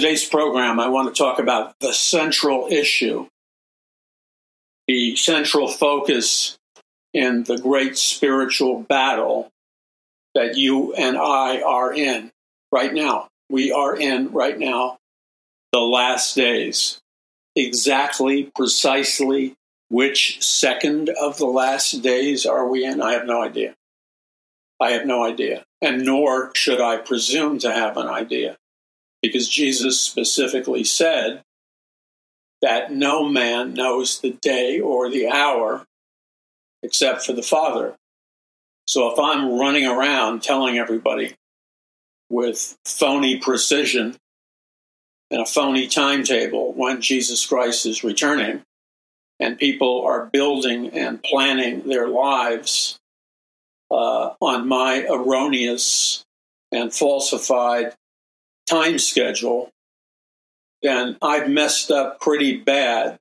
today's 0.00 0.24
program, 0.24 0.78
I 0.78 0.86
want 0.86 1.12
to 1.12 1.18
talk 1.18 1.40
about 1.40 1.74
the 1.80 1.92
central 1.92 2.68
issue, 2.70 3.26
the 4.86 5.16
central 5.16 5.66
focus 5.66 6.56
in 7.12 7.42
the 7.42 7.58
great 7.58 7.98
spiritual 7.98 8.80
battle 8.80 9.50
that 10.36 10.56
you 10.56 10.94
and 10.94 11.18
I 11.18 11.62
are 11.62 11.92
in 11.92 12.30
right 12.70 12.94
now. 12.94 13.26
We 13.50 13.72
are 13.72 13.96
in 13.96 14.30
right 14.30 14.56
now 14.56 14.98
the 15.72 15.80
last 15.80 16.36
days. 16.36 17.00
Exactly, 17.56 18.52
precisely 18.54 19.56
which 19.90 20.40
second 20.40 21.08
of 21.08 21.38
the 21.38 21.46
last 21.46 22.02
days 22.02 22.46
are 22.46 22.68
we 22.68 22.84
in? 22.84 23.02
I 23.02 23.14
have 23.14 23.26
no 23.26 23.42
idea. 23.42 23.74
I 24.78 24.90
have 24.90 25.06
no 25.06 25.24
idea. 25.24 25.64
And 25.82 26.04
nor 26.04 26.52
should 26.54 26.80
I 26.80 26.98
presume 26.98 27.58
to 27.58 27.72
have 27.72 27.96
an 27.96 28.06
idea 28.06 28.58
because 29.22 29.48
Jesus 29.48 30.00
specifically 30.00 30.84
said 30.84 31.42
that 32.62 32.92
no 32.92 33.28
man 33.28 33.74
knows 33.74 34.20
the 34.20 34.36
day 34.42 34.80
or 34.80 35.10
the 35.10 35.28
hour 35.28 35.84
except 36.82 37.24
for 37.24 37.32
the 37.32 37.42
Father. 37.42 37.94
So 38.86 39.12
if 39.12 39.18
I'm 39.18 39.58
running 39.58 39.86
around 39.86 40.42
telling 40.42 40.78
everybody 40.78 41.34
with 42.30 42.76
phony 42.84 43.38
precision 43.38 44.16
and 45.30 45.42
a 45.42 45.46
phony 45.46 45.88
timetable 45.88 46.72
when 46.72 47.00
Jesus 47.00 47.44
Christ 47.44 47.86
is 47.86 48.02
returning, 48.02 48.62
and 49.40 49.58
people 49.58 50.04
are 50.04 50.26
building 50.26 50.88
and 50.90 51.22
planning 51.22 51.86
their 51.88 52.08
lives 52.08 52.98
uh, 53.90 54.30
on 54.40 54.66
my 54.66 55.06
erroneous 55.08 56.24
and 56.72 56.92
falsified 56.92 57.94
time 58.68 58.98
schedule, 58.98 59.70
then 60.82 61.16
I've 61.22 61.48
messed 61.48 61.90
up 61.90 62.20
pretty 62.20 62.58
bad 62.58 63.18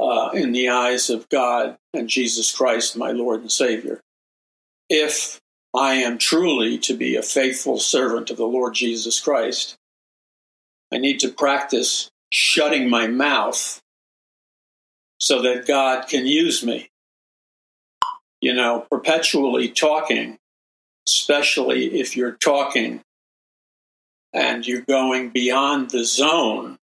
uh, 0.00 0.30
in 0.34 0.52
the 0.52 0.68
eyes 0.68 1.10
of 1.10 1.28
God 1.28 1.76
and 1.92 2.08
Jesus 2.08 2.54
Christ, 2.54 2.96
my 2.96 3.12
Lord 3.12 3.40
and 3.40 3.50
Savior. 3.50 4.00
If 4.88 5.40
I 5.74 5.94
am 5.94 6.18
truly 6.18 6.78
to 6.78 6.96
be 6.96 7.16
a 7.16 7.22
faithful 7.22 7.78
servant 7.78 8.30
of 8.30 8.36
the 8.36 8.46
Lord 8.46 8.74
Jesus 8.74 9.20
Christ, 9.20 9.76
I 10.92 10.98
need 10.98 11.18
to 11.20 11.28
practice 11.28 12.10
shutting 12.30 12.88
my 12.88 13.06
mouth 13.06 13.80
so 15.18 15.42
that 15.42 15.66
God 15.66 16.06
can 16.08 16.26
use 16.26 16.64
me. 16.64 16.88
You 18.40 18.52
know, 18.54 18.86
perpetually 18.90 19.68
talking, 19.68 20.36
especially 21.08 21.98
if 21.98 22.16
you're 22.16 22.36
talking 22.36 23.00
and 24.34 24.66
you're 24.66 24.82
going 24.82 25.30
beyond 25.30 25.90
the 25.90 26.04
zone 26.04 26.76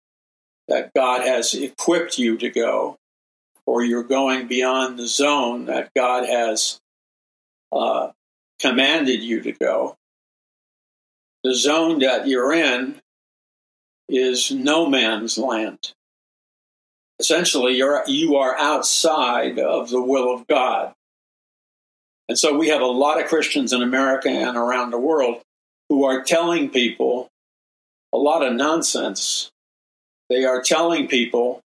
that 0.70 0.94
God 0.96 1.22
has 1.22 1.54
equipped 1.54 2.18
you 2.18 2.38
to 2.38 2.50
go, 2.50 2.96
or 3.66 3.84
you're 3.84 4.04
going 4.04 4.48
beyond 4.48 4.98
the 4.98 5.08
zone 5.08 5.66
that 5.66 5.92
God 5.94 6.26
has 6.26 6.80
uh, 7.74 8.12
commanded 8.60 9.22
you 9.22 9.42
to 9.42 9.52
go. 9.52 9.98
The 11.44 11.54
zone 11.54 12.00
that 12.00 12.28
you're 12.28 12.54
in 12.54 13.02
is 14.08 14.50
no 14.52 14.88
man's 14.88 15.38
land. 15.38 15.94
Essentially, 17.20 17.76
you're, 17.76 18.04
you 18.08 18.38
are 18.38 18.58
outside 18.58 19.60
of 19.60 19.90
the 19.90 20.02
will 20.02 20.34
of 20.34 20.48
God. 20.48 20.94
And 22.30 22.40
so 22.40 22.58
we 22.58 22.70
have 22.70 22.82
a 22.82 22.86
lot 22.86 23.20
of 23.20 23.28
Christians 23.28 23.74
in 23.74 23.82
America 23.82 24.30
and 24.30 24.56
around 24.56 24.92
the 24.92 24.98
world 24.98 25.42
who 25.90 26.06
are 26.06 26.24
telling 26.24 26.70
people 26.70 27.31
a 28.14 28.18
lot 28.18 28.46
of 28.46 28.54
nonsense. 28.54 29.52
They 30.30 30.46
are 30.46 30.62
telling 30.62 31.08
people 31.08 31.62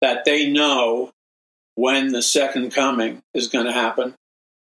that 0.00 0.24
they 0.24 0.50
know 0.50 1.10
when 1.74 2.12
the 2.12 2.22
second 2.22 2.72
coming 2.72 3.22
is 3.34 3.48
going 3.48 3.66
to 3.66 3.72
happen, 3.72 4.14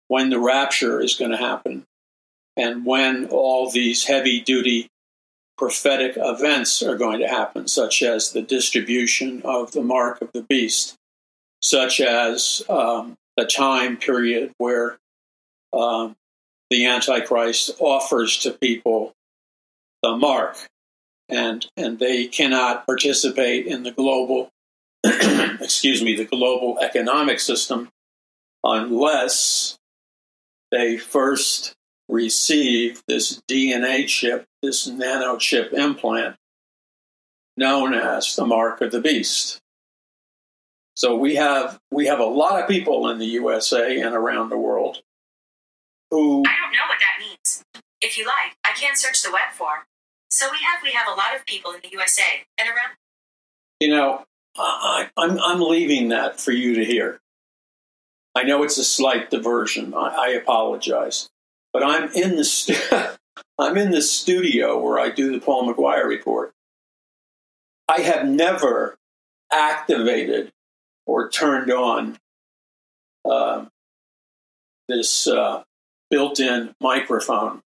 when 0.08 0.30
the 0.30 0.40
rapture 0.40 1.02
is 1.02 1.16
going 1.16 1.32
to 1.32 1.38
happen, 1.38 1.84
and 2.56 2.86
when 2.86 3.26
all 3.26 3.70
these 3.70 4.06
heavy 4.06 4.40
duty 4.40 4.88
prophetic 5.58 6.14
events 6.18 6.82
are 6.82 6.98
going 6.98 7.20
to 7.20 7.28
happen, 7.28 7.68
such 7.68 8.02
as 8.02 8.32
the 8.32 8.42
distribution 8.42 9.42
of 9.44 9.72
the 9.72 9.82
mark 9.82 10.22
of 10.22 10.32
the 10.34 10.44
beast, 10.44 10.96
such 11.62 12.00
as 12.00 12.64
um, 12.70 13.16
the 13.38 13.46
time 13.46 13.98
period 13.98 14.52
where 14.58 14.98
um, 15.72 16.16
the 16.70 16.86
Antichrist 16.86 17.72
offers 17.80 18.38
to 18.38 18.52
people 18.52 19.14
the 20.04 20.16
mark, 20.16 20.58
and 21.30 21.66
and 21.76 21.98
they 21.98 22.28
cannot 22.28 22.86
participate 22.86 23.66
in 23.66 23.82
the 23.82 23.92
global, 23.92 24.52
excuse 25.04 26.04
me, 26.04 26.16
the 26.16 26.26
global 26.26 26.78
economic 26.80 27.40
system 27.40 27.90
unless 28.64 29.78
they 30.72 30.98
first 30.98 31.74
receive 32.08 33.04
this 33.08 33.42
DNA 33.50 34.08
chip, 34.08 34.46
this 34.62 34.88
nanochip 34.88 35.74
implant, 35.74 36.36
known 37.58 37.94
as 37.94 38.36
the 38.36 38.46
mark 38.46 38.82
of 38.82 38.92
the 38.92 39.02
beast. 39.02 39.60
So 40.96 41.16
we 41.16 41.36
have 41.36 41.80
we 41.92 42.06
have 42.08 42.20
a 42.20 42.26
lot 42.26 42.62
of 42.62 42.70
people 42.70 43.10
in 43.10 43.18
the 43.18 43.26
USA 43.26 44.00
and 44.00 44.16
around 44.16 44.50
the 44.50 44.58
world 44.58 45.02
who 46.12 46.44
I 46.46 46.56
don't 46.62 46.72
know 46.72 46.88
what 46.88 47.00
that 47.00 47.20
means. 47.20 47.64
If 48.02 48.18
you 48.18 48.26
like, 48.26 48.56
I 48.64 48.74
can 48.78 48.96
search 48.96 49.24
the 49.24 49.32
web 49.32 49.52
for. 49.54 49.86
So 50.34 50.50
we 50.52 50.58
have 50.64 50.82
we 50.82 50.92
have 50.94 51.06
a 51.08 51.12
lot 51.12 51.36
of 51.36 51.46
people 51.46 51.74
in 51.74 51.82
the 51.84 51.92
USA 51.92 52.24
and 52.58 52.68
around. 52.68 52.98
You 53.80 53.90
know, 53.90 54.26
I, 54.58 55.12
I'm 55.16 55.40
I'm 55.40 55.62
leaving 55.62 56.10
that 56.10 56.40
for 56.40 56.52
you 56.52 56.74
to 56.74 56.84
hear. 56.84 57.22
I 58.34 58.42
know 58.42 58.64
it's 58.64 58.80
a 58.80 58.84
slight 58.84 59.30
diversion. 59.30 59.94
I, 59.94 60.08
I 60.08 60.28
apologize, 60.30 61.30
but 61.72 61.84
I'm 61.84 62.12
in 62.14 62.36
the 62.36 63.18
I'm 63.60 63.78
in 63.78 63.92
the 63.92 64.02
studio 64.02 64.80
where 64.80 64.98
I 64.98 65.12
do 65.12 65.32
the 65.32 65.40
Paul 65.40 65.72
McGuire 65.72 66.08
report. 66.08 66.52
I 67.88 68.02
have 68.02 68.26
never 68.28 68.98
activated 69.52 70.52
or 71.06 71.30
turned 71.30 71.70
on 71.70 72.18
uh, 73.24 73.66
this 74.90 75.28
uh, 75.28 75.62
built-in 76.10 76.74
microphone 76.82 77.62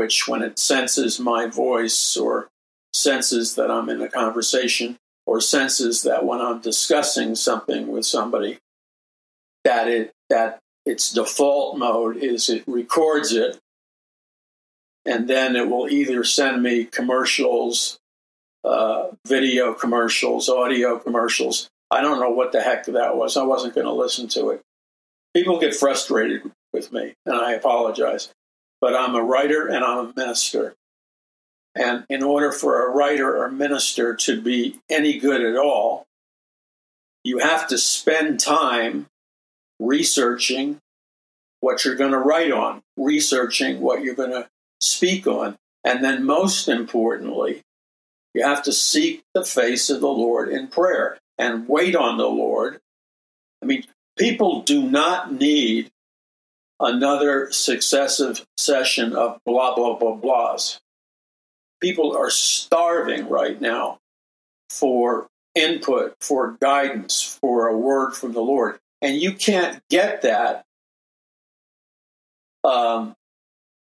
which, 0.00 0.26
when 0.26 0.40
it 0.40 0.58
senses 0.58 1.20
my 1.20 1.44
voice 1.44 2.16
or 2.16 2.48
senses 2.94 3.54
that 3.56 3.70
I'm 3.70 3.90
in 3.90 4.00
a 4.00 4.08
conversation 4.08 4.96
or 5.26 5.42
senses 5.42 6.04
that 6.04 6.24
when 6.24 6.40
I'm 6.40 6.62
discussing 6.62 7.34
something 7.34 7.88
with 7.88 8.06
somebody, 8.06 8.56
that 9.62 9.88
it 9.88 10.12
that 10.30 10.58
its 10.86 11.12
default 11.12 11.76
mode 11.76 12.16
is 12.16 12.48
it 12.48 12.64
records 12.66 13.34
it 13.34 13.58
and 15.04 15.28
then 15.28 15.54
it 15.54 15.68
will 15.68 15.86
either 15.86 16.24
send 16.24 16.62
me 16.62 16.86
commercials, 16.86 17.98
uh, 18.64 19.08
video 19.26 19.74
commercials, 19.74 20.48
audio 20.48 20.98
commercials. 20.98 21.68
I 21.90 22.00
don't 22.00 22.20
know 22.20 22.30
what 22.30 22.52
the 22.52 22.62
heck 22.62 22.86
that 22.86 23.16
was. 23.18 23.36
I 23.36 23.42
wasn't 23.42 23.74
going 23.74 23.86
to 23.86 23.92
listen 23.92 24.28
to 24.28 24.48
it. 24.48 24.62
People 25.36 25.60
get 25.60 25.74
frustrated 25.74 26.50
with 26.72 26.90
me, 26.90 27.12
and 27.26 27.36
I 27.36 27.52
apologize 27.52 28.32
but 28.80 28.94
I'm 28.94 29.14
a 29.14 29.22
writer 29.22 29.66
and 29.66 29.84
I'm 29.84 29.98
a 29.98 30.12
minister. 30.16 30.74
And 31.74 32.04
in 32.08 32.22
order 32.22 32.50
for 32.50 32.86
a 32.86 32.90
writer 32.90 33.36
or 33.36 33.50
minister 33.50 34.14
to 34.16 34.40
be 34.40 34.80
any 34.88 35.18
good 35.18 35.42
at 35.42 35.56
all, 35.56 36.06
you 37.22 37.38
have 37.38 37.68
to 37.68 37.78
spend 37.78 38.40
time 38.40 39.06
researching 39.78 40.78
what 41.60 41.84
you're 41.84 41.94
going 41.94 42.12
to 42.12 42.18
write 42.18 42.50
on, 42.50 42.82
researching 42.96 43.80
what 43.80 44.02
you're 44.02 44.14
going 44.14 44.30
to 44.30 44.48
speak 44.80 45.26
on. 45.26 45.56
And 45.84 46.04
then, 46.04 46.24
most 46.24 46.68
importantly, 46.68 47.62
you 48.34 48.42
have 48.42 48.62
to 48.64 48.72
seek 48.72 49.22
the 49.34 49.44
face 49.44 49.90
of 49.90 50.00
the 50.00 50.08
Lord 50.08 50.48
in 50.48 50.68
prayer 50.68 51.18
and 51.38 51.68
wait 51.68 51.96
on 51.96 52.18
the 52.18 52.28
Lord. 52.28 52.80
I 53.62 53.66
mean, 53.66 53.84
people 54.18 54.62
do 54.62 54.82
not 54.82 55.32
need 55.32 55.90
another 56.80 57.52
successive 57.52 58.44
session 58.56 59.14
of 59.14 59.38
blah, 59.44 59.74
blah, 59.74 59.96
blah, 59.96 60.16
blahs. 60.16 60.78
People 61.80 62.16
are 62.16 62.30
starving 62.30 63.28
right 63.28 63.60
now 63.60 63.98
for 64.70 65.26
input, 65.54 66.14
for 66.20 66.56
guidance, 66.60 67.38
for 67.40 67.68
a 67.68 67.76
word 67.76 68.12
from 68.12 68.32
the 68.32 68.40
Lord. 68.40 68.78
And 69.02 69.16
you 69.16 69.32
can't 69.32 69.80
get 69.88 70.22
that 70.22 70.64
um, 72.64 73.14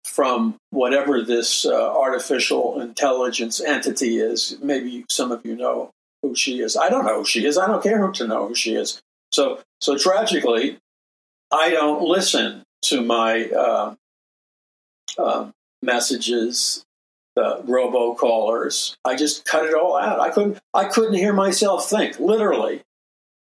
from 0.05 0.55
whatever 0.71 1.21
this 1.21 1.65
uh, 1.65 1.97
artificial 1.97 2.79
intelligence 2.81 3.61
entity 3.61 4.17
is. 4.17 4.57
Maybe 4.61 5.05
some 5.09 5.31
of 5.31 5.45
you 5.45 5.55
know 5.55 5.91
who 6.21 6.35
she 6.35 6.61
is. 6.61 6.75
I 6.75 6.89
don't 6.89 7.05
know 7.05 7.19
who 7.19 7.25
she 7.25 7.45
is. 7.45 7.57
I 7.57 7.67
don't 7.67 7.83
care 7.83 8.05
who 8.05 8.11
to 8.13 8.27
know 8.27 8.47
who 8.47 8.55
she 8.55 8.75
is. 8.75 9.01
So, 9.31 9.61
so 9.81 9.97
tragically, 9.97 10.79
I 11.51 11.69
don't 11.69 12.01
listen 12.01 12.63
to 12.83 13.01
my 13.01 13.45
uh, 13.49 13.95
uh, 15.17 15.51
messages 15.81 16.85
the 17.35 17.61
robocallers. 17.65 18.97
I 19.05 19.15
just 19.15 19.45
cut 19.45 19.65
it 19.65 19.73
all 19.73 19.97
out. 19.97 20.19
I 20.19 20.29
couldn't 20.29 20.59
I 20.73 20.85
couldn't 20.85 21.13
hear 21.13 21.33
myself 21.33 21.89
think, 21.89 22.19
literally. 22.19 22.81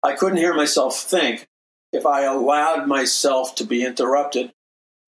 I 0.03 0.15
couldn't 0.15 0.39
hear 0.39 0.55
myself 0.55 0.99
think 0.99 1.47
if 1.93 2.05
I 2.05 2.23
allowed 2.23 2.89
myself 2.89 3.55
to 3.57 3.65
be 3.65 3.85
interrupted 3.85 4.53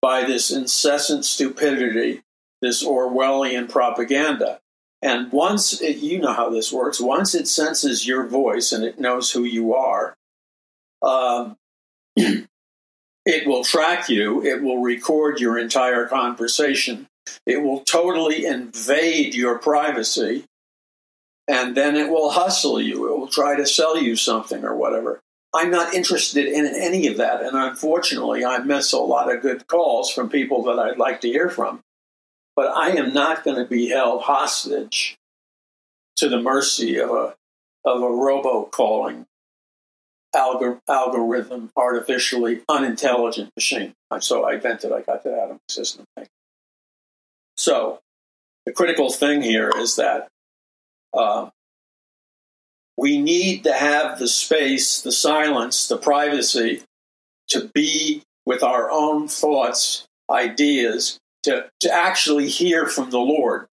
by 0.01 0.25
this 0.25 0.51
incessant 0.51 1.25
stupidity, 1.25 2.23
this 2.63 2.85
Orwellian 2.85 3.69
propaganda. 3.69 4.61
And 5.03 5.31
once 5.33 5.81
it, 5.81 5.99
you 5.99 6.21
know 6.21 6.33
how 6.33 6.51
this 6.51 6.73
works, 6.73 7.01
once 7.01 7.35
it 7.35 7.47
senses 7.47 8.07
your 8.07 8.27
voice 8.27 8.73
and 8.73 8.85
it 8.85 8.99
knows 8.99 9.33
who 9.33 9.45
you 9.45 9.75
are, 9.75 10.17
um, 11.03 11.57
it 13.29 13.47
will 13.47 13.63
track 13.63 14.09
you, 14.09 14.43
it 14.43 14.63
will 14.63 14.81
record 14.81 15.39
your 15.39 15.59
entire 15.59 16.07
conversation, 16.07 17.07
it 17.45 17.63
will 17.63 17.81
totally 17.81 18.47
invade 18.47 19.35
your 19.35 19.59
privacy, 19.59 20.45
and 21.47 21.77
then 21.77 21.95
it 21.95 22.09
will 22.11 22.31
hustle 22.31 22.81
you, 22.81 23.07
it 23.07 23.19
will 23.19 23.29
try 23.29 23.55
to 23.55 23.67
sell 23.67 24.03
you 24.03 24.17
something 24.17 24.65
or 24.65 24.75
whatever. 24.75 25.21
I'm 25.55 25.71
not 25.71 25.93
interested 25.93 26.47
in 26.47 26.67
any 26.67 27.07
of 27.07 27.19
that, 27.19 27.43
and 27.43 27.55
unfortunately, 27.55 28.47
I 28.47 28.59
miss 28.59 28.95
a 28.95 28.99
lot 28.99 29.35
of 29.35 29.43
good 29.43 29.67
calls 29.67 30.11
from 30.11 30.31
people 30.31 30.63
that 30.65 30.79
I'd 30.79 30.99
like 30.99 31.21
to 31.21 31.29
hear 31.29 31.51
from. 31.51 31.81
But 32.57 32.75
I 32.77 32.91
am 32.93 33.13
not 33.13 33.45
going 33.45 33.57
to 33.57 33.69
be 33.69 33.91
held 33.91 34.23
hostage 34.23 35.17
to 36.17 36.31
the 36.31 36.41
mercy 36.41 36.99
of 36.99 37.11
a 37.11 37.35
of 37.85 38.03
a 38.03 38.07
robocalling 38.07 39.27
algor- 40.35 40.81
algorithm, 40.89 41.71
artificially 41.77 42.63
unintelligent 42.69 43.51
machine. 43.57 43.95
So 44.21 44.45
I 44.45 44.55
invented, 44.55 44.93
I 44.93 45.03
got 45.03 45.25
that 45.25 45.35
out 45.35 45.51
of 45.51 45.57
my 45.57 45.59
system. 45.69 46.05
So 47.57 48.01
the 48.67 48.73
critical 48.73 49.11
thing 49.11 49.43
here 49.43 49.71
is 49.77 49.97
that 49.97 50.29
uh, 51.13 51.51
we 52.97 53.21
need 53.21 53.65
to 53.65 53.73
have 53.73 54.19
the 54.19 54.29
space, 54.29 55.01
the 55.01 55.13
silence, 55.13 55.87
the 55.89 55.97
privacy 55.97 56.83
to 57.49 57.71
be 57.75 58.23
with 58.45 58.63
our 58.63 58.91
own 58.91 59.29
thoughts, 59.29 60.07
ideas, 60.31 61.19
to, 61.45 61.71
to 61.81 61.93
actually 61.93 62.49
hear 62.49 62.87
from 62.87 63.11
the 63.11 63.19
Lord. 63.19 63.67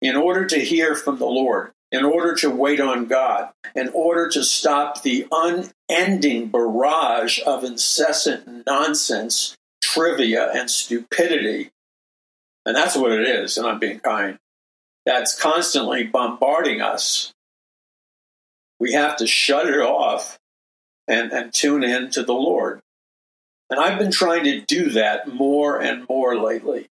In 0.00 0.16
order 0.16 0.44
to 0.46 0.58
hear 0.58 0.96
from 0.96 1.18
the 1.18 1.26
Lord, 1.26 1.70
in 1.92 2.06
order 2.06 2.34
to 2.34 2.50
wait 2.50 2.80
on 2.80 3.04
God, 3.04 3.50
in 3.74 3.90
order 3.90 4.28
to 4.30 4.42
stop 4.42 5.02
the 5.02 5.28
unending 5.30 6.48
barrage 6.48 7.38
of 7.44 7.62
incessant 7.62 8.66
nonsense, 8.66 9.56
trivia, 9.82 10.50
and 10.52 10.70
stupidity. 10.70 11.70
And 12.64 12.74
that's 12.74 12.96
what 12.96 13.12
it 13.12 13.28
is, 13.28 13.58
and 13.58 13.66
I'm 13.66 13.78
being 13.78 14.00
kind. 14.00 14.38
That's 15.04 15.38
constantly 15.38 16.04
bombarding 16.04 16.80
us. 16.80 17.32
We 18.80 18.92
have 18.92 19.16
to 19.16 19.26
shut 19.26 19.68
it 19.68 19.80
off 19.80 20.38
and, 21.06 21.30
and 21.30 21.52
tune 21.52 21.84
in 21.84 22.10
to 22.12 22.22
the 22.22 22.32
Lord. 22.32 22.80
And 23.68 23.78
I've 23.78 23.98
been 23.98 24.10
trying 24.10 24.44
to 24.44 24.60
do 24.60 24.90
that 24.90 25.28
more 25.28 25.80
and 25.80 26.06
more 26.08 26.36
lately. 26.36 26.88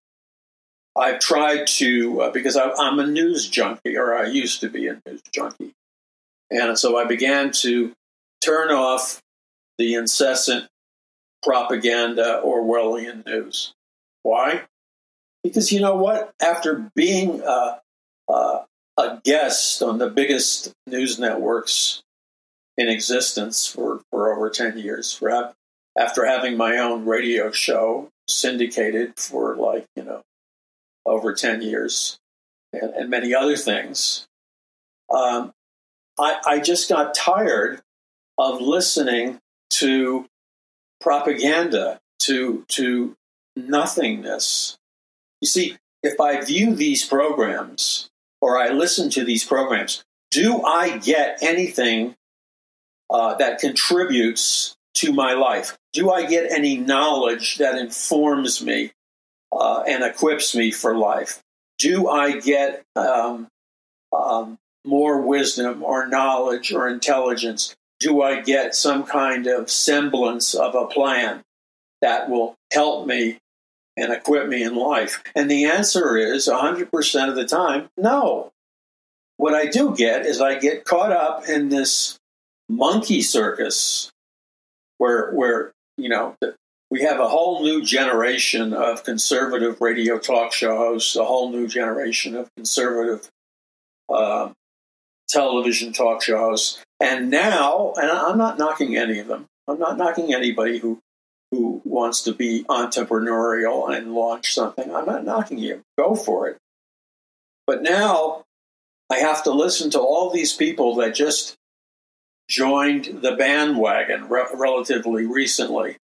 I've 0.96 1.20
tried 1.20 1.68
to, 1.68 2.22
uh, 2.22 2.32
because 2.32 2.58
I, 2.58 2.72
I'm 2.72 3.00
a 3.00 3.08
news 3.08 3.48
junkie, 3.48 3.98
or 3.98 4.16
I 4.16 4.28
used 4.28 4.62
to 4.62 4.70
be 4.70 4.88
a 4.88 5.02
news 5.06 5.22
junkie. 5.32 5.74
And 6.50 6.78
so 6.78 6.98
I 6.98 7.06
began 7.06 7.52
to 7.62 7.94
turn 8.44 8.72
off 8.72 9.22
the 9.78 9.94
incessant 9.96 10.68
propaganda 11.42 12.42
Orwellian 12.44 13.26
news. 13.26 13.74
Why? 14.24 14.64
Because 15.44 15.72
you 15.72 15.80
know 15.80 15.96
what? 15.96 16.34
After 16.42 16.92
being 16.94 17.42
uh, 17.42 17.80
uh, 18.28 18.60
a 18.98 19.22
guest 19.24 19.82
on 19.82 19.98
the 19.98 20.10
biggest 20.10 20.74
news 20.86 21.18
networks 21.18 22.04
in 22.78 22.90
existence 22.90 23.66
for, 23.66 24.02
for 24.12 24.34
over 24.34 24.50
10 24.50 24.78
years, 24.78 25.14
for, 25.14 25.54
after 25.98 26.26
having 26.26 26.58
my 26.58 26.78
own 26.78 27.06
radio 27.06 27.52
show 27.52 28.10
syndicated 28.28 29.14
for 29.18 29.56
like, 29.56 29.86
you 29.96 30.04
know, 30.04 30.22
over 31.06 31.34
10 31.34 31.62
years 31.62 32.20
and, 32.74 32.94
and 32.94 33.10
many 33.10 33.34
other 33.34 33.58
things. 33.58 34.28
Um, 35.14 35.54
I, 36.20 36.40
I 36.46 36.60
just 36.60 36.90
got 36.90 37.16
tired 37.16 37.82
of 38.38 38.62
listening 38.62 39.40
to 39.72 40.26
propaganda, 41.00 42.00
to, 42.20 42.66
to 42.70 43.16
nothingness. 43.56 44.78
You 45.42 45.48
see, 45.48 45.78
if 46.04 46.20
I 46.20 46.42
view 46.42 46.76
these 46.76 47.06
programs 47.06 48.10
or 48.42 48.58
I 48.58 48.70
listen 48.70 49.10
to 49.12 49.24
these 49.26 49.44
programs, 49.44 50.04
do 50.30 50.64
I 50.64 50.98
get 50.98 51.40
anything 51.42 52.16
uh, 53.10 53.36
that 53.36 53.60
contributes 53.60 54.76
to 54.96 55.12
my 55.12 55.34
life? 55.34 55.78
Do 55.94 56.12
I 56.12 56.26
get 56.26 56.52
any 56.52 56.78
knowledge 56.78 57.58
that 57.58 57.78
informs 57.78 58.64
me 58.64 58.94
uh, 59.52 59.84
and 59.88 60.04
equips 60.04 60.56
me 60.56 60.72
for 60.72 60.98
life? 60.98 61.42
Do 61.78 62.10
I 62.10 62.40
get 62.40 62.84
um, 62.96 63.48
um, 64.14 64.58
more 64.86 65.22
wisdom 65.22 65.84
or 65.84 66.08
knowledge 66.08 66.72
or 66.72 66.88
intelligence? 66.88 67.76
Do 68.00 68.22
I 68.22 68.42
get 68.42 68.76
some 68.76 69.04
kind 69.04 69.48
of 69.48 69.70
semblance 69.70 70.54
of 70.54 70.76
a 70.76 70.88
plan 70.88 71.42
that 72.02 72.30
will 72.30 72.56
help 72.72 73.08
me 73.08 73.38
and 73.98 74.12
equip 74.12 74.48
me 74.48 74.64
in 74.64 74.76
life? 74.76 75.24
And 75.36 75.50
the 75.50 75.66
answer 75.66 76.18
is 76.18 76.48
100% 76.48 77.30
of 77.30 77.36
the 77.36 77.46
time, 77.46 77.90
no. 77.98 78.52
What 79.38 79.54
I 79.54 79.66
do 79.66 79.96
get 79.96 80.26
is 80.26 80.40
I 80.40 80.60
get 80.60 80.86
caught 80.86 81.12
up 81.12 81.48
in 81.48 81.70
this 81.70 82.18
monkey 82.70 83.22
circus 83.22 84.12
where, 84.98 85.32
where 85.32 85.72
you 85.98 86.10
know, 86.10 86.36
we 86.92 87.04
have 87.04 87.22
a 87.22 87.30
whole 87.30 87.64
new 87.64 87.82
generation 87.84 88.74
of 88.74 89.06
conservative 89.06 89.80
radio 89.80 90.20
talk 90.20 90.52
show 90.52 90.76
hosts, 90.76 91.16
a 91.16 91.24
whole 91.24 91.50
new 91.50 91.66
generation 91.66 92.36
of 92.36 92.54
conservative 92.56 93.30
uh, 94.14 94.52
television 95.30 95.94
talk 95.94 96.22
shows. 96.22 96.84
And 97.00 97.32
now, 97.32 97.94
and 97.96 98.12
I'm 98.12 98.38
not 98.38 98.60
knocking 98.60 98.98
any 98.98 99.20
of 99.20 99.28
them, 99.28 99.46
I'm 99.68 99.80
not 99.80 99.98
knocking 99.98 100.34
anybody 100.34 100.78
who 100.78 101.00
who 101.50 101.82
wants 101.84 102.22
to 102.24 102.34
be 102.34 102.64
entrepreneurial 102.70 103.94
and 103.94 104.14
launch 104.14 104.54
something. 104.54 104.94
I'm 104.96 105.06
not 105.06 105.26
knocking 105.26 105.58
you. 105.58 105.82
Go 105.98 106.16
for 106.16 106.48
it. 106.48 106.58
But 107.68 107.84
now 107.84 108.44
I 109.10 109.18
have 109.18 109.44
to 109.44 109.52
listen 109.52 109.90
to 109.92 110.00
all 110.00 110.30
these 110.30 110.54
people 110.54 110.96
that 110.96 111.14
just 111.14 111.56
joined 112.50 113.20
the 113.22 113.36
bandwagon 113.36 114.30
re- 114.30 114.46
relatively 114.54 115.26
recently 115.26 115.98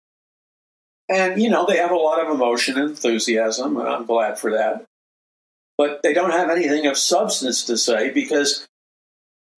and, 1.08 1.40
you 1.40 1.50
know, 1.50 1.66
they 1.66 1.76
have 1.76 1.92
a 1.92 1.96
lot 1.96 2.24
of 2.24 2.32
emotion 2.32 2.76
and 2.76 2.90
enthusiasm, 2.90 3.76
and 3.76 3.88
I'm 3.88 4.06
glad 4.06 4.38
for 4.38 4.52
that. 4.52 4.84
But 5.78 6.00
they 6.02 6.12
don't 6.12 6.32
have 6.32 6.50
anything 6.50 6.86
of 6.86 6.96
substance 6.96 7.64
to 7.64 7.76
say 7.76 8.10
because 8.10 8.66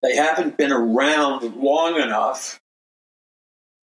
they 0.01 0.15
haven't 0.15 0.57
been 0.57 0.71
around 0.71 1.55
long 1.55 1.99
enough 1.99 2.59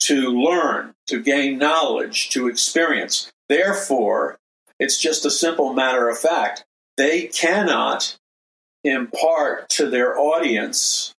to 0.00 0.30
learn, 0.30 0.94
to 1.06 1.23
gain 1.23 1.59
knowledge, 1.59 2.30
to 2.30 2.49
experience. 2.49 3.33
Therefore, 3.49 4.38
it's 4.78 5.00
just 5.00 5.25
a 5.25 5.30
simple 5.30 5.73
matter 5.73 6.09
of 6.09 6.18
fact. 6.18 6.64
They 6.97 7.23
cannot 7.28 8.16
impart 8.83 9.68
to 9.71 9.88
their 9.88 10.18
audience 10.18 11.14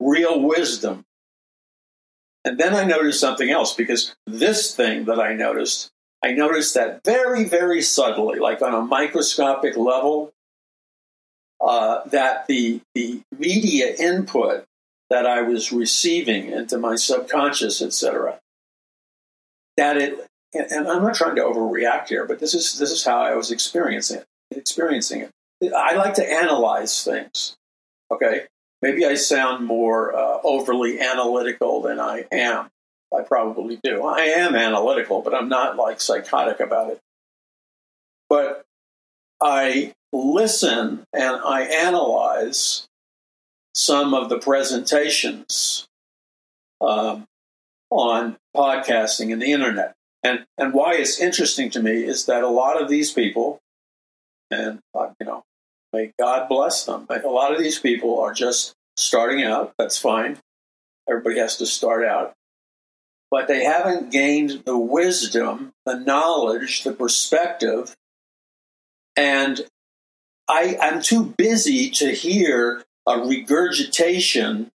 real 0.00 0.40
wisdom 0.40 1.04
and 2.44 2.58
then 2.58 2.74
I 2.74 2.84
noticed 2.84 3.20
something 3.20 3.50
else 3.50 3.74
because 3.74 4.14
this 4.26 4.74
thing 4.74 5.06
that 5.06 5.18
I 5.18 5.34
noticed, 5.34 5.90
I 6.22 6.32
noticed 6.32 6.74
that 6.74 7.02
very, 7.04 7.44
very 7.44 7.80
subtly, 7.80 8.38
like 8.38 8.60
on 8.60 8.74
a 8.74 8.82
microscopic 8.82 9.76
level, 9.76 10.32
uh, 11.60 12.06
that 12.08 12.46
the, 12.46 12.80
the 12.94 13.22
media 13.38 13.94
input 13.98 14.64
that 15.08 15.26
I 15.26 15.42
was 15.42 15.72
receiving 15.72 16.50
into 16.50 16.76
my 16.76 16.96
subconscious, 16.96 17.80
etc., 17.80 18.40
that 19.76 19.96
it, 19.96 20.26
and 20.52 20.86
I'm 20.86 21.02
not 21.02 21.14
trying 21.14 21.36
to 21.36 21.42
overreact 21.42 22.08
here, 22.08 22.26
but 22.26 22.38
this 22.38 22.54
is 22.54 22.78
this 22.78 22.92
is 22.92 23.04
how 23.04 23.20
I 23.20 23.34
was 23.34 23.50
experiencing 23.50 24.18
it. 24.18 24.26
Experiencing 24.56 25.22
it. 25.22 25.72
I 25.72 25.94
like 25.94 26.14
to 26.14 26.32
analyze 26.32 27.02
things. 27.02 27.56
Okay, 28.10 28.46
Maybe 28.84 29.06
I 29.06 29.14
sound 29.14 29.64
more 29.64 30.14
uh, 30.14 30.40
overly 30.44 31.00
analytical 31.00 31.80
than 31.80 31.98
I 31.98 32.26
am. 32.30 32.68
I 33.16 33.22
probably 33.22 33.80
do. 33.82 34.04
I 34.04 34.24
am 34.24 34.54
analytical, 34.54 35.22
but 35.22 35.34
I'm 35.34 35.48
not 35.48 35.76
like 35.76 36.02
psychotic 36.02 36.60
about 36.60 36.90
it. 36.90 37.00
But 38.28 38.66
I 39.40 39.94
listen 40.12 41.02
and 41.14 41.40
I 41.42 41.62
analyze 41.62 42.86
some 43.74 44.12
of 44.12 44.28
the 44.28 44.38
presentations 44.38 45.86
um, 46.82 47.24
on 47.88 48.36
podcasting 48.54 49.32
and 49.32 49.40
the 49.40 49.50
internet. 49.50 49.94
And, 50.22 50.44
and 50.58 50.74
why 50.74 50.96
it's 50.96 51.18
interesting 51.18 51.70
to 51.70 51.82
me 51.82 52.04
is 52.04 52.26
that 52.26 52.42
a 52.42 52.48
lot 52.48 52.82
of 52.82 52.90
these 52.90 53.12
people, 53.12 53.60
and 54.50 54.80
uh, 54.94 55.08
you 55.18 55.24
know, 55.24 55.42
may 55.94 56.12
God 56.18 56.48
bless 56.48 56.84
them. 56.84 57.06
A 57.08 57.28
lot 57.28 57.52
of 57.52 57.58
these 57.58 57.78
people 57.78 58.20
are 58.20 58.34
just 58.34 58.74
starting 58.96 59.44
out. 59.44 59.72
That's 59.78 59.96
fine. 59.96 60.38
Everybody 61.08 61.38
has 61.38 61.56
to 61.58 61.66
start 61.66 62.04
out. 62.04 62.34
But 63.30 63.48
they 63.48 63.64
haven't 63.64 64.12
gained 64.12 64.62
the 64.66 64.76
wisdom, 64.76 65.72
the 65.86 65.98
knowledge, 65.98 66.82
the 66.82 66.92
perspective. 66.92 67.94
And 69.16 69.60
I, 70.48 70.76
I'm 70.80 71.00
too 71.00 71.34
busy 71.38 71.90
to 71.90 72.12
hear 72.12 72.82
a 73.06 73.20
regurgitation 73.20 74.70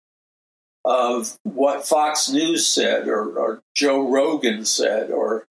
of 0.84 1.38
what 1.44 1.88
Fox 1.88 2.30
News 2.30 2.68
said 2.68 3.08
or, 3.08 3.38
or 3.38 3.62
Joe 3.76 4.08
Rogan 4.08 4.66
said 4.66 5.10
or 5.10 5.46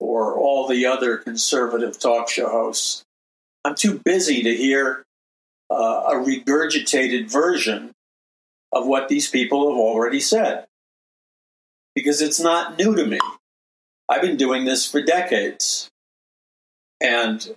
or 0.00 0.36
all 0.36 0.68
the 0.68 0.84
other 0.84 1.16
conservative 1.16 1.98
talk 1.98 2.28
show 2.28 2.48
hosts. 2.48 3.03
I'm 3.64 3.74
too 3.74 4.00
busy 4.04 4.42
to 4.42 4.54
hear 4.54 5.04
uh, 5.70 6.02
a 6.08 6.14
regurgitated 6.14 7.30
version 7.30 7.92
of 8.72 8.86
what 8.86 9.08
these 9.08 9.30
people 9.30 9.70
have 9.70 9.78
already 9.78 10.20
said 10.20 10.66
because 11.94 12.20
it's 12.20 12.40
not 12.40 12.78
new 12.78 12.94
to 12.94 13.06
me. 13.06 13.18
I've 14.08 14.22
been 14.22 14.36
doing 14.36 14.64
this 14.64 14.90
for 14.90 15.00
decades. 15.00 15.88
And 17.00 17.56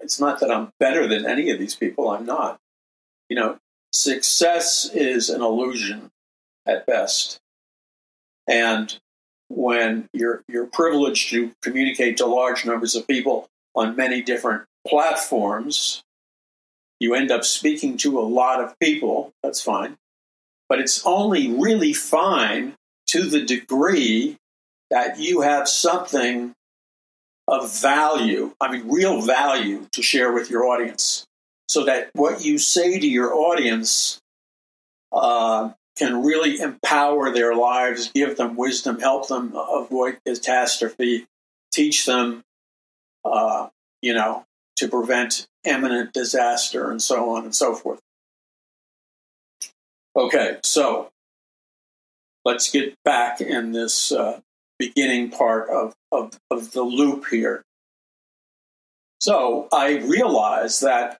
it's 0.00 0.20
not 0.20 0.40
that 0.40 0.50
I'm 0.50 0.70
better 0.80 1.06
than 1.06 1.26
any 1.26 1.50
of 1.50 1.58
these 1.58 1.74
people, 1.74 2.10
I'm 2.10 2.26
not. 2.26 2.58
You 3.28 3.36
know, 3.36 3.58
success 3.92 4.90
is 4.92 5.30
an 5.30 5.42
illusion 5.42 6.10
at 6.66 6.86
best. 6.86 7.38
And 8.48 8.98
when 9.48 10.08
you're 10.12 10.42
you're 10.48 10.66
privileged 10.66 11.30
to 11.30 11.52
communicate 11.62 12.16
to 12.16 12.26
large 12.26 12.64
numbers 12.64 12.94
of 12.94 13.06
people 13.06 13.48
on 13.74 13.96
many 13.96 14.22
different 14.22 14.64
platforms, 14.86 16.02
you 16.98 17.14
end 17.14 17.30
up 17.30 17.44
speaking 17.44 17.96
to 17.98 18.18
a 18.18 18.22
lot 18.22 18.62
of 18.62 18.78
people. 18.78 19.32
That's 19.42 19.60
fine. 19.60 19.96
But 20.68 20.80
it's 20.80 21.04
only 21.04 21.50
really 21.50 21.92
fine 21.92 22.74
to 23.08 23.24
the 23.24 23.44
degree 23.44 24.36
that 24.90 25.18
you 25.18 25.40
have 25.40 25.68
something 25.68 26.54
of 27.48 27.72
value, 27.80 28.54
I 28.60 28.70
mean, 28.70 28.88
real 28.88 29.20
value 29.22 29.86
to 29.92 30.02
share 30.02 30.32
with 30.32 30.50
your 30.50 30.66
audience. 30.66 31.26
So 31.68 31.84
that 31.84 32.10
what 32.14 32.44
you 32.44 32.58
say 32.58 32.98
to 32.98 33.06
your 33.06 33.34
audience 33.34 34.20
uh, 35.12 35.70
can 35.96 36.22
really 36.22 36.60
empower 36.60 37.32
their 37.32 37.54
lives, 37.54 38.10
give 38.12 38.36
them 38.36 38.56
wisdom, 38.56 39.00
help 39.00 39.28
them 39.28 39.52
avoid 39.54 40.18
catastrophe, 40.24 41.26
teach 41.72 42.06
them, 42.06 42.42
uh, 43.24 43.68
you 44.00 44.14
know, 44.14 44.44
to 44.80 44.88
prevent 44.88 45.46
imminent 45.64 46.12
disaster 46.12 46.90
and 46.90 47.00
so 47.00 47.30
on 47.30 47.44
and 47.44 47.54
so 47.54 47.74
forth. 47.74 48.00
Okay, 50.16 50.58
so 50.64 51.10
let's 52.44 52.70
get 52.70 52.94
back 53.04 53.40
in 53.40 53.72
this 53.72 54.10
uh, 54.10 54.40
beginning 54.78 55.30
part 55.30 55.68
of, 55.68 55.94
of, 56.10 56.38
of 56.50 56.72
the 56.72 56.82
loop 56.82 57.26
here. 57.30 57.62
So 59.20 59.68
I 59.70 59.98
realized 59.98 60.82
that 60.82 61.18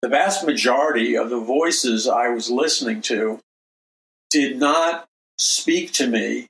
the 0.00 0.08
vast 0.08 0.46
majority 0.46 1.14
of 1.16 1.28
the 1.28 1.38
voices 1.38 2.08
I 2.08 2.28
was 2.30 2.50
listening 2.50 3.02
to 3.02 3.40
did 4.30 4.56
not 4.56 5.06
speak 5.36 5.92
to 5.92 6.06
me 6.06 6.46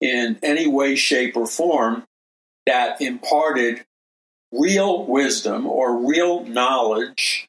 in 0.00 0.38
any 0.42 0.68
way, 0.68 0.94
shape, 0.94 1.36
or 1.36 1.46
form 1.46 2.04
that 2.66 3.00
imparted 3.00 3.84
real 4.52 5.06
wisdom 5.06 5.66
or 5.66 6.06
real 6.06 6.44
knowledge 6.44 7.48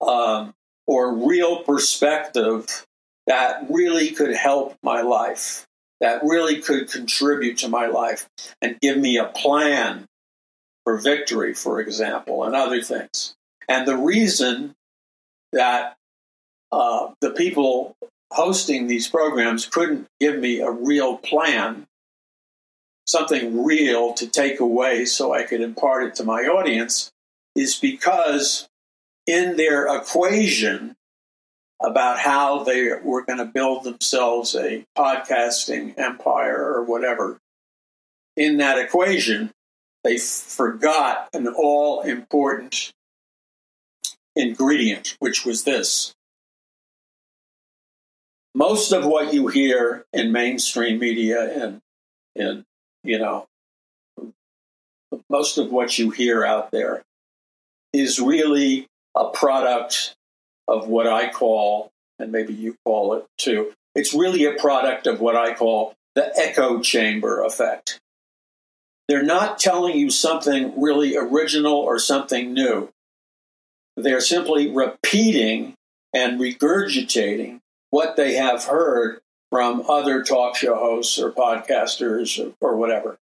um, 0.00 0.54
or 0.86 1.14
real 1.26 1.62
perspective 1.62 2.86
that 3.26 3.66
really 3.70 4.10
could 4.10 4.34
help 4.34 4.76
my 4.82 5.02
life, 5.02 5.66
that 6.00 6.22
really 6.22 6.60
could 6.60 6.90
contribute 6.90 7.58
to 7.58 7.68
my 7.68 7.86
life 7.86 8.28
and 8.60 8.80
give 8.80 8.98
me 8.98 9.16
a 9.16 9.24
plan 9.24 10.06
for 10.84 10.98
victory, 10.98 11.54
for 11.54 11.80
example, 11.80 12.44
and 12.44 12.54
other 12.54 12.82
things. 12.82 13.34
And 13.68 13.88
the 13.88 13.96
reason 13.96 14.74
that 15.52 15.96
uh, 16.70 17.08
the 17.20 17.30
people 17.30 17.96
hosting 18.30 18.86
these 18.86 19.08
programs 19.08 19.64
couldn't 19.64 20.06
give 20.20 20.38
me 20.38 20.60
a 20.60 20.70
real 20.70 21.16
plan, 21.16 21.86
something 23.06 23.64
real 23.64 24.14
to 24.14 24.26
take 24.26 24.60
away 24.60 25.04
so 25.04 25.32
I 25.32 25.44
could 25.44 25.60
impart 25.60 26.04
it 26.04 26.14
to 26.16 26.24
my 26.24 26.42
audience, 26.42 27.10
is 27.54 27.78
because 27.78 28.68
in 29.26 29.56
their 29.56 29.86
equation 29.94 30.96
about 31.82 32.18
how 32.18 32.64
they 32.64 32.90
were 33.02 33.24
going 33.24 33.38
to 33.38 33.44
build 33.44 33.84
themselves 33.84 34.54
a 34.54 34.84
podcasting 34.96 35.98
empire 35.98 36.56
or 36.56 36.84
whatever, 36.84 37.38
in 38.36 38.56
that 38.56 38.78
equation, 38.78 39.50
they 40.02 40.18
forgot 40.18 41.28
an 41.32 41.46
all 41.46 42.02
important 42.02 42.92
ingredient, 44.34 45.16
which 45.18 45.44
was 45.44 45.64
this. 45.64 46.14
Most 48.54 48.92
of 48.92 49.04
what 49.04 49.34
you 49.34 49.48
hear 49.48 50.04
in 50.12 50.32
mainstream 50.32 50.98
media 50.98 51.62
and 51.62 51.80
in 52.36 52.64
you 53.04 53.18
know 53.18 53.46
most 55.30 55.58
of 55.58 55.70
what 55.70 55.98
you 55.98 56.10
hear 56.10 56.44
out 56.44 56.70
there 56.70 57.02
is 57.92 58.18
really 58.18 58.86
a 59.16 59.28
product 59.30 60.14
of 60.66 60.88
what 60.88 61.06
I 61.06 61.30
call, 61.30 61.90
and 62.18 62.32
maybe 62.32 62.52
you 62.52 62.76
call 62.84 63.14
it 63.14 63.26
too, 63.38 63.72
it's 63.94 64.14
really 64.14 64.44
a 64.44 64.54
product 64.54 65.06
of 65.06 65.20
what 65.20 65.36
I 65.36 65.54
call 65.54 65.94
the 66.14 66.32
echo 66.36 66.80
chamber 66.80 67.42
effect. 67.42 68.00
They're 69.08 69.22
not 69.22 69.58
telling 69.58 69.96
you 69.96 70.10
something 70.10 70.80
really 70.80 71.16
original 71.16 71.74
or 71.74 71.98
something 71.98 72.52
new. 72.52 72.88
They're 73.96 74.20
simply 74.20 74.70
repeating 74.70 75.74
and 76.12 76.40
regurgitating 76.40 77.60
what 77.90 78.16
they 78.16 78.34
have 78.34 78.64
heard 78.64 79.20
from 79.54 79.84
other 79.88 80.24
talk 80.24 80.56
show 80.56 80.74
hosts 80.74 81.16
or 81.16 81.30
podcasters 81.30 82.44
or, 82.44 82.54
or 82.60 82.76
whatever. 82.76 83.16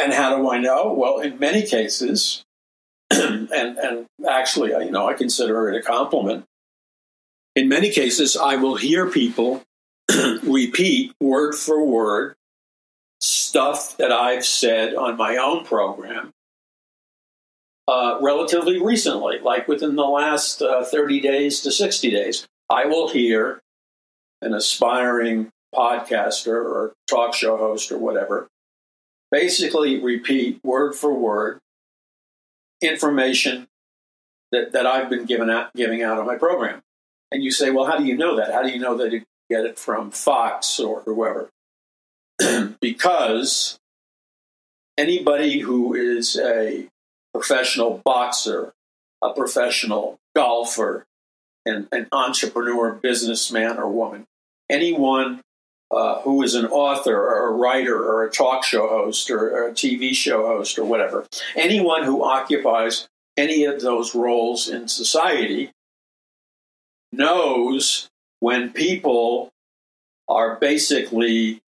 And 0.00 0.14
how 0.14 0.34
do 0.34 0.48
I 0.48 0.56
know? 0.56 0.94
Well, 0.94 1.18
in 1.18 1.38
many 1.38 1.60
cases, 1.60 2.42
and 3.10 3.50
and 3.52 4.06
actually, 4.26 4.70
you 4.70 4.90
know, 4.90 5.06
I 5.06 5.12
consider 5.12 5.68
it 5.68 5.76
a 5.76 5.82
compliment. 5.82 6.46
In 7.54 7.68
many 7.68 7.90
cases, 7.90 8.34
I 8.34 8.56
will 8.56 8.76
hear 8.76 9.10
people 9.10 9.62
repeat 10.42 11.12
word 11.20 11.54
for 11.54 11.84
word 11.84 12.36
stuff 13.20 13.98
that 13.98 14.10
I've 14.10 14.46
said 14.46 14.94
on 14.94 15.18
my 15.18 15.36
own 15.36 15.66
program 15.66 16.30
uh, 17.86 18.16
relatively 18.22 18.82
recently, 18.82 19.38
like 19.38 19.68
within 19.68 19.96
the 19.96 20.04
last 20.04 20.62
uh, 20.62 20.82
30 20.82 21.20
days 21.20 21.60
to 21.60 21.70
60 21.70 22.10
days. 22.10 22.46
I 22.70 22.86
will 22.86 23.10
hear 23.10 23.60
an 24.44 24.54
aspiring 24.54 25.50
podcaster 25.74 26.54
or 26.54 26.92
talk 27.08 27.34
show 27.34 27.56
host 27.56 27.90
or 27.90 27.98
whatever 27.98 28.48
basically 29.34 30.00
repeat 30.00 30.60
word 30.62 30.94
for 30.94 31.12
word 31.12 31.58
information 32.80 33.66
that, 34.52 34.70
that 34.72 34.86
I've 34.86 35.10
been 35.10 35.24
given 35.24 35.50
out, 35.50 35.74
giving 35.74 36.04
out 36.04 36.18
on 36.18 36.26
my 36.26 36.36
program. 36.36 36.82
And 37.32 37.42
you 37.42 37.50
say, 37.50 37.70
well, 37.70 37.84
how 37.84 37.98
do 37.98 38.04
you 38.04 38.16
know 38.16 38.36
that? 38.36 38.52
How 38.52 38.62
do 38.62 38.68
you 38.68 38.78
know 38.78 38.96
that 38.96 39.10
you 39.10 39.24
get 39.50 39.64
it 39.64 39.76
from 39.76 40.12
Fox 40.12 40.78
or 40.78 41.00
whoever? 41.00 41.50
because 42.80 43.76
anybody 44.96 45.58
who 45.58 45.94
is 45.94 46.38
a 46.38 46.86
professional 47.32 48.00
boxer, 48.04 48.72
a 49.20 49.32
professional 49.32 50.16
golfer, 50.36 51.06
an, 51.66 51.88
an 51.90 52.06
entrepreneur, 52.12 52.92
businessman, 52.92 53.78
or 53.78 53.88
woman. 53.88 54.26
Anyone 54.70 55.40
uh, 55.90 56.20
who 56.22 56.42
is 56.42 56.54
an 56.54 56.66
author 56.66 57.16
or 57.16 57.48
a 57.48 57.52
writer 57.52 57.96
or 57.96 58.24
a 58.24 58.30
talk 58.30 58.64
show 58.64 58.88
host 58.88 59.30
or, 59.30 59.50
or 59.50 59.68
a 59.68 59.72
TV 59.72 60.14
show 60.14 60.46
host 60.46 60.78
or 60.78 60.84
whatever, 60.84 61.26
anyone 61.54 62.04
who 62.04 62.24
occupies 62.24 63.06
any 63.36 63.64
of 63.64 63.80
those 63.80 64.14
roles 64.14 64.68
in 64.68 64.88
society 64.88 65.70
knows 67.12 68.08
when 68.40 68.70
people 68.72 69.50
are 70.28 70.56
basically 70.56 71.60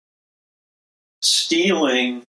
stealing 1.21 2.23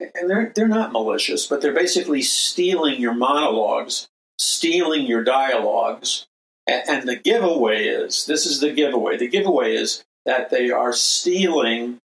and 0.00 0.28
they're 0.28 0.52
they're 0.54 0.66
not 0.66 0.92
malicious 0.92 1.46
but 1.46 1.62
they're 1.62 1.72
basically 1.72 2.22
stealing 2.22 3.00
your 3.00 3.14
monologues 3.14 4.08
stealing 4.36 5.06
your 5.06 5.22
dialogues 5.22 6.26
and 6.66 7.08
the 7.08 7.16
giveaway 7.16 7.84
is 7.84 8.26
this 8.26 8.46
is 8.46 8.60
the 8.60 8.72
giveaway. 8.72 9.16
The 9.16 9.28
giveaway 9.28 9.74
is 9.74 10.04
that 10.24 10.50
they 10.50 10.70
are 10.70 10.92
stealing 10.92 11.98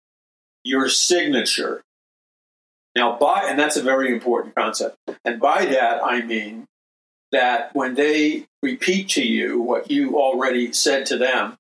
your 0.65 0.89
signature. 0.89 1.83
Now, 2.95 3.19
by, 3.19 3.45
and 3.47 3.59
that's 3.59 3.77
a 3.77 3.83
very 3.83 4.11
important 4.11 4.55
concept. 4.55 4.97
And 5.25 5.39
by 5.39 5.67
that, 5.67 6.03
I 6.03 6.23
mean 6.23 6.67
that 7.31 7.75
when 7.75 7.95
they 7.95 8.47
repeat 8.63 9.11
to 9.11 9.23
you 9.23 9.61
what 9.61 9.91
you 9.91 10.19
already 10.19 10.73
said 10.73 11.05
to 11.07 11.19
them, 11.19 11.59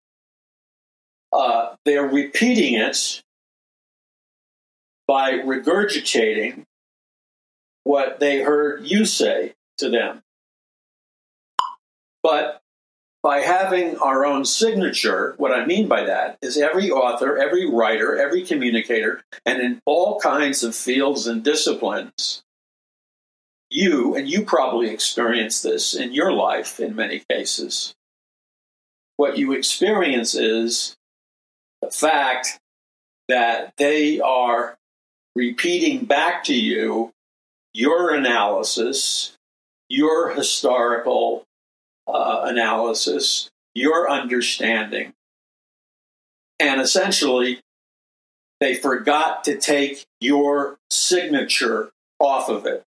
uh, 1.32 1.74
they're 1.84 2.06
repeating 2.06 2.74
it 2.74 3.22
by 5.06 5.32
regurgitating 5.32 6.64
what 7.84 8.18
they 8.18 8.40
heard 8.40 8.84
you 8.84 9.04
say 9.04 9.54
to 9.78 9.90
them. 9.90 10.22
But 12.22 12.60
by 13.26 13.40
having 13.40 13.98
our 13.98 14.24
own 14.24 14.44
signature, 14.44 15.34
what 15.36 15.50
I 15.50 15.66
mean 15.66 15.88
by 15.88 16.04
that 16.04 16.38
is 16.42 16.56
every 16.56 16.92
author, 16.92 17.36
every 17.36 17.68
writer, 17.68 18.16
every 18.16 18.44
communicator, 18.44 19.20
and 19.44 19.60
in 19.60 19.82
all 19.84 20.20
kinds 20.20 20.62
of 20.62 20.76
fields 20.76 21.26
and 21.26 21.42
disciplines, 21.42 22.44
you, 23.68 24.14
and 24.14 24.28
you 24.28 24.44
probably 24.44 24.90
experience 24.90 25.60
this 25.60 25.92
in 25.92 26.12
your 26.12 26.30
life 26.32 26.78
in 26.78 26.94
many 26.94 27.24
cases, 27.28 27.96
what 29.16 29.36
you 29.36 29.50
experience 29.50 30.36
is 30.36 30.96
the 31.82 31.90
fact 31.90 32.60
that 33.26 33.72
they 33.76 34.20
are 34.20 34.76
repeating 35.34 36.04
back 36.04 36.44
to 36.44 36.54
you 36.54 37.10
your 37.74 38.14
analysis, 38.14 39.36
your 39.88 40.30
historical 40.30 41.42
uh, 42.06 42.42
analysis, 42.44 43.50
your 43.74 44.10
understanding. 44.10 45.12
And 46.58 46.80
essentially, 46.80 47.60
they 48.60 48.74
forgot 48.74 49.44
to 49.44 49.58
take 49.58 50.06
your 50.20 50.78
signature 50.90 51.90
off 52.18 52.48
of 52.48 52.66
it. 52.66 52.84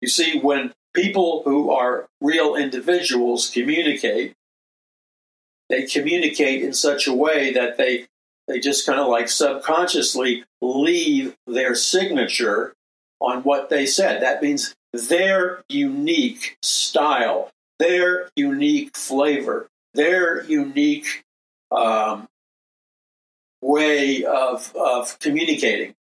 You 0.00 0.08
see, 0.08 0.38
when 0.38 0.72
people 0.94 1.42
who 1.44 1.70
are 1.70 2.08
real 2.20 2.56
individuals 2.56 3.50
communicate, 3.50 4.34
they 5.68 5.84
communicate 5.84 6.62
in 6.62 6.72
such 6.72 7.06
a 7.06 7.14
way 7.14 7.52
that 7.52 7.76
they 7.76 8.06
they 8.48 8.60
just 8.60 8.86
kind 8.86 9.00
of 9.00 9.08
like 9.08 9.28
subconsciously 9.28 10.44
leave 10.60 11.34
their 11.46 11.74
signature 11.74 12.74
on 13.20 13.42
what 13.42 13.70
they 13.70 13.86
said. 13.86 14.22
That 14.22 14.42
means 14.42 14.74
their 14.92 15.64
unique 15.68 16.56
style, 16.62 17.50
their 17.78 18.30
unique 18.36 18.96
flavor, 18.96 19.68
their 19.94 20.44
unique 20.44 21.24
um, 21.70 22.28
way 23.60 24.24
of, 24.24 24.74
of 24.76 25.18
communicating. 25.18 25.94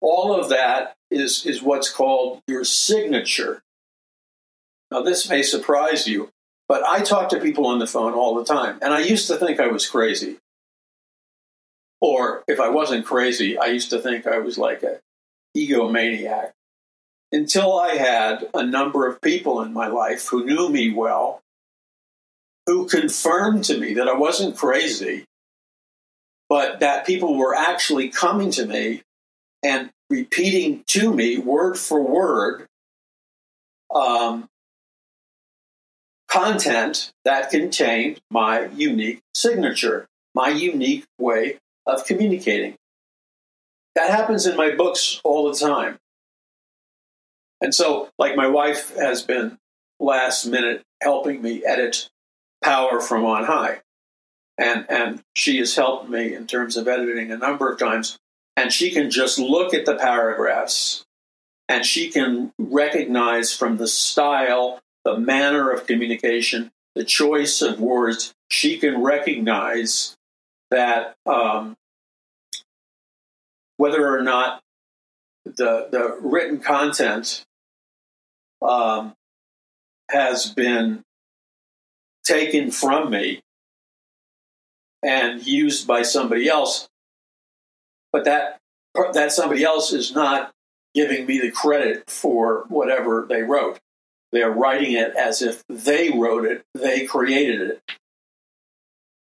All 0.00 0.38
of 0.38 0.48
that 0.50 0.96
is, 1.10 1.46
is 1.46 1.62
what's 1.62 1.90
called 1.90 2.42
your 2.46 2.64
signature. 2.64 3.62
Now, 4.90 5.02
this 5.02 5.28
may 5.28 5.42
surprise 5.42 6.06
you, 6.06 6.30
but 6.68 6.84
I 6.84 7.00
talk 7.00 7.28
to 7.30 7.40
people 7.40 7.66
on 7.66 7.78
the 7.78 7.86
phone 7.86 8.12
all 8.12 8.34
the 8.34 8.44
time, 8.44 8.78
and 8.82 8.92
I 8.92 9.00
used 9.00 9.28
to 9.28 9.36
think 9.36 9.60
I 9.60 9.68
was 9.68 9.88
crazy. 9.88 10.38
Or 12.00 12.44
if 12.46 12.60
I 12.60 12.68
wasn't 12.68 13.06
crazy, 13.06 13.58
I 13.58 13.66
used 13.66 13.90
to 13.90 13.98
think 13.98 14.26
I 14.26 14.38
was 14.38 14.58
like 14.58 14.82
an 14.82 14.98
egomaniac. 15.56 16.52
Until 17.34 17.76
I 17.76 17.96
had 17.96 18.48
a 18.54 18.64
number 18.64 19.08
of 19.08 19.20
people 19.20 19.60
in 19.60 19.72
my 19.72 19.88
life 19.88 20.28
who 20.28 20.44
knew 20.44 20.68
me 20.68 20.92
well, 20.92 21.40
who 22.64 22.86
confirmed 22.86 23.64
to 23.64 23.76
me 23.76 23.94
that 23.94 24.06
I 24.06 24.14
wasn't 24.14 24.56
crazy, 24.56 25.24
but 26.48 26.78
that 26.78 27.04
people 27.04 27.36
were 27.36 27.52
actually 27.52 28.08
coming 28.08 28.52
to 28.52 28.64
me 28.64 29.02
and 29.64 29.90
repeating 30.08 30.84
to 30.86 31.12
me 31.12 31.36
word 31.38 31.76
for 31.76 32.00
word 32.00 32.68
um, 33.92 34.48
content 36.30 37.10
that 37.24 37.50
contained 37.50 38.20
my 38.30 38.66
unique 38.66 39.22
signature, 39.34 40.06
my 40.36 40.50
unique 40.50 41.04
way 41.18 41.58
of 41.84 42.06
communicating. 42.06 42.76
That 43.96 44.10
happens 44.10 44.46
in 44.46 44.56
my 44.56 44.72
books 44.72 45.20
all 45.24 45.50
the 45.50 45.58
time. 45.58 45.98
And 47.64 47.74
so, 47.74 48.10
like, 48.18 48.36
my 48.36 48.46
wife 48.46 48.94
has 48.94 49.22
been 49.22 49.56
last 49.98 50.44
minute 50.44 50.82
helping 51.02 51.40
me 51.40 51.64
edit 51.64 52.10
Power 52.62 53.00
from 53.00 53.24
On 53.24 53.44
High. 53.44 53.80
And, 54.58 54.84
and 54.90 55.22
she 55.34 55.56
has 55.60 55.74
helped 55.74 56.10
me 56.10 56.34
in 56.34 56.46
terms 56.46 56.76
of 56.76 56.86
editing 56.86 57.32
a 57.32 57.38
number 57.38 57.72
of 57.72 57.78
times. 57.78 58.18
And 58.54 58.70
she 58.70 58.90
can 58.90 59.10
just 59.10 59.38
look 59.38 59.72
at 59.72 59.86
the 59.86 59.96
paragraphs 59.96 61.06
and 61.66 61.86
she 61.86 62.10
can 62.10 62.52
recognize 62.58 63.56
from 63.56 63.78
the 63.78 63.88
style, 63.88 64.80
the 65.02 65.18
manner 65.18 65.70
of 65.70 65.86
communication, 65.86 66.70
the 66.94 67.02
choice 67.02 67.62
of 67.62 67.80
words, 67.80 68.34
she 68.50 68.76
can 68.76 69.02
recognize 69.02 70.14
that 70.70 71.14
um, 71.24 71.78
whether 73.78 74.06
or 74.06 74.20
not 74.20 74.60
the 75.46 75.88
the 75.90 76.18
written 76.20 76.58
content 76.58 77.44
um, 78.64 79.14
has 80.10 80.50
been 80.50 81.02
taken 82.24 82.70
from 82.70 83.10
me 83.10 83.40
and 85.02 85.46
used 85.46 85.86
by 85.86 86.02
somebody 86.02 86.48
else, 86.48 86.88
but 88.12 88.24
that 88.24 88.58
that 89.12 89.32
somebody 89.32 89.64
else 89.64 89.92
is 89.92 90.14
not 90.14 90.52
giving 90.94 91.26
me 91.26 91.40
the 91.40 91.50
credit 91.50 92.08
for 92.08 92.64
whatever 92.68 93.26
they 93.28 93.42
wrote. 93.42 93.78
They're 94.30 94.50
writing 94.50 94.92
it 94.92 95.14
as 95.16 95.42
if 95.42 95.62
they 95.68 96.10
wrote 96.10 96.44
it, 96.44 96.64
they 96.74 97.06
created 97.06 97.60
it. 97.60 97.82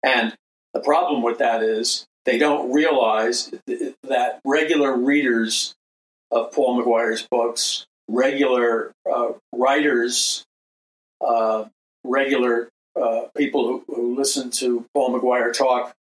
And 0.02 0.34
the 0.72 0.80
problem 0.80 1.22
with 1.22 1.38
that 1.38 1.62
is 1.62 2.06
they 2.24 2.38
don't 2.38 2.72
realize 2.72 3.52
that 3.66 4.40
regular 4.44 4.96
readers 4.96 5.74
of 6.30 6.52
Paul 6.52 6.82
McGuire's 6.82 7.26
books, 7.30 7.86
regular 8.10 8.92
uh, 9.10 9.32
writers, 9.52 10.44
uh, 11.20 11.64
regular 12.04 12.68
uh, 13.00 13.22
people 13.36 13.66
who, 13.66 13.94
who, 13.94 14.16
listen 14.16 14.50
to 14.50 14.84
Paul 14.94 15.18
McGuire 15.18 15.56
talk 15.56 15.94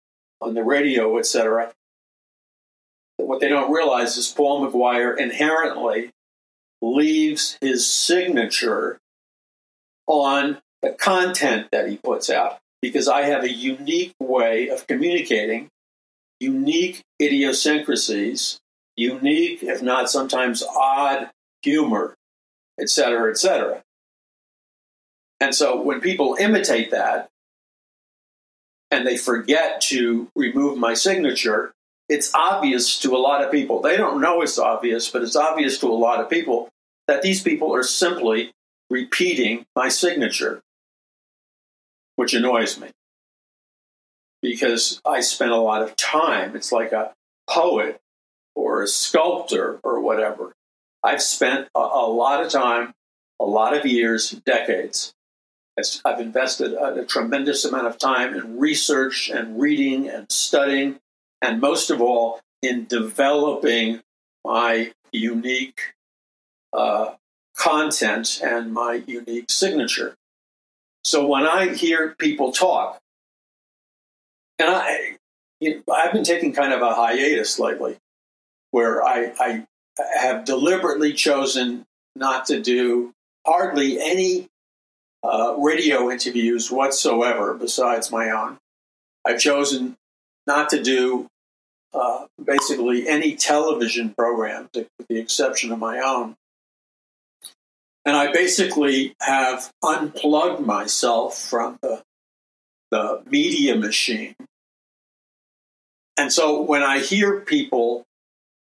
on 0.40 0.54
the 0.54 0.62
radio, 0.62 1.18
etc., 1.18 1.72
what 3.16 3.40
they 3.40 3.48
don't 3.48 3.72
realize 3.72 4.16
is 4.16 4.28
Paul 4.28 4.70
McGuire 4.70 5.16
inherently 5.16 6.10
leaves 6.82 7.58
his 7.60 7.86
signature 7.86 8.98
on 10.06 10.58
the 10.82 10.90
content 10.90 11.68
that 11.72 11.88
he 11.88 11.96
puts 11.96 12.30
out 12.30 12.58
because 12.82 13.08
I 13.08 13.22
have 13.22 13.42
a 13.42 13.52
unique 13.52 14.14
way 14.20 14.68
of 14.68 14.86
communicating, 14.86 15.68
unique 16.38 17.02
idiosyncrasies, 17.20 18.60
unique, 18.96 19.62
if 19.62 19.82
not 19.82 20.10
sometimes 20.10 20.62
odd 20.62 21.30
humor, 21.62 22.14
etc., 22.80 23.30
etc. 23.30 23.82
And 25.40 25.54
so 25.54 25.80
when 25.80 26.00
people 26.00 26.36
imitate 26.38 26.90
that 26.90 27.28
and 28.90 29.06
they 29.06 29.16
forget 29.16 29.80
to 29.82 30.28
remove 30.34 30.78
my 30.78 30.94
signature, 30.94 31.72
it's 32.08 32.34
obvious 32.34 32.98
to 33.00 33.16
a 33.16 33.18
lot 33.18 33.42
of 33.44 33.50
people. 33.50 33.82
They 33.82 33.96
don't 33.96 34.20
know 34.20 34.42
it's 34.42 34.58
obvious, 34.58 35.10
but 35.10 35.22
it's 35.22 35.36
obvious 35.36 35.78
to 35.80 35.88
a 35.88 35.94
lot 35.94 36.20
of 36.20 36.30
people 36.30 36.68
that 37.06 37.22
these 37.22 37.42
people 37.42 37.74
are 37.74 37.82
simply 37.82 38.52
repeating 38.88 39.66
my 39.74 39.88
signature 39.88 40.62
which 42.16 42.34
annoys 42.34 42.80
me 42.80 42.88
because 44.42 45.00
I 45.06 45.20
spend 45.20 45.52
a 45.52 45.56
lot 45.56 45.82
of 45.82 45.96
time. 45.96 46.56
It's 46.56 46.72
like 46.72 46.92
a 46.92 47.12
poet 47.48 48.00
or 48.54 48.82
a 48.82 48.88
sculptor 48.88 49.78
or 49.84 50.00
whatever. 50.00 50.52
I've 51.06 51.22
spent 51.22 51.68
a, 51.74 51.78
a 51.78 52.10
lot 52.10 52.44
of 52.44 52.50
time, 52.50 52.92
a 53.38 53.44
lot 53.44 53.76
of 53.76 53.86
years, 53.86 54.30
decades. 54.44 55.14
I've 56.04 56.20
invested 56.20 56.72
a, 56.72 57.02
a 57.02 57.04
tremendous 57.04 57.64
amount 57.64 57.86
of 57.86 57.96
time 57.96 58.34
in 58.34 58.58
research 58.58 59.28
and 59.28 59.60
reading 59.60 60.08
and 60.08 60.30
studying, 60.32 60.98
and 61.40 61.60
most 61.60 61.90
of 61.90 62.00
all, 62.00 62.40
in 62.60 62.86
developing 62.86 64.02
my 64.44 64.92
unique 65.12 65.94
uh, 66.72 67.14
content 67.56 68.40
and 68.42 68.72
my 68.72 69.02
unique 69.06 69.50
signature. 69.50 70.16
So 71.04 71.26
when 71.26 71.46
I 71.46 71.74
hear 71.74 72.16
people 72.18 72.50
talk, 72.50 73.00
and 74.58 74.70
I, 74.70 75.18
you 75.60 75.76
know, 75.76 75.94
I've 75.94 76.12
been 76.12 76.24
taking 76.24 76.52
kind 76.52 76.72
of 76.72 76.82
a 76.82 76.94
hiatus 76.94 77.60
lately, 77.60 77.96
where 78.72 79.04
I, 79.04 79.32
I 79.38 79.66
have 80.16 80.44
deliberately 80.44 81.12
chosen 81.12 81.84
not 82.14 82.46
to 82.46 82.60
do 82.60 83.12
hardly 83.46 84.00
any 84.00 84.48
uh, 85.22 85.54
radio 85.58 86.10
interviews 86.10 86.70
whatsoever 86.70 87.54
besides 87.54 88.10
my 88.10 88.30
own. 88.30 88.58
I've 89.24 89.40
chosen 89.40 89.96
not 90.46 90.70
to 90.70 90.82
do 90.82 91.26
uh, 91.94 92.26
basically 92.42 93.08
any 93.08 93.34
television 93.36 94.14
program, 94.16 94.68
with 94.74 94.88
the 95.08 95.18
exception 95.18 95.72
of 95.72 95.78
my 95.78 96.00
own. 96.00 96.36
and 98.06 98.16
I 98.16 98.32
basically 98.32 99.14
have 99.20 99.70
unplugged 99.82 100.64
myself 100.64 101.36
from 101.36 101.78
the 101.82 102.02
the 102.92 103.22
media 103.26 103.74
machine. 103.74 104.36
And 106.16 106.32
so 106.32 106.62
when 106.62 106.82
I 106.82 107.00
hear 107.00 107.40
people 107.40 108.05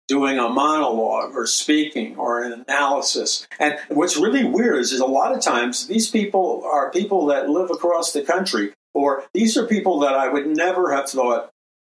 doing 0.07 0.39
a 0.39 0.47
monologue 0.47 1.35
or 1.35 1.45
speaking 1.45 2.15
or 2.15 2.41
an 2.41 2.53
analysis. 2.67 3.47
And 3.59 3.77
what's 3.89 4.17
really 4.17 4.45
weird 4.45 4.79
is, 4.79 4.93
is 4.93 4.99
a 4.99 5.05
lot 5.05 5.33
of 5.33 5.41
times 5.41 5.87
these 5.87 6.09
people 6.09 6.63
are 6.65 6.91
people 6.91 7.25
that 7.27 7.49
live 7.49 7.69
across 7.69 8.13
the 8.13 8.21
country, 8.21 8.73
or 8.93 9.23
these 9.33 9.57
are 9.57 9.67
people 9.67 9.99
that 9.99 10.13
I 10.13 10.29
would 10.29 10.47
never 10.47 10.93
have 10.93 11.09
thought 11.09 11.51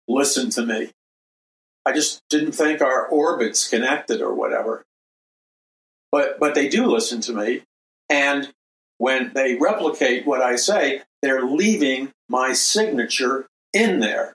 listen 0.08 0.50
to 0.50 0.66
me. 0.66 0.90
I 1.86 1.92
just 1.92 2.20
didn't 2.28 2.52
think 2.52 2.82
our 2.82 3.06
orbits 3.06 3.68
connected 3.68 4.20
or 4.20 4.34
whatever. 4.34 4.84
But 6.12 6.40
but 6.40 6.54
they 6.54 6.68
do 6.68 6.86
listen 6.86 7.20
to 7.22 7.32
me, 7.32 7.62
and 8.08 8.52
when 8.98 9.32
they 9.32 9.54
replicate 9.54 10.26
what 10.26 10.42
I 10.42 10.56
say, 10.56 11.02
they're 11.22 11.42
leaving 11.42 12.10
my 12.28 12.52
signature 12.52 13.46
in 13.72 14.00
there. 14.00 14.34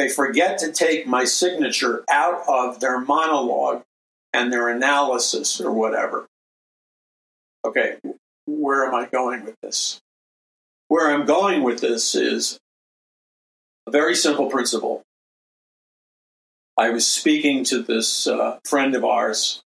They 0.00 0.08
forget 0.08 0.56
to 0.60 0.72
take 0.72 1.06
my 1.06 1.24
signature 1.24 2.04
out 2.08 2.48
of 2.48 2.80
their 2.80 3.00
monologue 3.00 3.82
and 4.32 4.50
their 4.50 4.70
analysis 4.70 5.60
or 5.60 5.72
whatever. 5.72 6.26
Okay, 7.66 7.98
where 8.46 8.86
am 8.86 8.94
I 8.94 9.04
going 9.04 9.44
with 9.44 9.56
this? 9.62 10.00
Where 10.88 11.10
I'm 11.10 11.26
going 11.26 11.62
with 11.62 11.82
this 11.82 12.14
is 12.14 12.58
a 13.86 13.90
very 13.90 14.14
simple 14.14 14.48
principle. 14.48 15.02
I 16.78 16.88
was 16.88 17.06
speaking 17.06 17.62
to 17.64 17.82
this 17.82 18.26
uh, 18.26 18.58
friend 18.64 18.94
of 18.94 19.04
ours 19.04 19.60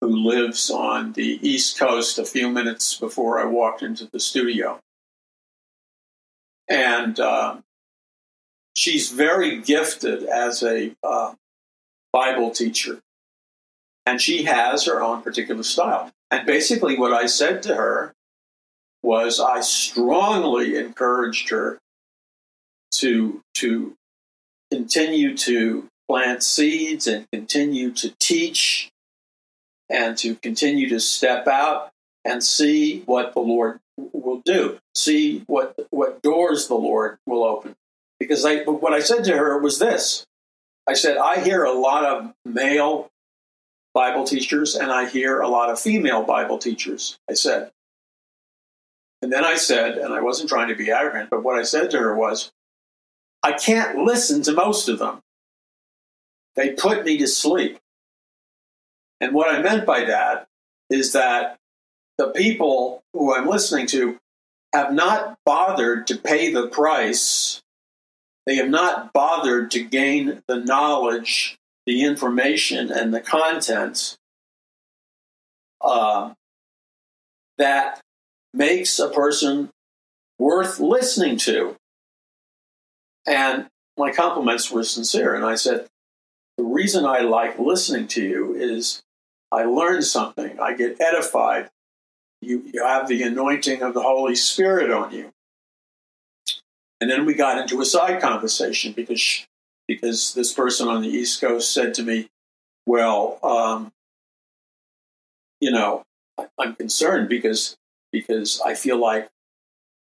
who 0.00 0.06
lives 0.06 0.70
on 0.70 1.14
the 1.14 1.40
East 1.42 1.76
Coast 1.76 2.20
a 2.20 2.24
few 2.24 2.48
minutes 2.50 2.94
before 2.94 3.40
I 3.40 3.46
walked 3.46 3.82
into 3.82 4.08
the 4.12 4.20
studio. 4.20 4.78
And 6.68 7.18
uh, 7.18 7.62
she's 8.76 9.10
very 9.10 9.60
gifted 9.60 10.22
as 10.24 10.62
a 10.62 10.94
uh, 11.02 11.34
Bible 12.12 12.50
teacher. 12.50 13.00
And 14.04 14.20
she 14.20 14.44
has 14.44 14.84
her 14.84 15.02
own 15.02 15.22
particular 15.22 15.64
style. 15.64 16.12
And 16.30 16.46
basically, 16.46 16.96
what 16.96 17.12
I 17.12 17.26
said 17.26 17.62
to 17.64 17.74
her 17.74 18.12
was 19.02 19.40
I 19.40 19.60
strongly 19.60 20.76
encouraged 20.76 21.50
her 21.50 21.78
to, 22.92 23.42
to 23.54 23.96
continue 24.70 25.36
to 25.38 25.88
plant 26.08 26.42
seeds 26.42 27.06
and 27.06 27.26
continue 27.32 27.90
to 27.92 28.14
teach 28.20 28.90
and 29.88 30.16
to 30.18 30.36
continue 30.36 30.88
to 30.88 31.00
step 31.00 31.46
out 31.48 31.90
and 32.24 32.42
see 32.42 33.00
what 33.06 33.34
the 33.34 33.40
Lord 33.40 33.80
will 33.96 34.42
do, 34.44 34.78
see 34.94 35.42
what, 35.46 35.74
what 35.90 36.22
doors 36.22 36.68
the 36.68 36.74
Lord 36.74 37.18
will 37.26 37.44
open. 37.44 37.74
Because 38.18 38.44
I, 38.44 38.62
what 38.64 38.92
I 38.92 39.00
said 39.00 39.24
to 39.24 39.36
her 39.36 39.58
was 39.58 39.78
this 39.78 40.26
I 40.88 40.94
said, 40.94 41.16
I 41.16 41.40
hear 41.40 41.64
a 41.64 41.72
lot 41.72 42.04
of 42.04 42.32
male 42.44 43.10
Bible 43.92 44.24
teachers 44.24 44.74
and 44.76 44.92
I 44.92 45.08
hear 45.08 45.40
a 45.40 45.48
lot 45.48 45.70
of 45.70 45.80
female 45.80 46.22
Bible 46.22 46.58
teachers. 46.58 47.18
I 47.28 47.34
said. 47.34 47.70
And 49.22 49.32
then 49.32 49.44
I 49.44 49.56
said, 49.56 49.96
and 49.98 50.12
I 50.12 50.20
wasn't 50.20 50.48
trying 50.48 50.68
to 50.68 50.76
be 50.76 50.90
arrogant, 50.90 51.30
but 51.30 51.42
what 51.42 51.58
I 51.58 51.62
said 51.62 51.90
to 51.90 51.98
her 51.98 52.14
was, 52.14 52.52
I 53.42 53.52
can't 53.52 53.98
listen 53.98 54.42
to 54.42 54.52
most 54.52 54.88
of 54.88 54.98
them. 54.98 55.20
They 56.54 56.70
put 56.70 57.04
me 57.04 57.16
to 57.18 57.26
sleep. 57.26 57.78
And 59.20 59.32
what 59.32 59.52
I 59.52 59.62
meant 59.62 59.86
by 59.86 60.04
that 60.04 60.46
is 60.90 61.12
that 61.12 61.56
the 62.18 62.28
people 62.28 63.02
who 63.12 63.34
I'm 63.34 63.48
listening 63.48 63.86
to 63.88 64.18
have 64.72 64.92
not 64.92 65.38
bothered 65.44 66.06
to 66.08 66.16
pay 66.16 66.52
the 66.52 66.68
price 66.68 67.62
they 68.46 68.56
have 68.56 68.70
not 68.70 69.12
bothered 69.12 69.72
to 69.72 69.82
gain 69.82 70.42
the 70.46 70.56
knowledge, 70.56 71.58
the 71.84 72.04
information, 72.04 72.90
and 72.92 73.12
the 73.12 73.20
content 73.20 74.16
uh, 75.80 76.32
that 77.58 78.00
makes 78.54 78.98
a 78.98 79.08
person 79.08 79.70
worth 80.38 80.78
listening 80.78 81.36
to. 81.38 81.76
And 83.26 83.66
my 83.98 84.12
compliments 84.12 84.70
were 84.70 84.84
sincere. 84.84 85.34
And 85.34 85.44
I 85.44 85.56
said, 85.56 85.86
The 86.56 86.64
reason 86.64 87.04
I 87.04 87.20
like 87.20 87.58
listening 87.58 88.06
to 88.08 88.22
you 88.22 88.54
is 88.54 89.02
I 89.50 89.64
learn 89.64 90.02
something, 90.02 90.60
I 90.60 90.74
get 90.74 91.00
edified. 91.00 91.68
You, 92.40 92.62
you 92.72 92.84
have 92.84 93.08
the 93.08 93.22
anointing 93.22 93.82
of 93.82 93.94
the 93.94 94.02
Holy 94.02 94.36
Spirit 94.36 94.90
on 94.90 95.12
you. 95.12 95.32
And 97.00 97.10
then 97.10 97.26
we 97.26 97.34
got 97.34 97.58
into 97.58 97.80
a 97.80 97.84
side 97.84 98.20
conversation 98.20 98.92
because 98.92 99.46
because 99.86 100.34
this 100.34 100.52
person 100.52 100.88
on 100.88 101.02
the 101.02 101.08
East 101.08 101.40
Coast 101.40 101.72
said 101.72 101.94
to 101.94 102.02
me, 102.02 102.28
"Well, 102.86 103.38
um, 103.42 103.92
you 105.60 105.70
know, 105.70 106.02
I'm 106.58 106.74
concerned 106.74 107.28
because 107.28 107.76
because 108.12 108.60
I 108.64 108.74
feel 108.74 108.98
like 108.98 109.28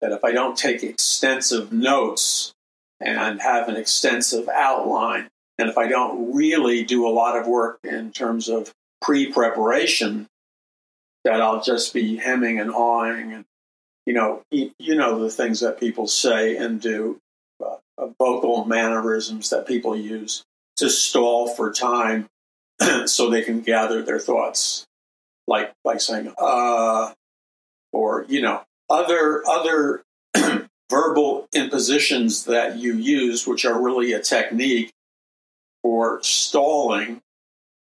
that 0.01 0.11
if 0.11 0.23
I 0.23 0.31
don't 0.31 0.57
take 0.57 0.83
extensive 0.83 1.71
notes 1.71 2.53
and 2.99 3.41
have 3.41 3.67
an 3.67 3.75
extensive 3.75 4.47
outline, 4.47 5.27
and 5.57 5.69
if 5.69 5.77
I 5.77 5.87
don't 5.87 6.33
really 6.33 6.83
do 6.83 7.07
a 7.07 7.09
lot 7.09 7.37
of 7.37 7.47
work 7.47 7.79
in 7.83 8.11
terms 8.11 8.49
of 8.49 8.71
pre-preparation, 9.01 10.27
that 11.23 11.41
I'll 11.41 11.61
just 11.61 11.93
be 11.93 12.17
hemming 12.17 12.59
and 12.59 12.71
hawing 12.71 13.33
and 13.33 13.45
you 14.05 14.13
know, 14.13 14.41
you, 14.51 14.95
know 14.95 15.19
the 15.19 15.31
things 15.31 15.61
that 15.61 15.79
people 15.79 16.07
say 16.07 16.57
and 16.57 16.79
do, 16.79 17.19
uh, 17.63 18.07
vocal 18.19 18.65
mannerisms 18.65 19.49
that 19.49 19.67
people 19.67 19.95
use 19.95 20.43
to 20.77 20.89
stall 20.89 21.47
for 21.47 21.71
time 21.71 22.27
so 23.05 23.29
they 23.29 23.41
can 23.41 23.61
gather 23.61 24.03
their 24.03 24.19
thoughts, 24.19 24.85
like 25.47 25.73
like 25.83 26.01
saying 26.01 26.33
"uh," 26.37 27.13
or 27.91 28.25
you 28.27 28.41
know, 28.41 28.61
other 28.89 29.43
other 29.47 30.03
verbal 30.89 31.47
impositions 31.53 32.45
that 32.45 32.77
you 32.77 32.93
use, 32.95 33.47
which 33.47 33.65
are 33.65 33.81
really 33.81 34.13
a 34.13 34.21
technique 34.21 34.91
for 35.81 36.19
stalling 36.21 37.21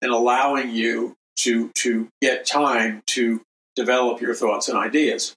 and 0.02 0.12
allowing 0.12 0.70
you 0.70 1.15
to 1.38 1.70
to 1.76 2.08
get 2.22 2.46
time 2.46 3.02
to 3.08 3.41
develop 3.76 4.22
your 4.22 4.34
thoughts 4.34 4.70
and 4.70 4.78
ideas. 4.78 5.36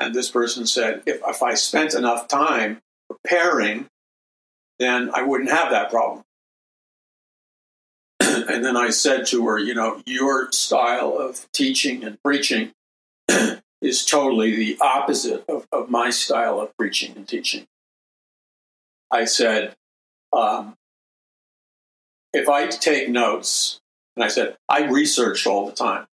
And 0.00 0.14
this 0.14 0.30
person 0.30 0.66
said, 0.66 1.02
if, 1.06 1.20
if 1.26 1.42
I 1.42 1.54
spent 1.54 1.94
enough 1.94 2.28
time 2.28 2.80
preparing, 3.08 3.88
then 4.78 5.10
I 5.14 5.22
wouldn't 5.22 5.50
have 5.50 5.70
that 5.70 5.90
problem. 5.90 6.24
and 8.20 8.64
then 8.64 8.76
I 8.76 8.90
said 8.90 9.26
to 9.26 9.46
her, 9.46 9.58
you 9.58 9.74
know, 9.74 10.02
your 10.06 10.50
style 10.52 11.16
of 11.18 11.46
teaching 11.52 12.04
and 12.04 12.18
preaching 12.22 12.72
is 13.80 14.04
totally 14.04 14.56
the 14.56 14.78
opposite 14.80 15.44
of, 15.48 15.66
of, 15.70 15.90
my 15.90 16.10
style 16.10 16.60
of 16.60 16.76
preaching 16.76 17.14
and 17.16 17.28
teaching. 17.28 17.66
I 19.10 19.26
said, 19.26 19.74
um, 20.32 20.74
if 22.32 22.48
I 22.48 22.66
take 22.66 23.08
notes, 23.08 23.80
and 24.16 24.24
I 24.24 24.28
said, 24.28 24.56
I 24.68 24.86
research 24.86 25.46
all 25.46 25.66
the 25.66 25.72
time. 25.72 26.06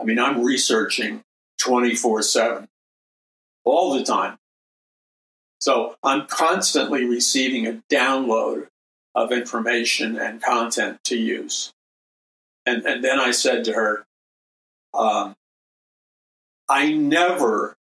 I 0.00 0.04
mean, 0.04 0.18
I'm 0.18 0.42
researching 0.42 1.22
24 1.58 2.22
7 2.22 2.68
all 3.64 3.94
the 3.94 4.04
time. 4.04 4.38
So 5.60 5.94
I'm 6.02 6.26
constantly 6.26 7.04
receiving 7.04 7.66
a 7.66 7.82
download 7.90 8.66
of 9.14 9.30
information 9.30 10.18
and 10.18 10.42
content 10.42 11.04
to 11.04 11.16
use. 11.16 11.72
And, 12.66 12.84
and 12.84 13.04
then 13.04 13.20
I 13.20 13.30
said 13.30 13.64
to 13.64 13.72
her, 13.72 14.04
um, 14.94 15.34
I 16.68 16.92
never, 16.92 17.76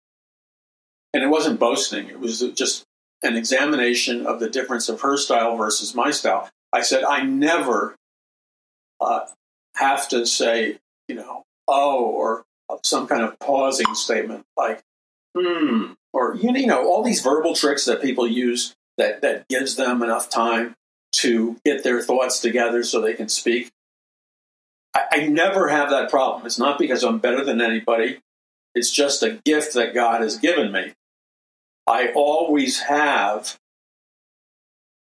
and 1.14 1.22
it 1.22 1.28
wasn't 1.28 1.60
boasting, 1.60 2.08
it 2.08 2.20
was 2.20 2.40
just 2.54 2.84
an 3.22 3.36
examination 3.36 4.26
of 4.26 4.40
the 4.40 4.50
difference 4.50 4.88
of 4.88 5.02
her 5.02 5.16
style 5.16 5.56
versus 5.56 5.94
my 5.94 6.10
style. 6.10 6.48
I 6.72 6.82
said, 6.82 7.04
I 7.04 7.22
never 7.22 7.96
uh, 9.00 9.26
have 9.76 10.08
to 10.08 10.26
say, 10.26 10.78
you 11.08 11.14
know, 11.14 11.44
oh, 11.68 12.04
or 12.04 12.44
some 12.82 13.06
kind 13.06 13.22
of 13.22 13.38
pausing 13.38 13.94
statement 13.94 14.44
like, 14.56 14.82
hmm, 15.36 15.92
or 16.12 16.34
you 16.36 16.66
know, 16.66 16.88
all 16.88 17.02
these 17.02 17.22
verbal 17.22 17.54
tricks 17.54 17.84
that 17.84 18.02
people 18.02 18.26
use 18.26 18.74
that 18.98 19.22
that 19.22 19.48
gives 19.48 19.76
them 19.76 20.02
enough 20.02 20.28
time 20.28 20.74
to 21.12 21.56
get 21.64 21.82
their 21.82 22.00
thoughts 22.00 22.40
together 22.40 22.82
so 22.82 23.00
they 23.00 23.14
can 23.14 23.28
speak. 23.28 23.70
I, 24.94 25.02
I 25.12 25.26
never 25.26 25.68
have 25.68 25.90
that 25.90 26.10
problem. 26.10 26.46
It's 26.46 26.58
not 26.58 26.78
because 26.78 27.02
I'm 27.02 27.18
better 27.18 27.44
than 27.44 27.60
anybody. 27.60 28.20
It's 28.74 28.90
just 28.90 29.22
a 29.22 29.40
gift 29.44 29.74
that 29.74 29.94
God 29.94 30.20
has 30.20 30.36
given 30.36 30.72
me. 30.72 30.92
I 31.86 32.12
always 32.14 32.80
have 32.82 33.58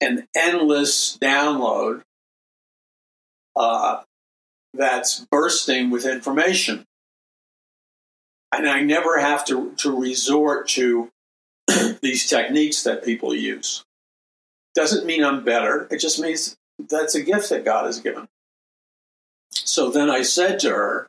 an 0.01 0.27
endless 0.35 1.17
download 1.17 2.01
uh, 3.55 4.01
that's 4.73 5.25
bursting 5.31 5.89
with 5.89 6.05
information. 6.05 6.85
And 8.57 8.69
I 8.69 8.81
never 8.81 9.19
have 9.19 9.45
to, 9.45 9.71
to 9.77 9.99
resort 9.99 10.67
to 10.69 11.09
these 12.01 12.27
techniques 12.27 12.83
that 12.83 13.03
people 13.03 13.33
use. 13.33 13.83
Doesn't 14.73 15.05
mean 15.05 15.23
I'm 15.23 15.43
better. 15.43 15.87
It 15.89 15.99
just 15.99 16.19
means 16.19 16.55
that's 16.77 17.15
a 17.15 17.21
gift 17.21 17.49
that 17.49 17.65
God 17.65 17.85
has 17.85 17.99
given. 17.99 18.27
So 19.51 19.89
then 19.89 20.09
I 20.09 20.21
said 20.21 20.59
to 20.59 20.69
her, 20.69 21.07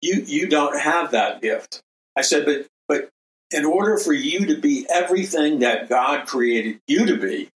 "You 0.00 0.24
you 0.26 0.48
don't 0.48 0.78
have 0.80 1.10
that 1.10 1.42
gift." 1.42 1.82
I 2.16 2.22
said, 2.22 2.46
"But 2.46 2.66
but 2.88 3.10
in 3.50 3.66
order 3.66 3.98
for 3.98 4.14
you 4.14 4.46
to 4.46 4.56
be 4.56 4.86
everything 4.88 5.58
that 5.58 5.90
God 5.90 6.26
created 6.26 6.80
you 6.88 7.04
to 7.04 7.16
be, 7.18 7.50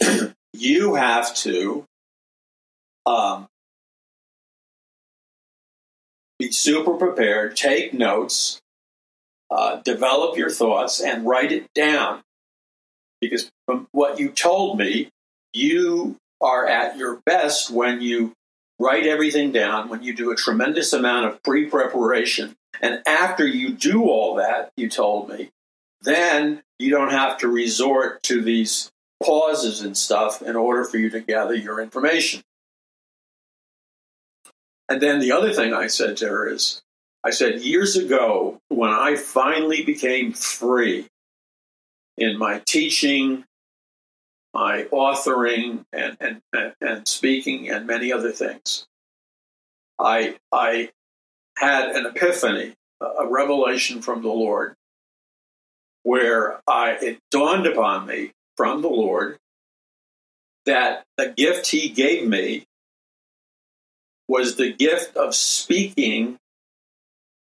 you 0.52 0.94
have 0.94 1.34
to 1.36 1.84
um, 3.06 3.48
be 6.38 6.52
super 6.52 6.94
prepared, 6.94 7.56
take 7.56 7.94
notes, 7.94 8.60
uh, 9.50 9.76
develop 9.84 10.36
your 10.36 10.50
thoughts, 10.50 11.00
and 11.00 11.26
write 11.26 11.52
it 11.52 11.72
down. 11.74 12.22
Because 13.20 13.50
from 13.66 13.88
what 13.92 14.18
you 14.18 14.28
told 14.28 14.78
me, 14.78 15.08
you 15.52 16.16
are 16.40 16.66
at 16.66 16.98
your 16.98 17.20
best 17.24 17.70
when 17.70 18.00
you 18.00 18.32
write 18.78 19.06
everything 19.06 19.52
down, 19.52 19.88
when 19.88 20.02
you 20.02 20.14
do 20.14 20.30
a 20.30 20.36
tremendous 20.36 20.92
amount 20.92 21.26
of 21.26 21.42
pre 21.42 21.66
preparation. 21.66 22.54
And 22.80 23.02
after 23.06 23.46
you 23.46 23.70
do 23.70 24.04
all 24.04 24.34
that, 24.34 24.70
you 24.76 24.88
told 24.90 25.30
me, 25.30 25.50
then 26.02 26.62
you 26.78 26.90
don't 26.90 27.10
have 27.10 27.38
to 27.38 27.48
resort 27.48 28.22
to 28.24 28.42
these 28.42 28.90
pauses 29.22 29.80
and 29.80 29.96
stuff 29.96 30.42
in 30.42 30.56
order 30.56 30.84
for 30.84 30.98
you 30.98 31.08
to 31.10 31.20
gather 31.20 31.54
your 31.54 31.80
information. 31.80 32.42
And 34.88 35.00
then 35.00 35.18
the 35.18 35.32
other 35.32 35.52
thing 35.52 35.74
I 35.74 35.88
said 35.88 36.16
to 36.18 36.28
her 36.28 36.48
is, 36.48 36.82
I 37.24 37.30
said, 37.30 37.60
years 37.60 37.96
ago, 37.96 38.60
when 38.68 38.90
I 38.90 39.16
finally 39.16 39.82
became 39.82 40.32
free 40.32 41.08
in 42.16 42.38
my 42.38 42.62
teaching, 42.66 43.44
my 44.54 44.84
authoring, 44.92 45.84
and, 45.92 46.16
and, 46.20 46.40
and, 46.52 46.72
and 46.80 47.08
speaking, 47.08 47.68
and 47.68 47.86
many 47.86 48.12
other 48.12 48.30
things, 48.30 48.86
I, 49.98 50.36
I 50.52 50.90
had 51.58 51.90
an 51.90 52.06
epiphany, 52.06 52.74
a 53.00 53.26
revelation 53.26 54.02
from 54.02 54.22
the 54.22 54.28
Lord, 54.28 54.76
where 56.04 56.60
I, 56.68 56.92
it 57.02 57.18
dawned 57.32 57.66
upon 57.66 58.06
me 58.06 58.32
from 58.56 58.82
the 58.82 58.88
Lord 58.88 59.38
that 60.64 61.04
the 61.16 61.30
gift 61.36 61.68
He 61.68 61.88
gave 61.88 62.26
me 62.26 62.66
was 64.28 64.56
the 64.56 64.72
gift 64.72 65.16
of 65.16 65.34
speaking 65.34 66.38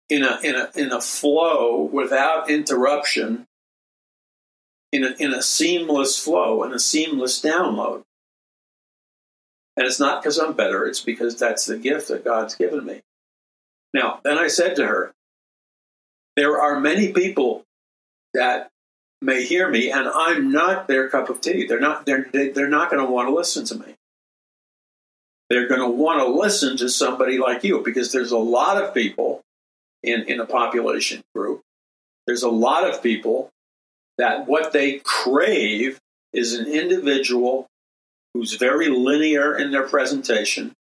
in 0.10 0.24
a 0.24 0.40
in 0.44 0.56
a 0.56 0.70
in 0.76 0.92
a 0.92 1.02
flow 1.02 1.82
without 1.82 2.50
interruption 2.50 3.46
in 4.92 5.04
a 5.04 5.16
in 5.20 5.34
a 5.34 5.42
seamless 5.42 6.18
flow 6.20 6.64
and 6.64 6.74
a 6.74 6.80
seamless 6.80 7.42
download. 7.42 8.04
And 9.76 9.86
it's 9.86 10.00
not 10.00 10.22
because 10.22 10.40
I'm 10.40 10.54
better, 10.54 10.86
it's 10.86 11.02
because 11.02 11.38
that's 11.38 11.66
the 11.66 11.78
gift 11.78 12.08
that 12.08 12.26
God's 12.26 12.56
given 12.56 12.84
me. 12.86 13.02
Now, 13.94 14.20
then 14.24 14.38
I 14.40 14.48
said 14.48 14.76
to 14.78 14.88
her, 14.88 15.14
there 16.36 16.60
are 16.60 16.80
many 16.80 17.14
people 17.14 17.64
that 18.34 18.70
may 19.22 19.44
hear 19.44 19.70
me 19.70 19.92
and 19.92 20.08
I'm 20.08 20.52
not 20.52 20.88
their 20.88 21.10
cup 21.10 21.30
of 21.30 21.42
tea. 21.42 21.66
They're 21.68 21.80
not 21.80 22.06
they're 22.06 22.28
they're 22.32 22.70
not 22.70 22.90
going 22.90 23.06
to 23.06 23.12
want 23.12 23.28
to 23.28 23.36
listen 23.36 23.66
to 23.66 23.76
me 23.76 23.97
they're 25.50 25.68
going 25.68 25.82
to 25.82 25.88
want 25.88 26.20
to 26.20 26.28
listen 26.28 26.78
to 26.78 26.90
somebody 26.90 27.38
like 27.38 27.64
you 27.64 27.82
because 27.82 28.12
there's 28.12 28.32
a 28.32 28.38
lot 28.38 28.82
of 28.82 28.94
people 28.94 29.42
in, 30.04 30.24
in 30.24 30.40
a 30.40 30.46
population 30.46 31.22
group. 31.34 31.62
There's 32.26 32.44
a 32.44 32.50
lot 32.50 32.88
of 32.90 33.02
people 33.02 33.50
that 34.18 34.48
what 34.48 34.74
they 34.74 35.00
crave 35.04 36.00
is 36.34 36.54
an 36.54 36.68
individual 36.68 37.68
who's 38.34 38.56
very 38.56 38.90
linear 38.90 39.58
in 39.58 39.72
their 39.72 39.88
presentation, 39.88 40.74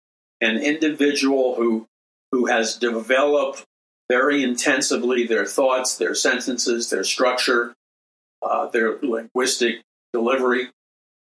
an 0.42 0.58
individual 0.58 1.56
who 1.56 1.86
who 2.32 2.48
has 2.48 2.76
developed 2.78 3.64
very 4.10 4.44
intensively 4.44 5.26
their 5.26 5.46
thoughts, 5.46 5.98
their 5.98 6.14
sentences, 6.14 6.90
their 6.90 7.04
structure, 7.04 7.74
uh, 8.42 8.68
their 8.68 8.98
linguistic 9.02 9.82
delivery, 10.12 10.70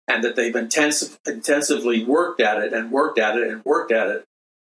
and 0.08 0.22
that 0.22 0.36
they've 0.36 0.54
intensive, 0.54 1.18
intensively 1.26 2.04
worked 2.04 2.40
at 2.40 2.62
it 2.62 2.72
and 2.72 2.90
worked 2.90 3.18
at 3.18 3.36
it 3.36 3.48
and 3.48 3.64
worked 3.64 3.92
at 3.92 4.08
it. 4.08 4.24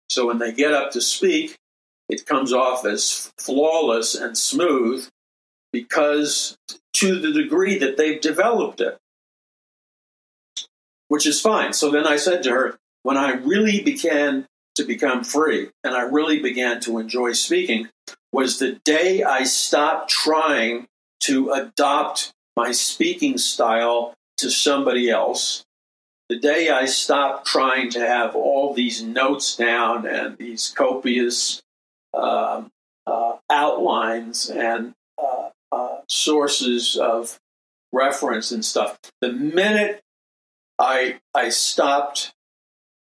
So 0.09 0.27
when 0.27 0.39
they 0.39 0.53
get 0.53 0.73
up 0.73 0.93
to 0.93 1.01
speak, 1.01 1.57
it 2.09 2.27
comes 2.27 2.53
off 2.53 2.85
as 2.85 3.33
flawless 3.39 4.15
and 4.15 4.37
smooth 4.37 5.09
because 5.73 6.57
to 6.95 7.19
the 7.19 7.33
degree 7.33 7.79
that 7.79 7.97
they've 7.97 8.21
developed 8.21 8.81
it, 8.81 8.99
which 11.09 11.27
is 11.27 11.41
fine. 11.41 11.73
So 11.73 11.91
then 11.91 12.07
I 12.07 12.17
said 12.17 12.43
to 12.45 12.51
her, 12.51 12.79
when 13.03 13.17
I 13.17 13.33
really 13.33 13.81
began 13.81 14.47
to 14.77 14.85
become 14.85 15.25
free 15.25 15.71
and 15.83 15.95
I 15.95 16.03
really 16.03 16.41
began 16.41 16.81
to 16.81 16.99
enjoy 16.99 17.33
speaking, 17.33 17.89
was 18.33 18.59
the 18.59 18.81
day 18.85 19.23
I 19.23 19.45
stopped 19.45 20.11
trying 20.11 20.87
to 21.21 21.51
adopt 21.51 22.33
my 22.57 22.73
speaking 22.73 23.39
style 23.39 24.15
to 24.39 24.51
somebody 24.51 25.11
else. 25.11 25.65
The 26.29 26.39
day 26.39 26.71
I 26.71 26.87
stopped 26.87 27.47
trying 27.47 27.91
to 27.91 28.01
have 28.01 28.35
all 28.35 28.73
these 28.73 29.03
notes 29.03 29.57
down 29.57 30.07
and 30.07 30.39
these 30.39 30.73
copious 30.75 31.63
uh, 32.15 32.65
uh, 33.07 33.37
outlines 33.51 34.49
and 34.49 34.95
uh, 35.23 35.51
uh, 35.71 35.99
sources 36.09 36.97
of 36.97 37.39
reference 37.93 38.51
and 38.51 38.65
stuff, 38.65 38.99
the 39.21 39.33
minute 39.33 40.03
I 40.79 41.21
I 41.35 41.51
stopped 41.51 42.35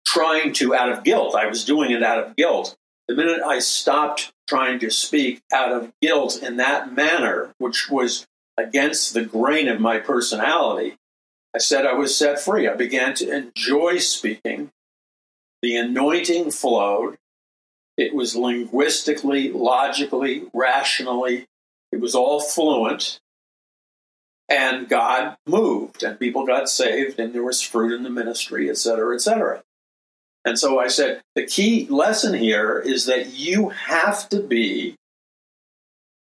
trying 0.06 0.54
to 0.54 0.76
out 0.76 0.92
of 0.92 1.04
guilt, 1.04 1.36
I 1.36 1.48
was 1.48 1.66
doing 1.66 1.92
it 1.92 2.04
out 2.04 2.24
of 2.24 2.36
guilt. 2.36 2.76
The 3.08 3.16
minute 3.16 3.42
I 3.42 3.60
stopped 3.60 4.34
trying 4.48 4.80
to 4.80 4.90
speak 4.90 5.42
out 5.52 5.72
of 5.72 5.92
guilt 6.02 6.42
in 6.42 6.58
that 6.58 6.94
manner, 6.94 7.54
which 7.58 7.90
was 7.90 8.26
against 8.58 9.14
the 9.14 9.24
grain 9.26 9.68
of 9.68 9.80
my 9.80 10.00
personality, 10.00 10.98
I 11.56 11.58
said 11.58 11.86
I 11.86 11.94
was 11.94 12.18
set 12.18 12.38
free. 12.38 12.68
I 12.68 12.74
began 12.74 13.14
to 13.16 13.34
enjoy 13.34 14.00
speaking. 14.00 14.72
The 15.62 15.78
anointing 15.78 16.52
flowed. 16.52 17.16
It 17.98 18.14
was 18.14 18.36
linguistically, 18.36 19.54
logically, 19.54 20.44
rationally, 20.54 21.46
it 21.94 22.02
was 22.02 22.14
all 22.14 22.42
fluent. 22.42 23.22
And 24.50 24.90
God 24.90 25.38
moved, 25.48 26.04
and 26.04 26.20
people 26.20 26.46
got 26.46 26.68
saved, 26.68 27.22
and 27.22 27.34
there 27.34 27.42
was 27.42 27.62
fruit 27.62 27.96
in 27.96 28.04
the 28.04 28.10
ministry, 28.10 28.70
et 28.70 28.78
cetera, 28.78 29.16
et 29.16 29.22
cetera. 29.22 29.64
And 30.44 30.60
so 30.60 30.78
I 30.78 30.88
said, 30.88 31.22
the 31.36 31.48
key 31.48 31.88
lesson 31.90 32.34
here 32.34 32.78
is 32.80 33.06
that 33.06 33.34
you 33.34 33.70
have 33.70 34.28
to 34.30 34.42
be 34.42 34.96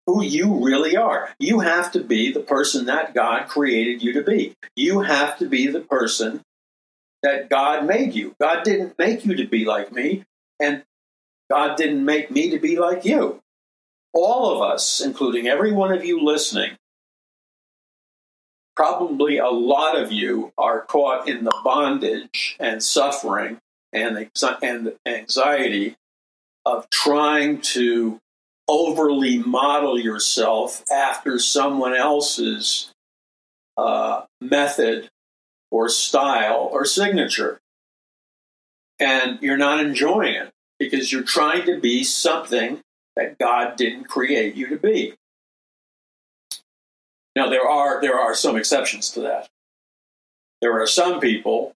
who 0.06 0.22
you 0.22 0.64
really 0.64 0.96
are. 0.96 1.30
You 1.38 1.60
have 1.60 1.92
to 1.92 2.00
be 2.02 2.32
the 2.32 2.40
person 2.40 2.86
that 2.86 3.14
God 3.14 3.48
created 3.48 4.02
you 4.02 4.12
to 4.14 4.22
be. 4.22 4.54
You 4.74 5.00
have 5.00 5.38
to 5.38 5.46
be 5.46 5.68
the 5.68 5.80
person 5.80 6.42
that 7.22 7.48
God 7.48 7.86
made 7.86 8.14
you. 8.14 8.34
God 8.40 8.64
didn't 8.64 8.98
make 8.98 9.24
you 9.24 9.36
to 9.36 9.46
be 9.46 9.64
like 9.64 9.92
me, 9.92 10.24
and 10.58 10.82
God 11.50 11.76
didn't 11.76 12.04
make 12.04 12.30
me 12.30 12.50
to 12.50 12.58
be 12.58 12.78
like 12.78 13.04
you. 13.04 13.40
All 14.12 14.54
of 14.54 14.70
us, 14.72 15.00
including 15.00 15.46
every 15.46 15.72
one 15.72 15.92
of 15.92 16.04
you 16.04 16.22
listening, 16.22 16.76
probably 18.74 19.38
a 19.38 19.48
lot 19.48 19.96
of 19.96 20.10
you 20.10 20.52
are 20.58 20.80
caught 20.80 21.28
in 21.28 21.44
the 21.44 21.54
bondage 21.62 22.56
and 22.58 22.82
suffering 22.82 23.58
and 23.92 24.28
anxiety 25.06 25.96
of 26.64 26.88
trying 26.90 27.60
to 27.60 28.18
overly 28.72 29.38
model 29.38 29.98
yourself 29.98 30.82
after 30.90 31.38
someone 31.38 31.94
else's 31.94 32.90
uh, 33.76 34.22
method 34.40 35.10
or 35.70 35.90
style 35.90 36.70
or 36.72 36.86
signature. 36.86 37.60
And 38.98 39.38
you're 39.42 39.58
not 39.58 39.84
enjoying 39.84 40.34
it 40.34 40.50
because 40.78 41.12
you're 41.12 41.22
trying 41.22 41.66
to 41.66 41.78
be 41.78 42.02
something 42.02 42.80
that 43.14 43.38
God 43.38 43.76
didn't 43.76 44.04
create 44.04 44.54
you 44.54 44.68
to 44.68 44.76
be. 44.76 45.14
Now 47.36 47.50
there 47.50 47.68
are 47.68 48.00
there 48.00 48.18
are 48.18 48.34
some 48.34 48.56
exceptions 48.56 49.10
to 49.10 49.20
that. 49.20 49.48
There 50.60 50.80
are 50.80 50.86
some 50.86 51.20
people 51.20 51.74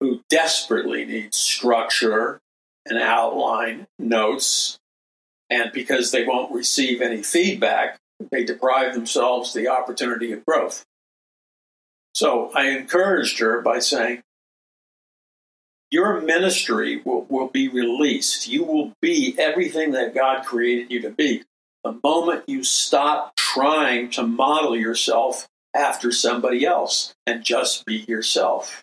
who 0.00 0.20
desperately 0.28 1.04
need 1.04 1.34
structure 1.34 2.40
and 2.84 2.98
outline, 2.98 3.86
notes, 3.98 4.78
and 5.52 5.70
because 5.72 6.10
they 6.10 6.24
won't 6.24 6.52
receive 6.52 7.02
any 7.02 7.22
feedback, 7.22 7.98
they 8.30 8.42
deprive 8.42 8.94
themselves 8.94 9.52
the 9.52 9.68
opportunity 9.68 10.32
of 10.32 10.44
growth. 10.46 10.84
So 12.14 12.50
I 12.54 12.70
encouraged 12.70 13.38
her 13.40 13.60
by 13.60 13.78
saying, 13.80 14.22
your 15.90 16.22
ministry 16.22 17.02
will, 17.04 17.26
will 17.28 17.48
be 17.48 17.68
released. 17.68 18.48
You 18.48 18.64
will 18.64 18.92
be 19.02 19.34
everything 19.38 19.90
that 19.92 20.14
God 20.14 20.44
created 20.46 20.90
you 20.90 21.02
to 21.02 21.10
be. 21.10 21.42
The 21.84 21.98
moment 22.02 22.44
you 22.46 22.64
stop 22.64 23.36
trying 23.36 24.10
to 24.12 24.22
model 24.22 24.74
yourself 24.74 25.48
after 25.74 26.10
somebody 26.10 26.64
else 26.64 27.14
and 27.26 27.44
just 27.44 27.84
be 27.84 27.96
yourself. 28.08 28.82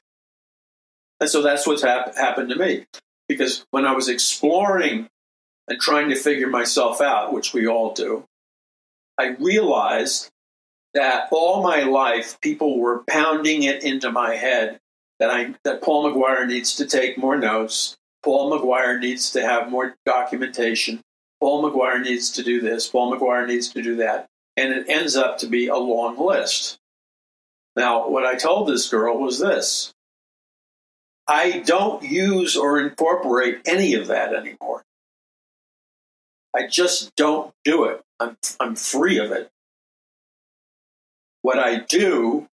And 1.20 1.30
so 1.30 1.42
that's 1.42 1.66
what's 1.66 1.82
hap- 1.82 2.16
happened 2.16 2.50
to 2.50 2.56
me. 2.56 2.86
Because 3.28 3.66
when 3.72 3.86
I 3.86 3.94
was 3.94 4.08
exploring 4.08 5.08
and 5.70 5.80
trying 5.80 6.10
to 6.10 6.16
figure 6.16 6.48
myself 6.48 7.00
out, 7.00 7.32
which 7.32 7.54
we 7.54 7.68
all 7.68 7.94
do, 7.94 8.26
I 9.18 9.36
realized 9.40 10.30
that 10.94 11.28
all 11.32 11.62
my 11.62 11.84
life 11.84 12.40
people 12.42 12.80
were 12.80 13.04
pounding 13.08 13.64
it 13.64 13.84
into 13.84 14.12
my 14.12 14.36
head 14.36 14.80
that 15.20 15.30
I 15.30 15.54
that 15.64 15.82
Paul 15.82 16.12
McGuire 16.12 16.48
needs 16.48 16.76
to 16.78 16.86
take 16.86 17.18
more 17.18 17.38
notes. 17.38 17.98
Paul 18.24 18.52
McGuire 18.52 19.00
needs 19.00 19.32
to 19.32 19.42
have 19.42 19.70
more 19.70 19.96
documentation. 20.06 21.02
Paul 21.40 21.64
McGuire 21.64 22.02
needs 22.02 22.32
to 22.32 22.44
do 22.44 22.60
this. 22.60 22.88
Paul 22.88 23.16
McGuire 23.16 23.48
needs 23.48 23.70
to 23.70 23.82
do 23.82 23.98
that. 23.98 24.28
And 24.58 24.74
it 24.74 24.90
ends 24.90 25.16
up 25.16 25.38
to 25.40 25.48
be 25.48 25.68
a 25.68 25.78
long 25.78 26.18
list. 26.18 26.80
Now, 27.76 28.10
what 28.10 28.26
I 28.26 28.36
told 28.36 28.68
this 28.68 28.90
girl 28.90 29.18
was 29.18 29.40
this 29.40 29.94
I 31.28 31.60
don't 31.60 32.04
use 32.04 32.58
or 32.58 32.80
incorporate 32.80 33.62
any 33.66 33.94
of 33.94 34.08
that 34.08 34.34
anymore. 34.34 34.84
I 36.56 36.68
just 36.68 37.16
don't 37.16 37.54
do 37.64 37.86
it. 37.86 38.02
I'm, 38.20 38.38
I'm 38.60 38.76
free 38.76 39.18
of 39.20 39.32
it. 39.32 39.50
What 41.42 41.60
I 41.60 41.80
do 41.80 42.48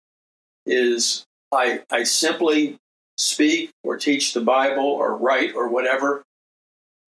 is 0.65 1.25
I, 1.51 1.84
I 1.91 2.03
simply 2.03 2.79
speak 3.17 3.71
or 3.84 3.97
teach 3.97 4.34
the 4.34 4.41
Bible 4.41 4.86
or 4.86 5.15
write 5.15 5.56
or 5.56 5.69
whatever 5.69 6.23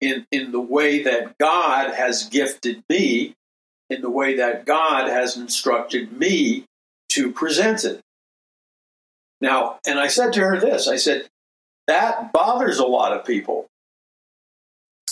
in, 0.00 0.26
in 0.30 0.52
the 0.52 0.60
way 0.60 1.02
that 1.02 1.36
God 1.38 1.94
has 1.94 2.28
gifted 2.28 2.82
me, 2.88 3.34
in 3.90 4.00
the 4.00 4.10
way 4.10 4.36
that 4.36 4.64
God 4.64 5.08
has 5.08 5.36
instructed 5.36 6.12
me 6.12 6.64
to 7.10 7.32
present 7.32 7.84
it. 7.84 8.00
Now, 9.40 9.78
and 9.86 9.98
I 9.98 10.06
said 10.06 10.32
to 10.34 10.40
her 10.40 10.58
this 10.58 10.88
I 10.88 10.96
said, 10.96 11.28
that 11.86 12.32
bothers 12.32 12.78
a 12.78 12.86
lot 12.86 13.12
of 13.12 13.24
people. 13.24 13.66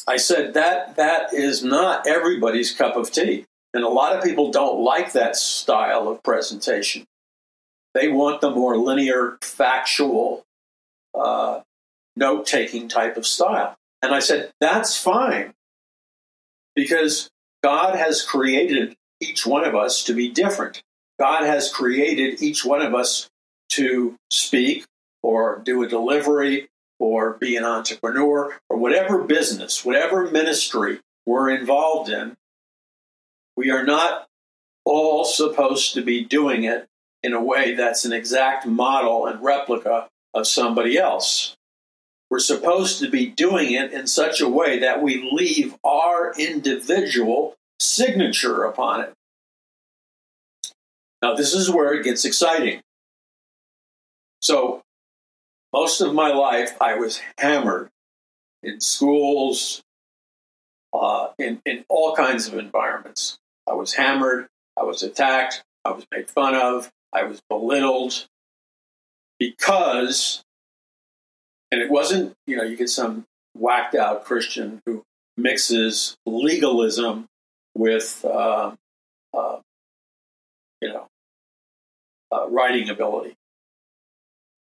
I 0.06 0.16
said 0.18 0.54
that 0.54 0.96
that 0.96 1.32
is 1.32 1.64
not 1.64 2.06
everybody's 2.06 2.72
cup 2.72 2.96
of 2.96 3.10
tea. 3.10 3.46
And 3.72 3.82
a 3.82 3.88
lot 3.88 4.16
of 4.16 4.22
people 4.22 4.50
don't 4.50 4.84
like 4.84 5.12
that 5.12 5.36
style 5.36 6.08
of 6.08 6.22
presentation. 6.22 7.04
They 7.94 8.08
want 8.08 8.40
the 8.40 8.50
more 8.50 8.76
linear, 8.76 9.38
factual, 9.40 10.44
uh, 11.14 11.60
note 12.16 12.46
taking 12.46 12.88
type 12.88 13.16
of 13.16 13.26
style. 13.26 13.76
And 14.02 14.14
I 14.14 14.20
said, 14.20 14.52
that's 14.60 14.96
fine 14.96 15.54
because 16.76 17.30
God 17.62 17.96
has 17.96 18.22
created 18.22 18.94
each 19.20 19.46
one 19.46 19.64
of 19.64 19.74
us 19.74 20.04
to 20.04 20.14
be 20.14 20.30
different. 20.30 20.82
God 21.18 21.44
has 21.44 21.72
created 21.72 22.42
each 22.42 22.64
one 22.64 22.82
of 22.82 22.94
us 22.94 23.28
to 23.70 24.16
speak 24.30 24.84
or 25.22 25.62
do 25.64 25.82
a 25.82 25.88
delivery 25.88 26.68
or 26.98 27.34
be 27.34 27.56
an 27.56 27.64
entrepreneur 27.64 28.56
or 28.68 28.76
whatever 28.76 29.22
business, 29.22 29.84
whatever 29.84 30.30
ministry 30.30 31.00
we're 31.26 31.50
involved 31.50 32.10
in, 32.10 32.34
we 33.56 33.70
are 33.70 33.84
not 33.84 34.26
all 34.84 35.24
supposed 35.24 35.94
to 35.94 36.02
be 36.02 36.24
doing 36.24 36.64
it 36.64 36.86
in 37.22 37.32
a 37.32 37.42
way 37.42 37.74
that's 37.74 38.04
an 38.04 38.12
exact 38.12 38.66
model 38.66 39.26
and 39.26 39.42
replica 39.42 40.08
of 40.34 40.46
somebody 40.46 40.98
else. 40.98 41.56
We're 42.30 42.38
supposed 42.38 42.98
to 42.98 43.08
be 43.08 43.26
doing 43.26 43.72
it 43.72 43.92
in 43.92 44.06
such 44.06 44.40
a 44.40 44.48
way 44.48 44.80
that 44.80 45.02
we 45.02 45.30
leave 45.32 45.76
our 45.84 46.34
individual 46.36 47.54
signature 47.78 48.64
upon 48.64 49.02
it. 49.02 49.12
Now, 51.22 51.34
this 51.34 51.54
is 51.54 51.70
where 51.70 51.94
it 51.94 52.04
gets 52.04 52.24
exciting. 52.24 52.80
So, 54.40 54.82
most 55.74 56.00
of 56.00 56.14
my 56.14 56.28
life, 56.28 56.80
I 56.80 56.94
was 56.94 57.20
hammered 57.36 57.90
in 58.62 58.80
schools, 58.80 59.82
uh, 60.92 61.30
in, 61.36 61.60
in 61.66 61.84
all 61.88 62.14
kinds 62.14 62.46
of 62.46 62.56
environments. 62.56 63.38
I 63.68 63.72
was 63.72 63.94
hammered, 63.94 64.46
I 64.78 64.84
was 64.84 65.02
attacked, 65.02 65.64
I 65.84 65.90
was 65.90 66.06
made 66.12 66.30
fun 66.30 66.54
of, 66.54 66.92
I 67.12 67.24
was 67.24 67.42
belittled 67.50 68.28
because, 69.40 70.44
and 71.72 71.82
it 71.82 71.90
wasn't, 71.90 72.34
you 72.46 72.56
know, 72.56 72.62
you 72.62 72.76
get 72.76 72.88
some 72.88 73.24
whacked 73.54 73.96
out 73.96 74.24
Christian 74.24 74.80
who 74.86 75.02
mixes 75.36 76.16
legalism 76.24 77.26
with, 77.74 78.24
uh, 78.24 78.76
uh, 79.36 79.56
you 80.80 80.88
know, 80.90 81.08
uh, 82.30 82.48
writing 82.48 82.90
ability 82.90 83.34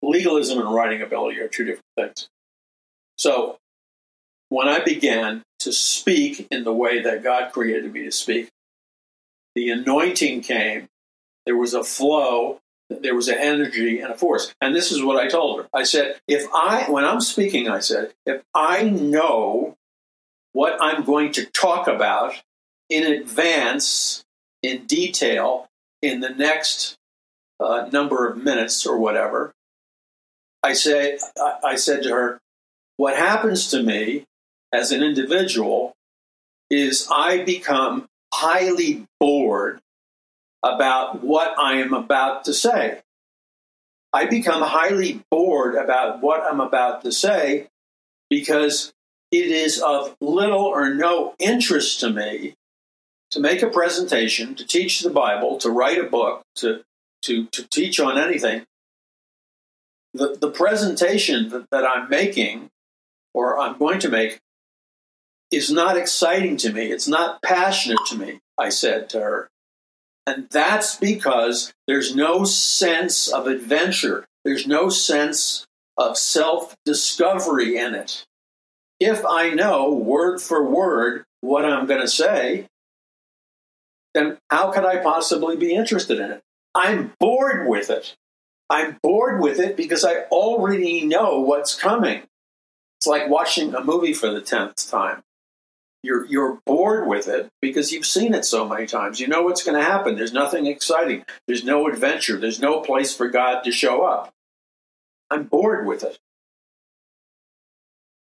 legalism 0.04 0.60
and 0.60 0.74
writing 0.74 1.02
ability 1.02 1.40
are 1.40 1.48
two 1.48 1.64
different 1.64 1.86
things. 1.98 2.30
So 3.18 3.58
when 4.50 4.68
I 4.68 4.84
began 4.84 5.44
to 5.60 5.72
speak 5.72 6.48
in 6.52 6.64
the 6.64 6.74
way 6.74 7.02
that 7.02 7.24
God 7.24 7.52
created 7.52 7.92
me 7.92 8.04
to 8.04 8.12
speak, 8.12 8.50
the 9.56 9.70
anointing 9.70 10.42
came. 10.42 10.88
There 11.46 11.56
was 11.56 11.74
a 11.74 11.84
flow, 11.84 12.60
there 12.90 13.16
was 13.16 13.28
an 13.28 13.38
energy 13.38 14.00
and 14.00 14.12
a 14.12 14.18
force. 14.18 14.54
And 14.62 14.76
this 14.76 14.92
is 14.92 15.04
what 15.04 15.18
I 15.18 15.28
told 15.28 15.60
her. 15.60 15.70
I 15.74 15.84
said, 15.84 16.20
if 16.28 16.46
I, 16.54 16.86
when 16.90 17.06
I'm 17.06 17.22
speaking, 17.22 17.70
I 17.70 17.80
said, 17.80 18.14
if 18.26 18.44
I 18.54 18.84
know 18.84 19.76
what 20.54 20.78
I'm 20.82 21.04
going 21.04 21.32
to 21.34 21.46
talk 21.46 21.88
about 21.88 22.36
in 22.90 23.12
advance, 23.12 24.24
in 24.62 24.86
detail, 24.86 25.68
in 26.02 26.20
the 26.20 26.30
next 26.30 26.98
uh, 27.60 27.90
number 27.92 28.28
of 28.28 28.38
minutes 28.38 28.86
or 28.86 28.98
whatever, 28.98 29.54
I 30.64 30.74
say, 30.74 31.20
I 31.64 31.76
said 31.76 32.04
to 32.04 32.10
her, 32.10 32.40
what 32.96 33.18
happens 33.18 33.70
to 33.72 33.84
me 33.84 34.26
as 34.72 34.92
an 34.92 35.04
individual 35.04 35.94
is 36.70 37.08
I 37.12 37.44
become 37.44 38.08
highly 38.34 39.06
bored 39.20 39.82
about 40.64 41.22
what 41.22 41.54
I 41.60 41.74
am 41.76 41.94
about 41.94 42.46
to 42.46 42.54
say. 42.54 43.02
I 44.14 44.26
become 44.26 44.62
highly 44.62 45.24
bored 45.30 45.76
about 45.76 46.22
what 46.22 46.42
I'm 46.42 46.62
about 46.62 47.04
to 47.04 47.12
say 47.12 47.68
because 48.30 48.94
it 49.32 49.48
is 49.48 49.82
of 49.82 50.16
little 50.22 50.64
or 50.64 50.94
no 50.94 51.34
interest 51.40 52.00
to 52.00 52.10
me 52.10 52.56
to 53.32 53.40
make 53.40 53.62
a 53.64 53.70
presentation, 53.70 54.56
to 54.56 54.66
teach 54.66 55.02
the 55.02 55.10
Bible, 55.10 55.58
to 55.58 55.70
write 55.70 55.98
a 55.98 56.04
book, 56.04 56.44
to, 56.56 56.84
to, 57.24 57.48
to 57.48 57.68
teach 57.68 58.00
on 58.00 58.18
anything 58.18 58.64
the, 60.14 60.38
the 60.40 60.52
presentation 60.52 61.50
that, 61.50 61.70
that 61.72 61.86
I'm 61.86 62.10
making 62.10 62.70
or 63.34 63.60
I'm 63.60 63.78
going 63.78 64.00
to 64.00 64.10
make 64.10 64.40
is 65.52 65.72
not 65.72 65.98
exciting 65.98 66.58
to 66.58 66.72
me. 66.72 66.92
It's 66.92 67.08
not 67.08 67.42
passionate 67.42 68.00
to 68.08 68.18
me, 68.18 68.40
I 68.58 68.70
said 68.70 69.10
to 69.10 69.20
her. 69.20 69.50
And 70.26 70.48
that's 70.50 70.96
because 70.96 71.74
there's 71.88 72.16
no 72.16 72.46
sense 72.46 73.28
of 73.28 73.48
adventure. 73.48 74.26
There's 74.46 74.66
no 74.66 74.90
sense 74.90 75.66
of 75.98 76.18
self 76.18 76.76
discovery 76.86 77.78
in 77.78 77.94
it. 77.94 78.26
If 79.00 79.26
I 79.26 79.50
know 79.50 79.94
word 79.94 80.42
for 80.42 80.64
word 80.68 81.26
what 81.42 81.66
I'm 81.66 81.88
going 81.88 82.02
to 82.02 82.08
say, 82.08 82.68
then 84.14 84.38
how 84.50 84.72
could 84.72 84.86
I 84.86 84.98
possibly 84.98 85.58
be 85.58 85.74
interested 85.74 86.20
in 86.20 86.32
it? 86.32 86.42
I'm 86.74 87.14
bored 87.20 87.68
with 87.68 87.90
it. 87.90 88.16
I'm 88.70 88.98
bored 89.04 89.42
with 89.42 89.60
it 89.60 89.78
because 89.78 90.04
I 90.04 90.24
already 90.32 91.06
know 91.06 91.40
what's 91.40 91.76
coming. 91.76 92.24
It's 93.00 93.08
like 93.08 93.30
watching 93.30 93.76
a 93.76 93.84
movie 93.84 94.14
for 94.14 94.32
the 94.32 94.42
tenth 94.42 94.90
time. 94.90 95.24
You're 96.02 96.26
you're 96.26 96.60
bored 96.66 97.08
with 97.08 97.28
it 97.28 97.50
because 97.62 97.92
you've 97.92 98.06
seen 98.06 98.34
it 98.34 98.46
so 98.46 98.68
many 98.68 98.88
times. 98.88 99.20
You 99.20 99.28
know 99.28 99.44
what's 99.44 99.64
going 99.64 99.78
to 99.78 99.84
happen. 99.84 100.16
There's 100.16 100.34
nothing 100.34 100.66
exciting. 100.66 101.24
There's 101.48 101.64
no 101.64 101.88
adventure. 101.88 102.38
There's 102.38 102.60
no 102.60 102.82
place 102.82 103.16
for 103.16 103.30
God 103.30 103.64
to 103.64 103.72
show 103.72 104.04
up. 104.04 104.34
I'm 105.30 105.44
bored 105.44 105.86
with 105.86 106.04
it. 106.04 106.20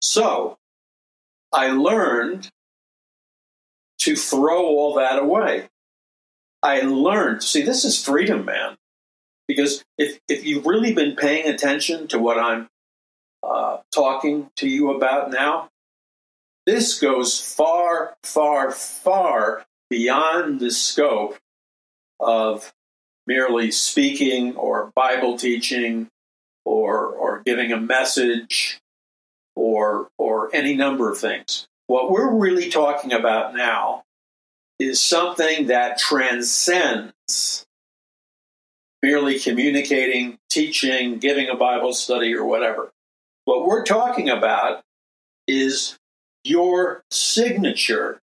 So, 0.01 0.57
I 1.53 1.71
learned 1.71 2.51
to 4.01 4.17
throw 4.17 4.65
all 4.65 4.95
that 4.95 5.19
away. 5.19 5.69
I 6.63 6.81
learned, 6.81 7.43
see, 7.43 7.63
this 7.63 7.85
is 7.85 8.03
freedom, 8.03 8.45
man. 8.45 8.77
Because 9.49 9.85
if, 9.97 10.19
if 10.29 10.45
you've 10.45 10.67
really 10.67 10.93
been 10.93 11.17
paying 11.17 11.47
attention 11.49 12.09
to 12.09 12.19
what 12.19 12.39
I'm 12.39 12.69
uh, 13.43 13.79
talking 13.95 14.51
to 14.57 14.69
you 14.69 14.93
about 14.93 15.31
now, 15.31 15.71
this 16.67 16.99
goes 16.99 17.41
far, 17.41 18.17
far, 18.23 18.73
far 18.73 19.65
beyond 19.89 20.59
the 20.59 20.71
scope 20.71 21.39
of 22.19 22.73
merely 23.27 23.71
speaking 23.71 24.57
or 24.57 24.93
Bible 24.97 25.39
teaching 25.39 26.09
or, 26.65 27.07
or 27.07 27.43
giving 27.45 27.71
a 27.73 27.81
message 27.81 28.81
or 29.57 30.11
or 30.19 30.51
any 30.55 30.77
number 30.77 31.11
of 31.11 31.19
things. 31.19 31.67
What 31.89 32.11
we're 32.11 32.35
really 32.35 32.69
talking 32.69 33.13
about 33.13 33.55
now 33.55 34.05
is 34.79 35.01
something 35.01 35.69
that 35.69 35.99
transcends 35.99 37.66
merely 39.07 39.39
communicating, 39.39 40.37
teaching, 40.51 41.19
giving 41.19 41.49
a 41.49 41.55
Bible 41.55 41.95
study, 41.95 42.35
or 42.35 42.45
whatever. 42.45 42.91
What 43.45 43.65
we're 43.65 43.85
talking 43.85 44.29
about 44.29 44.83
is 45.47 45.97
your 46.43 47.05
signature. 47.13 48.19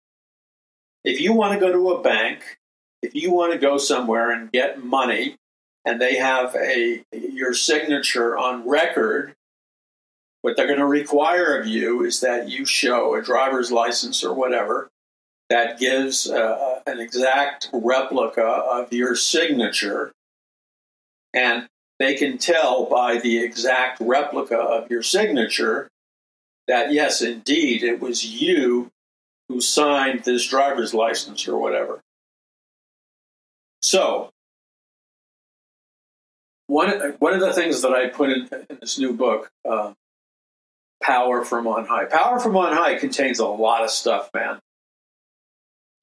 If 1.06 1.22
you 1.22 1.32
want 1.32 1.54
to 1.54 1.60
go 1.66 1.72
to 1.72 1.92
a 1.92 2.02
bank, 2.02 2.58
if 3.02 3.16
you 3.16 3.32
want 3.32 3.54
to 3.54 3.60
go 3.60 3.78
somewhere 3.78 4.30
and 4.30 4.52
get 4.52 4.84
money, 4.84 5.38
and 5.86 6.02
they 6.02 6.16
have 6.16 6.54
a 6.56 7.06
your 7.14 7.54
signature 7.54 8.38
on 8.38 8.68
record, 8.68 9.36
what 10.42 10.58
they're 10.58 10.68
going 10.68 10.80
to 10.80 10.86
require 10.86 11.58
of 11.58 11.66
you 11.66 12.04
is 12.04 12.20
that 12.20 12.50
you 12.50 12.66
show 12.66 13.16
a 13.16 13.22
driver's 13.22 13.72
license 13.72 14.22
or 14.22 14.34
whatever 14.34 14.90
that 15.50 15.80
gives 15.80 16.30
uh, 16.30 16.82
an 16.86 17.00
exact 17.00 17.70
replica 17.72 18.44
of 18.44 18.92
your 18.92 19.16
signature. 19.16 20.12
And 21.34 21.68
they 22.00 22.16
can 22.16 22.38
tell 22.38 22.86
by 22.86 23.20
the 23.20 23.44
exact 23.44 24.00
replica 24.00 24.58
of 24.58 24.90
your 24.92 25.04
signature 25.04 25.90
that, 26.68 26.92
yes, 26.92 27.22
indeed, 27.22 27.84
it 27.84 28.00
was 28.00 28.26
you 28.26 28.92
who 29.50 29.62
signed 29.62 30.24
this 30.24 30.48
driver's 30.48 30.94
license 30.94 31.48
or 31.48 31.58
whatever. 31.58 32.02
So, 33.82 34.32
one, 36.68 37.16
one 37.20 37.34
of 37.34 37.42
the 37.42 37.54
things 37.54 37.82
that 37.82 37.92
I 37.92 38.08
put 38.08 38.30
in, 38.30 38.50
in 38.70 38.78
this 38.80 38.98
new 38.98 39.14
book, 39.14 39.52
uh, 39.70 39.94
Power 41.02 41.44
from 41.44 41.68
On 41.68 41.86
High, 41.86 42.06
Power 42.06 42.40
from 42.40 42.56
On 42.56 42.74
High 42.74 42.96
contains 42.96 43.40
a 43.40 43.46
lot 43.46 43.84
of 43.84 43.90
stuff, 43.90 44.30
man. 44.34 44.60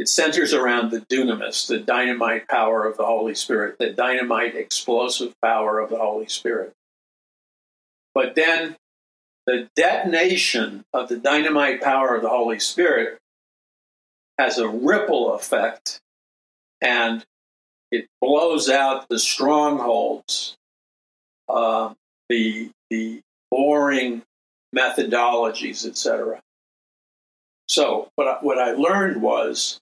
It 0.00 0.08
centers 0.08 0.54
around 0.54 0.90
the 0.90 1.02
dunamis, 1.02 1.66
the 1.66 1.78
dynamite 1.78 2.48
power 2.48 2.86
of 2.86 2.96
the 2.96 3.04
Holy 3.04 3.34
Spirit, 3.34 3.76
the 3.78 3.90
dynamite 3.90 4.54
explosive 4.54 5.34
power 5.42 5.78
of 5.78 5.90
the 5.90 5.98
Holy 5.98 6.26
Spirit. 6.26 6.72
But 8.14 8.34
then 8.34 8.76
the 9.44 9.68
detonation 9.76 10.86
of 10.94 11.10
the 11.10 11.18
dynamite 11.18 11.82
power 11.82 12.16
of 12.16 12.22
the 12.22 12.30
Holy 12.30 12.58
Spirit 12.58 13.18
has 14.38 14.56
a 14.56 14.66
ripple 14.66 15.34
effect 15.34 16.00
and 16.80 17.22
it 17.92 18.06
blows 18.22 18.70
out 18.70 19.06
the 19.10 19.18
strongholds, 19.18 20.56
uh, 21.46 21.92
the, 22.30 22.70
the 22.88 23.20
boring 23.50 24.22
methodologies, 24.74 25.84
etc. 25.84 26.40
So, 27.68 28.08
what 28.14 28.26
I, 28.26 28.38
what 28.40 28.58
I 28.58 28.72
learned 28.72 29.20
was 29.20 29.78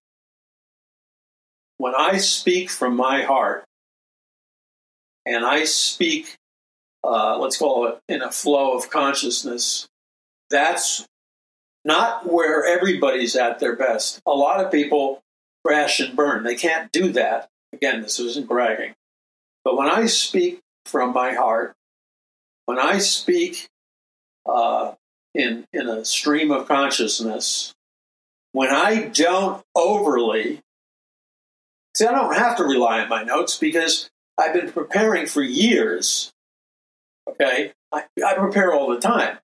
when 1.79 1.95
I 1.95 2.19
speak 2.19 2.71
from 2.71 2.97
my 2.97 3.23
heart 3.23 3.65
and 5.25 5.45
I 5.45 5.65
speak, 5.65 6.37
uh, 7.03 7.39
let's 7.39 7.57
call 7.57 7.87
it 7.87 7.99
in 8.09 8.21
a 8.21 8.31
flow 8.31 8.77
of 8.77 8.91
consciousness, 8.91 9.89
that's 10.51 11.07
not 11.85 12.31
where 12.31 12.65
everybody's 12.67 13.37
at 13.37 13.61
their 13.61 13.77
best. 13.77 14.21
A 14.27 14.33
lot 14.33 14.63
of 14.63 14.73
people 14.73 15.23
crash 15.65 16.01
and 16.01 16.17
burn. 16.17 16.43
They 16.43 16.57
can't 16.57 16.91
do 16.93 17.13
that. 17.13 17.49
Again, 17.73 18.03
this 18.03 18.19
isn't 18.19 18.49
bragging. 18.49 18.95
But 19.65 19.77
when 19.77 19.89
I 19.89 20.07
speak 20.07 20.61
from 20.85 21.13
my 21.13 21.35
heart, 21.35 21.75
when 22.67 22.79
I 22.79 22.99
speak 22.99 23.69
uh, 24.47 24.93
in, 25.35 25.67
in 25.73 25.89
a 25.89 26.05
stream 26.05 26.51
of 26.51 26.67
consciousness, 26.67 27.75
when 28.53 28.71
I 28.71 29.11
don't 29.13 29.63
overly 29.75 30.61
See, 31.99 32.07
I 32.07 32.13
don't 32.13 32.37
have 32.37 32.57
to 32.59 32.63
rely 32.63 33.01
on 33.01 33.09
my 33.09 33.25
notes 33.25 33.59
because 33.59 34.09
I've 34.39 34.53
been 34.53 34.71
preparing 34.71 35.27
for 35.27 35.43
years. 35.43 36.31
Okay? 37.29 37.73
I, 37.91 38.05
I 38.25 38.35
prepare 38.35 38.73
all 38.73 38.89
the 38.89 39.01
time. 39.01 39.39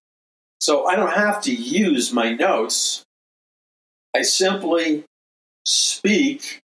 So 0.60 0.86
I 0.86 0.94
don't 0.94 1.14
have 1.14 1.42
to 1.42 1.52
use 1.52 2.12
my 2.12 2.32
notes. 2.32 3.02
I 4.14 4.22
simply 4.22 5.02
speak 5.66 6.60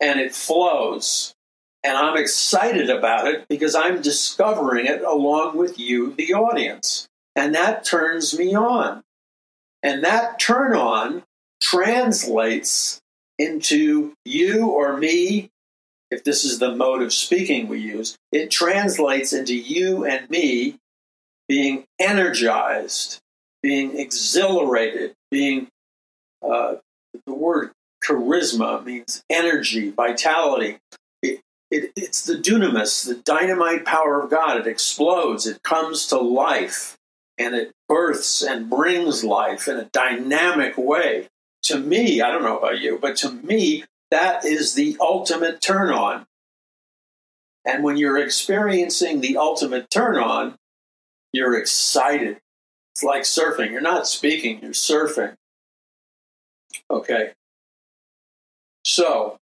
and 0.00 0.18
it 0.18 0.34
flows. 0.34 1.34
And 1.84 1.96
I'm 1.96 2.16
excited 2.16 2.90
about 2.90 3.28
it 3.28 3.46
because 3.48 3.76
I'm 3.76 4.02
discovering 4.02 4.86
it 4.86 5.02
along 5.02 5.56
with 5.56 5.78
you, 5.78 6.14
the 6.14 6.34
audience. 6.34 7.06
And 7.36 7.54
that 7.54 7.84
turns 7.84 8.36
me 8.36 8.56
on. 8.56 9.02
And 9.84 10.02
that 10.02 10.40
turn 10.40 10.74
on 10.74 11.22
translates 11.62 12.99
into 13.40 14.12
you 14.24 14.68
or 14.68 14.96
me, 14.98 15.48
if 16.10 16.22
this 16.24 16.44
is 16.44 16.58
the 16.58 16.74
mode 16.74 17.02
of 17.02 17.12
speaking 17.12 17.68
we 17.68 17.80
use, 17.80 18.16
it 18.30 18.50
translates 18.50 19.32
into 19.32 19.56
you 19.56 20.04
and 20.04 20.28
me 20.28 20.76
being 21.48 21.84
energized, 21.98 23.18
being 23.62 23.98
exhilarated, 23.98 25.14
being 25.30 25.68
uh, 26.46 26.76
the 27.26 27.34
word 27.34 27.70
charisma 28.04 28.84
means 28.84 29.22
energy, 29.30 29.90
vitality. 29.90 30.78
It, 31.22 31.40
it, 31.70 31.92
it's 31.96 32.24
the 32.24 32.34
dunamis, 32.34 33.06
the 33.06 33.14
dynamite 33.14 33.84
power 33.84 34.22
of 34.22 34.30
God. 34.30 34.58
It 34.58 34.66
explodes, 34.66 35.46
it 35.46 35.62
comes 35.62 36.06
to 36.08 36.18
life, 36.18 36.96
and 37.38 37.54
it 37.54 37.72
births 37.88 38.42
and 38.42 38.68
brings 38.68 39.24
life 39.24 39.66
in 39.66 39.76
a 39.76 39.84
dynamic 39.92 40.76
way 40.76 41.28
to 41.70 41.78
me, 41.78 42.20
I 42.20 42.30
don't 42.30 42.42
know 42.42 42.58
about 42.58 42.80
you, 42.80 42.98
but 43.00 43.16
to 43.18 43.30
me, 43.30 43.84
that 44.10 44.44
is 44.44 44.74
the 44.74 44.96
ultimate 45.00 45.60
turn 45.60 45.90
on. 45.90 46.26
And 47.64 47.84
when 47.84 47.96
you're 47.96 48.18
experiencing 48.18 49.20
the 49.20 49.36
ultimate 49.36 49.90
turn 49.90 50.16
on, 50.16 50.56
you're 51.32 51.56
excited. 51.56 52.40
It's 52.94 53.04
like 53.04 53.22
surfing. 53.22 53.70
You're 53.70 53.80
not 53.80 54.08
speaking, 54.08 54.60
you're 54.62 54.72
surfing. 54.72 55.34
Okay. 56.90 57.32
So 58.84 59.38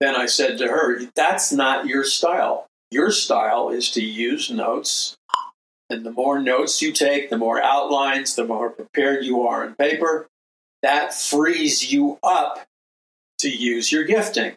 then 0.00 0.16
I 0.16 0.26
said 0.26 0.58
to 0.58 0.66
her, 0.68 1.00
That's 1.14 1.52
not 1.52 1.86
your 1.86 2.04
style. 2.04 2.66
Your 2.90 3.10
style 3.10 3.68
is 3.68 3.90
to 3.92 4.04
use 4.04 4.50
notes. 4.50 5.16
And 5.90 6.04
the 6.04 6.10
more 6.10 6.40
notes 6.40 6.82
you 6.82 6.92
take, 6.92 7.30
the 7.30 7.38
more 7.38 7.62
outlines, 7.62 8.34
the 8.34 8.44
more 8.44 8.70
prepared 8.70 9.24
you 9.24 9.42
are 9.42 9.64
on 9.64 9.74
paper, 9.74 10.28
that 10.84 11.14
frees 11.14 11.90
you 11.90 12.18
up 12.22 12.58
to 13.38 13.48
use 13.48 13.90
your 13.90 14.04
gifting. 14.04 14.52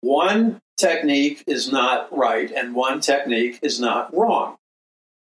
One 0.00 0.60
technique 0.76 1.42
is 1.48 1.72
not 1.72 2.16
right 2.16 2.52
and 2.52 2.72
one 2.72 3.00
technique 3.00 3.58
is 3.60 3.80
not 3.80 4.16
wrong. 4.16 4.58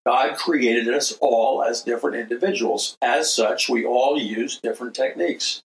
God 0.04 0.36
created 0.36 0.92
us 0.92 1.16
all 1.22 1.64
as 1.64 1.80
different 1.80 2.16
individuals. 2.16 2.98
As 3.00 3.32
such, 3.32 3.70
we 3.70 3.86
all 3.86 4.18
use 4.18 4.60
different 4.60 4.94
techniques. 4.94 5.62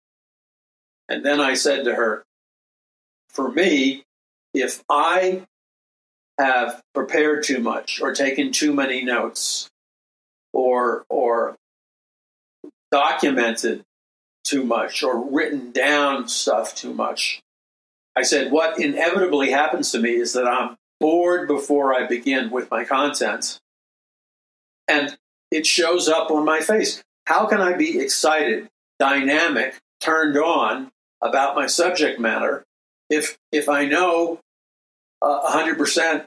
And 1.10 1.26
then 1.26 1.41
I 1.41 1.54
said 1.54 1.84
to 1.84 1.95
her, 1.95 2.24
for 3.28 3.52
me, 3.52 4.06
if 4.54 4.82
I 4.89 5.45
have 6.38 6.82
prepared 6.93 7.43
too 7.43 7.60
much 7.60 8.00
or 8.02 8.14
taken 8.14 8.54
too 8.54 8.74
many 8.74 9.04
notes 9.04 9.70
or 10.54 11.04
or 11.10 11.58
documented 12.91 13.84
too 14.48 14.64
much 14.64 15.04
or 15.04 15.30
written 15.30 15.72
down 15.72 16.28
stuff 16.28 16.74
too 16.76 16.93
much. 16.93 17.41
I 18.16 18.24
said, 18.24 18.52
what 18.52 18.80
inevitably 18.80 19.52
happens 19.52 19.91
to 19.91 20.00
me 20.00 20.12
is 20.12 20.34
that 20.34 20.48
I'm 20.48 20.76
bored 21.00 21.48
before 21.48 21.93
I 21.93 22.08
begin 22.08 22.50
with 22.50 22.72
my 22.72 22.84
content. 22.84 23.60
And 24.88 25.16
it 25.52 25.66
shows 25.66 26.08
up 26.08 26.32
on 26.32 26.45
my 26.45 26.62
face. 26.62 27.04
How 27.26 27.45
can 27.45 27.62
I 27.62 27.74
be 27.74 28.00
excited, 28.00 28.70
dynamic, 29.00 29.76
turned 30.00 30.38
on 30.38 30.91
about 31.22 31.56
my 31.56 31.68
subject 31.68 32.20
matter 32.20 32.64
if 33.10 33.38
if 33.52 33.70
I 33.70 33.86
know 33.86 34.39
uh, 35.22 35.52
100% 35.52 36.26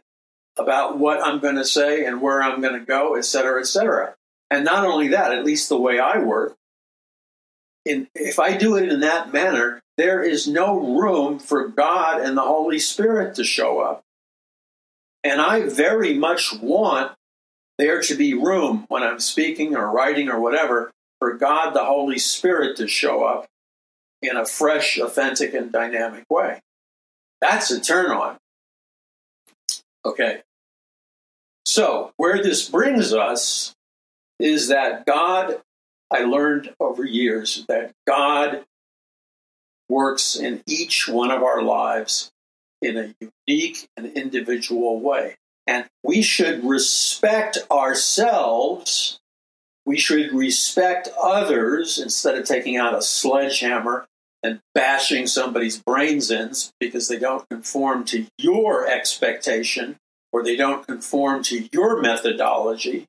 about 0.59 0.99
what 0.99 1.25
I'm 1.25 1.39
going 1.39 1.57
to 1.57 1.65
say 1.65 2.05
and 2.05 2.21
where 2.21 2.43
I'm 2.43 2.61
going 2.61 2.79
to 2.79 2.85
go, 2.85 3.15
et 3.15 3.25
cetera, 3.25 3.61
et 3.61 3.67
cetera. 3.67 4.15
And 4.51 4.65
not 4.65 4.85
only 4.85 5.09
that, 5.09 5.33
at 5.33 5.45
least 5.45 5.69
the 5.69 5.81
way 5.81 5.99
I 6.01 6.19
work, 6.19 6.57
in, 7.85 8.09
if 8.15 8.39
I 8.39 8.57
do 8.57 8.77
it 8.77 8.91
in 8.91 9.01
that 9.01 9.33
manner, 9.33 9.81
there 9.97 10.23
is 10.23 10.47
no 10.47 10.79
room 10.99 11.39
for 11.39 11.69
God 11.69 12.21
and 12.21 12.37
the 12.37 12.43
Holy 12.43 12.79
Spirit 12.79 13.35
to 13.37 13.45
show 13.45 13.81
up. 13.81 14.03
And 15.23 15.41
I 15.41 15.69
very 15.69 16.15
much 16.15 16.55
want 16.61 17.13
there 17.79 18.01
to 18.03 18.15
be 18.15 18.35
room 18.35 18.87
when 18.89 19.03
I'm 19.03 19.21
speaking 19.21 19.77
or 19.77 19.91
writing 19.91 20.29
or 20.29 20.41
whatever 20.41 20.91
for 21.19 21.35
God, 21.35 21.73
the 21.73 21.85
Holy 21.85 22.19
Spirit, 22.19 22.77
to 22.79 22.89
show 22.89 23.25
up 23.25 23.47
in 24.23 24.37
a 24.37 24.47
fresh, 24.47 24.99
authentic, 24.99 25.55
and 25.55 25.71
dynamic 25.71 26.25
way. 26.31 26.61
That's 27.41 27.71
a 27.71 27.81
turn 27.81 28.11
on. 28.11 28.37
Okay. 30.05 30.43
So, 31.65 32.13
where 32.17 32.43
this 32.43 32.69
brings 32.69 33.13
us 33.13 33.75
is 34.39 34.69
that 34.69 35.07
God, 35.07 35.61
I 36.11 36.25
learned 36.25 36.75
over 36.81 37.05
years 37.05 37.65
that 37.69 37.93
God 38.07 38.65
works 39.89 40.37
in 40.37 40.63
each 40.67 41.09
one 41.09 41.31
of 41.31 41.43
our 41.43 41.63
lives 41.63 42.31
in 42.83 42.97
a 42.97 43.15
unique 43.47 43.89
and 43.97 44.07
individual 44.07 45.01
way. 45.01 45.37
And 45.67 45.87
we 46.03 46.23
should 46.23 46.65
respect 46.65 47.59
ourselves. 47.71 49.21
We 49.85 49.99
should 49.99 50.33
respect 50.33 51.09
others 51.23 51.99
instead 51.99 52.37
of 52.37 52.45
taking 52.45 52.77
out 52.77 52.97
a 52.97 53.03
sledgehammer 53.03 54.07
and 54.43 54.61
bashing 54.75 55.27
somebody's 55.27 55.79
brains 55.79 56.31
in 56.31 56.53
because 56.79 57.09
they 57.09 57.19
don't 57.19 57.49
conform 57.49 58.05
to 58.07 58.27
your 58.39 58.87
expectation 58.89 59.97
or 60.33 60.43
they 60.43 60.57
don't 60.57 60.87
conform 60.87 61.43
to 61.45 61.69
your 61.73 62.01
methodology. 62.01 63.07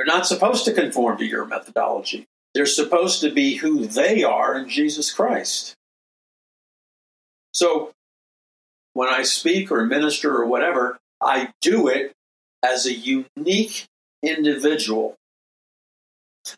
They're 0.00 0.06
not 0.06 0.26
supposed 0.26 0.64
to 0.64 0.72
conform 0.72 1.18
to 1.18 1.26
your 1.26 1.44
methodology. 1.44 2.26
They're 2.54 2.64
supposed 2.64 3.20
to 3.20 3.30
be 3.30 3.56
who 3.56 3.84
they 3.84 4.24
are 4.24 4.56
in 4.56 4.66
Jesus 4.66 5.12
Christ. 5.12 5.76
So 7.52 7.92
when 8.94 9.10
I 9.10 9.24
speak 9.24 9.70
or 9.70 9.84
minister 9.84 10.34
or 10.34 10.46
whatever, 10.46 10.96
I 11.20 11.52
do 11.60 11.86
it 11.86 12.14
as 12.64 12.86
a 12.86 12.94
unique 12.94 13.88
individual. 14.22 15.16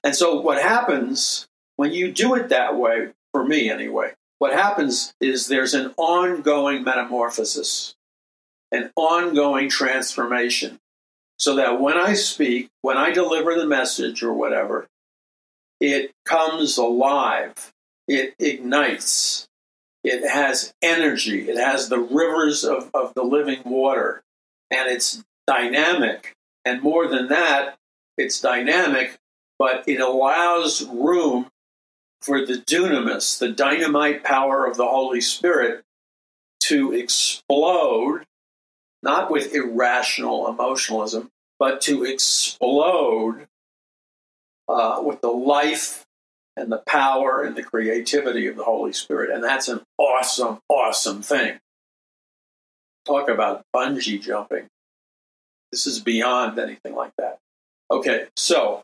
And 0.04 0.14
so 0.14 0.40
what 0.40 0.62
happens 0.62 1.48
when 1.74 1.92
you 1.92 2.12
do 2.12 2.36
it 2.36 2.50
that 2.50 2.76
way, 2.76 3.08
for 3.32 3.44
me 3.44 3.68
anyway, 3.68 4.12
what 4.38 4.52
happens 4.52 5.14
is 5.20 5.48
there's 5.48 5.74
an 5.74 5.92
ongoing 5.96 6.84
metamorphosis, 6.84 7.96
an 8.70 8.92
ongoing 8.94 9.68
transformation. 9.68 10.78
So 11.42 11.56
that 11.56 11.80
when 11.80 11.98
I 11.98 12.12
speak, 12.12 12.68
when 12.82 12.96
I 12.96 13.10
deliver 13.10 13.56
the 13.56 13.66
message 13.66 14.22
or 14.22 14.32
whatever, 14.32 14.86
it 15.80 16.12
comes 16.24 16.78
alive, 16.78 17.72
it 18.06 18.36
ignites, 18.38 19.48
it 20.04 20.24
has 20.30 20.72
energy, 20.80 21.50
it 21.50 21.56
has 21.56 21.88
the 21.88 21.98
rivers 21.98 22.62
of, 22.62 22.92
of 22.94 23.12
the 23.14 23.24
living 23.24 23.62
water, 23.64 24.22
and 24.70 24.88
it's 24.88 25.24
dynamic. 25.48 26.32
And 26.64 26.80
more 26.80 27.08
than 27.08 27.26
that, 27.30 27.74
it's 28.16 28.40
dynamic, 28.40 29.18
but 29.58 29.82
it 29.88 30.00
allows 30.00 30.86
room 30.86 31.48
for 32.20 32.46
the 32.46 32.58
dunamis, 32.58 33.40
the 33.40 33.50
dynamite 33.50 34.22
power 34.22 34.64
of 34.64 34.76
the 34.76 34.86
Holy 34.86 35.20
Spirit, 35.20 35.82
to 36.60 36.92
explode, 36.92 38.26
not 39.02 39.28
with 39.28 39.52
irrational 39.52 40.46
emotionalism, 40.46 41.30
but 41.62 41.80
to 41.80 42.02
explode 42.02 43.46
uh, 44.66 45.00
with 45.00 45.20
the 45.20 45.28
life 45.28 46.04
and 46.56 46.72
the 46.72 46.82
power 46.88 47.44
and 47.44 47.54
the 47.54 47.62
creativity 47.62 48.48
of 48.48 48.56
the 48.56 48.64
Holy 48.64 48.92
Spirit. 48.92 49.30
And 49.30 49.44
that's 49.44 49.68
an 49.68 49.82
awesome, 49.96 50.58
awesome 50.68 51.22
thing. 51.22 51.60
Talk 53.06 53.28
about 53.28 53.62
bungee 53.72 54.20
jumping. 54.20 54.66
This 55.70 55.86
is 55.86 56.00
beyond 56.00 56.58
anything 56.58 56.96
like 56.96 57.12
that. 57.18 57.38
Okay, 57.92 58.26
so 58.34 58.82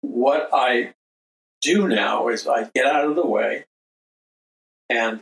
what 0.00 0.48
I 0.50 0.94
do 1.60 1.86
now 1.88 2.28
is 2.28 2.48
I 2.48 2.70
get 2.74 2.86
out 2.86 3.04
of 3.04 3.16
the 3.16 3.26
way 3.26 3.66
and 4.88 5.20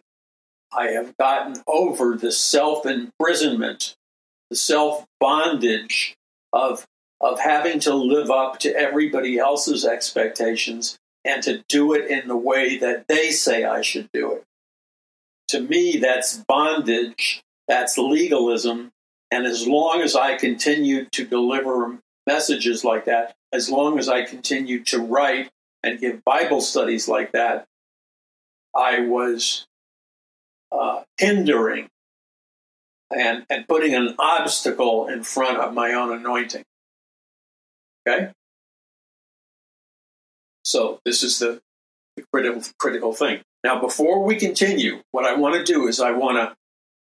I 0.76 0.88
have 0.88 1.16
gotten 1.16 1.62
over 1.66 2.16
the 2.16 2.32
self 2.32 2.84
imprisonment, 2.86 3.96
the 4.50 4.56
self 4.56 5.06
bondage 5.20 6.16
of 6.52 6.86
of 7.20 7.40
having 7.40 7.80
to 7.80 7.94
live 7.94 8.30
up 8.30 8.58
to 8.58 8.76
everybody 8.76 9.38
else's 9.38 9.84
expectations 9.84 10.98
and 11.24 11.42
to 11.42 11.64
do 11.68 11.94
it 11.94 12.10
in 12.10 12.28
the 12.28 12.36
way 12.36 12.76
that 12.76 13.08
they 13.08 13.30
say 13.30 13.64
I 13.64 13.80
should 13.80 14.10
do 14.12 14.32
it. 14.32 14.44
To 15.48 15.60
me, 15.60 15.96
that's 15.98 16.44
bondage, 16.46 17.42
that's 17.66 17.96
legalism. 17.96 18.90
And 19.30 19.46
as 19.46 19.66
long 19.66 20.02
as 20.02 20.14
I 20.14 20.36
continue 20.36 21.06
to 21.12 21.24
deliver 21.24 21.98
messages 22.26 22.84
like 22.84 23.06
that, 23.06 23.34
as 23.52 23.70
long 23.70 23.98
as 23.98 24.08
I 24.08 24.24
continue 24.24 24.82
to 24.84 25.00
write 25.00 25.50
and 25.82 26.00
give 26.00 26.24
Bible 26.24 26.60
studies 26.60 27.08
like 27.08 27.32
that, 27.32 27.66
I 28.74 29.00
was 29.00 29.66
uh, 30.72 31.02
hindering 31.18 31.88
and, 33.10 33.44
and 33.50 33.66
putting 33.68 33.94
an 33.94 34.14
obstacle 34.18 35.08
in 35.08 35.22
front 35.22 35.58
of 35.58 35.74
my 35.74 35.92
own 35.92 36.12
anointing. 36.12 36.64
Okay? 38.06 38.30
So 40.64 41.00
this 41.04 41.22
is 41.22 41.38
the, 41.38 41.60
the 42.16 42.24
critical 42.32 42.62
critical 42.78 43.12
thing. 43.12 43.40
Now, 43.62 43.80
before 43.80 44.22
we 44.22 44.36
continue, 44.36 45.00
what 45.12 45.24
I 45.24 45.34
want 45.34 45.54
to 45.54 45.64
do 45.64 45.86
is 45.86 46.00
I 46.00 46.12
want 46.12 46.36
to 46.36 46.56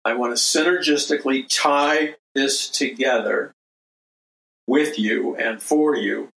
I 0.06 0.14
want 0.14 0.36
to 0.36 0.42
synergistically 0.42 1.46
tie 1.50 2.16
this 2.34 2.70
together 2.70 3.54
with 4.66 5.00
you 5.00 5.36
and 5.36 5.62
for 5.62 5.96
you 5.96 6.30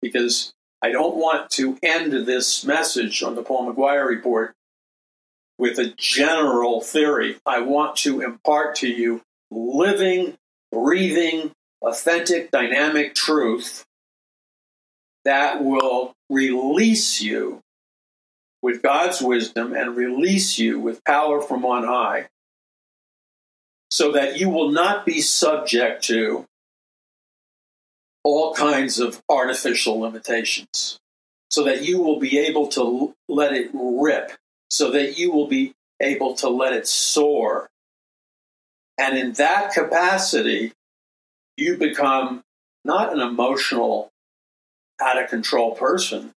because 0.00 0.52
I 0.82 0.90
don't 0.90 1.16
want 1.16 1.50
to 1.52 1.78
end 1.82 2.12
this 2.12 2.64
message 2.64 3.22
on 3.22 3.34
the 3.34 3.42
Paul 3.42 3.72
McGuire 3.72 4.06
report 4.06 4.54
with 5.58 5.78
a 5.78 5.94
general 5.96 6.80
theory. 6.80 7.36
I 7.46 7.60
want 7.60 7.96
to 7.98 8.20
impart 8.20 8.76
to 8.76 8.88
you 8.88 9.22
living, 9.50 10.36
breathing, 10.70 11.52
authentic, 11.82 12.50
dynamic 12.50 13.14
truth 13.14 13.84
that 15.24 15.64
will 15.64 16.14
release 16.30 17.20
you 17.20 17.60
with 18.62 18.82
God's 18.82 19.20
wisdom 19.20 19.74
and 19.74 19.96
release 19.96 20.58
you 20.58 20.80
with 20.80 21.04
power 21.04 21.40
from 21.40 21.64
on 21.64 21.84
high 21.84 22.28
so 23.90 24.12
that 24.12 24.38
you 24.38 24.50
will 24.50 24.70
not 24.70 25.06
be 25.06 25.20
subject 25.20 26.04
to 26.04 26.44
all 28.24 28.54
kinds 28.54 28.98
of 28.98 29.22
artificial 29.28 30.00
limitations, 30.00 30.98
so 31.48 31.62
that 31.62 31.84
you 31.84 32.02
will 32.02 32.18
be 32.18 32.38
able 32.38 32.66
to 32.66 33.14
let 33.28 33.52
it 33.52 33.70
rip, 33.72 34.32
so 34.70 34.90
that 34.90 35.18
you 35.18 35.30
will 35.30 35.46
be 35.46 35.72
able 36.00 36.34
to 36.34 36.48
let 36.48 36.72
it 36.72 36.86
soar. 36.86 37.68
And 38.98 39.16
in 39.16 39.32
that 39.34 39.72
capacity, 39.72 40.72
you 41.56 41.76
become 41.76 42.42
not 42.84 43.12
an 43.12 43.20
emotional, 43.20 44.10
out 45.00 45.22
of 45.22 45.28
control 45.28 45.74
person, 45.74 46.32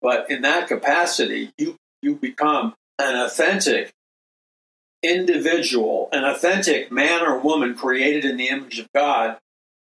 but 0.00 0.30
in 0.30 0.42
that 0.42 0.68
capacity, 0.68 1.52
you, 1.58 1.76
you 2.02 2.16
become 2.16 2.74
an 2.98 3.14
authentic 3.16 3.92
individual, 5.02 6.08
an 6.12 6.24
authentic 6.24 6.90
man 6.90 7.22
or 7.22 7.38
woman 7.38 7.74
created 7.74 8.24
in 8.24 8.36
the 8.36 8.48
image 8.48 8.78
of 8.78 8.88
God, 8.94 9.38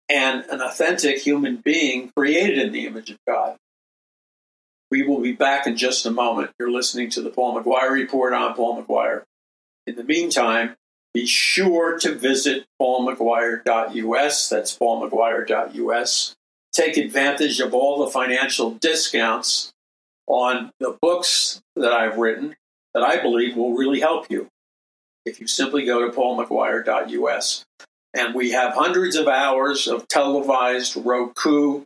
and 0.09 0.45
an 0.45 0.61
authentic 0.61 1.19
human 1.19 1.57
being 1.57 2.11
created 2.15 2.59
in 2.59 2.71
the 2.71 2.85
image 2.85 3.09
of 3.09 3.17
God. 3.27 3.57
We 4.89 5.03
will 5.03 5.19
be 5.19 5.33
back 5.33 5.67
in 5.67 5.75
just 5.75 6.05
a 6.05 6.11
moment. 6.11 6.51
You're 6.59 6.71
listening 6.71 7.09
to 7.11 7.21
the 7.21 7.29
Paul 7.29 7.61
McGuire 7.61 7.91
Report. 7.91 8.33
I'm 8.33 8.53
Paul 8.53 8.81
McGuire. 8.81 9.23
In 9.85 9.95
the 9.95 10.03
meantime, 10.03 10.75
be 11.13 11.25
sure 11.25 11.97
to 11.99 12.15
visit 12.15 12.65
paulmcguire.us. 12.81 14.49
That's 14.49 14.77
paulmcguire.us. 14.77 16.35
Take 16.73 16.97
advantage 16.97 17.59
of 17.59 17.73
all 17.73 18.05
the 18.05 18.11
financial 18.11 18.71
discounts 18.71 19.73
on 20.27 20.71
the 20.79 20.97
books 21.01 21.61
that 21.75 21.91
I've 21.91 22.17
written 22.17 22.55
that 22.93 23.03
I 23.03 23.21
believe 23.21 23.55
will 23.55 23.73
really 23.75 23.99
help 23.99 24.29
you 24.29 24.47
if 25.25 25.41
you 25.41 25.47
simply 25.47 25.85
go 25.85 26.09
to 26.09 26.15
paulmcguire.us. 26.15 27.65
And 28.13 28.33
we 28.33 28.51
have 28.51 28.73
hundreds 28.73 29.15
of 29.15 29.27
hours 29.27 29.87
of 29.87 30.07
televised 30.07 30.95
Roku 30.97 31.83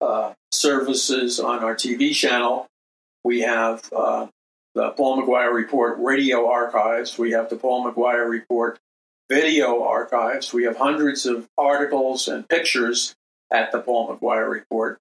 uh, 0.00 0.32
services 0.52 1.40
on 1.40 1.62
our 1.64 1.74
TV 1.74 2.12
channel. 2.12 2.66
We 3.24 3.40
have 3.40 3.88
uh, 3.92 4.26
the 4.74 4.90
Paul 4.90 5.22
McGuire 5.22 5.52
Report 5.52 5.98
radio 5.98 6.50
archives. 6.50 7.18
We 7.18 7.32
have 7.32 7.50
the 7.50 7.56
Paul 7.56 7.90
McGuire 7.90 8.28
Report 8.28 8.78
video 9.28 9.82
archives. 9.82 10.52
We 10.52 10.64
have 10.64 10.76
hundreds 10.76 11.26
of 11.26 11.48
articles 11.56 12.28
and 12.28 12.48
pictures 12.48 13.14
at 13.50 13.72
the 13.72 13.80
Paul 13.80 14.16
McGuire 14.16 14.50
Report. 14.50 14.98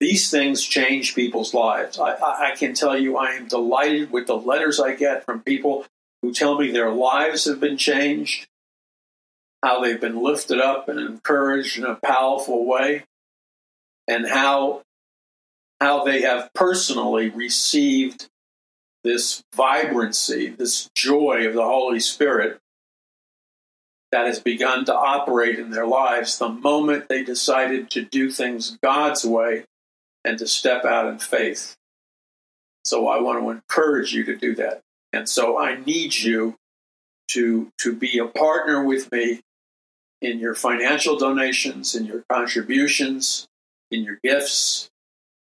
These 0.00 0.30
things 0.30 0.62
change 0.62 1.14
people's 1.14 1.54
lives. 1.54 1.98
I, 1.98 2.16
I, 2.16 2.54
can 2.56 2.74
tell 2.74 2.98
you, 2.98 3.16
I 3.16 3.32
am 3.32 3.46
delighted 3.46 4.10
with 4.10 4.26
the 4.26 4.36
letters 4.36 4.80
I 4.80 4.96
get 4.96 5.24
from 5.24 5.42
people 5.42 5.86
who 6.22 6.32
tell 6.32 6.58
me 6.58 6.70
their 6.70 6.90
lives 6.90 7.44
have 7.44 7.60
been 7.60 7.76
changed, 7.76 8.48
how 9.62 9.80
they've 9.80 10.00
been 10.00 10.20
lifted 10.20 10.60
up 10.60 10.88
and 10.88 10.98
encouraged 10.98 11.78
in 11.78 11.84
a 11.84 11.94
powerful 11.94 12.66
way, 12.66 13.04
and 14.08 14.26
how 14.26 14.82
how 15.80 16.04
they 16.04 16.22
have 16.22 16.48
personally 16.54 17.28
received 17.28 18.28
this 19.02 19.42
vibrancy, 19.54 20.48
this 20.48 20.88
joy 20.94 21.46
of 21.46 21.54
the 21.54 21.64
Holy 21.64 21.98
Spirit 21.98 22.60
that 24.12 24.26
has 24.26 24.38
begun 24.38 24.84
to 24.84 24.94
operate 24.94 25.58
in 25.58 25.70
their 25.70 25.86
lives 25.86 26.38
the 26.38 26.48
moment 26.48 27.08
they 27.08 27.24
decided 27.24 27.90
to 27.90 28.02
do 28.04 28.30
things 28.30 28.78
God's 28.82 29.24
way 29.24 29.64
and 30.24 30.38
to 30.38 30.46
step 30.46 30.84
out 30.84 31.08
in 31.08 31.18
faith. 31.18 31.74
So 32.84 33.08
I 33.08 33.20
want 33.20 33.40
to 33.40 33.50
encourage 33.50 34.12
you 34.12 34.24
to 34.24 34.36
do 34.36 34.54
that. 34.56 34.82
And 35.12 35.28
so 35.28 35.58
I 35.58 35.76
need 35.76 36.14
you 36.14 36.56
to, 37.28 37.72
to 37.78 37.94
be 37.94 38.18
a 38.18 38.26
partner 38.26 38.84
with 38.84 39.10
me 39.10 39.40
in 40.20 40.38
your 40.38 40.54
financial 40.54 41.18
donations, 41.18 41.94
in 41.94 42.04
your 42.06 42.22
contributions, 42.30 43.48
in 43.92 44.04
your 44.04 44.18
gifts, 44.22 44.90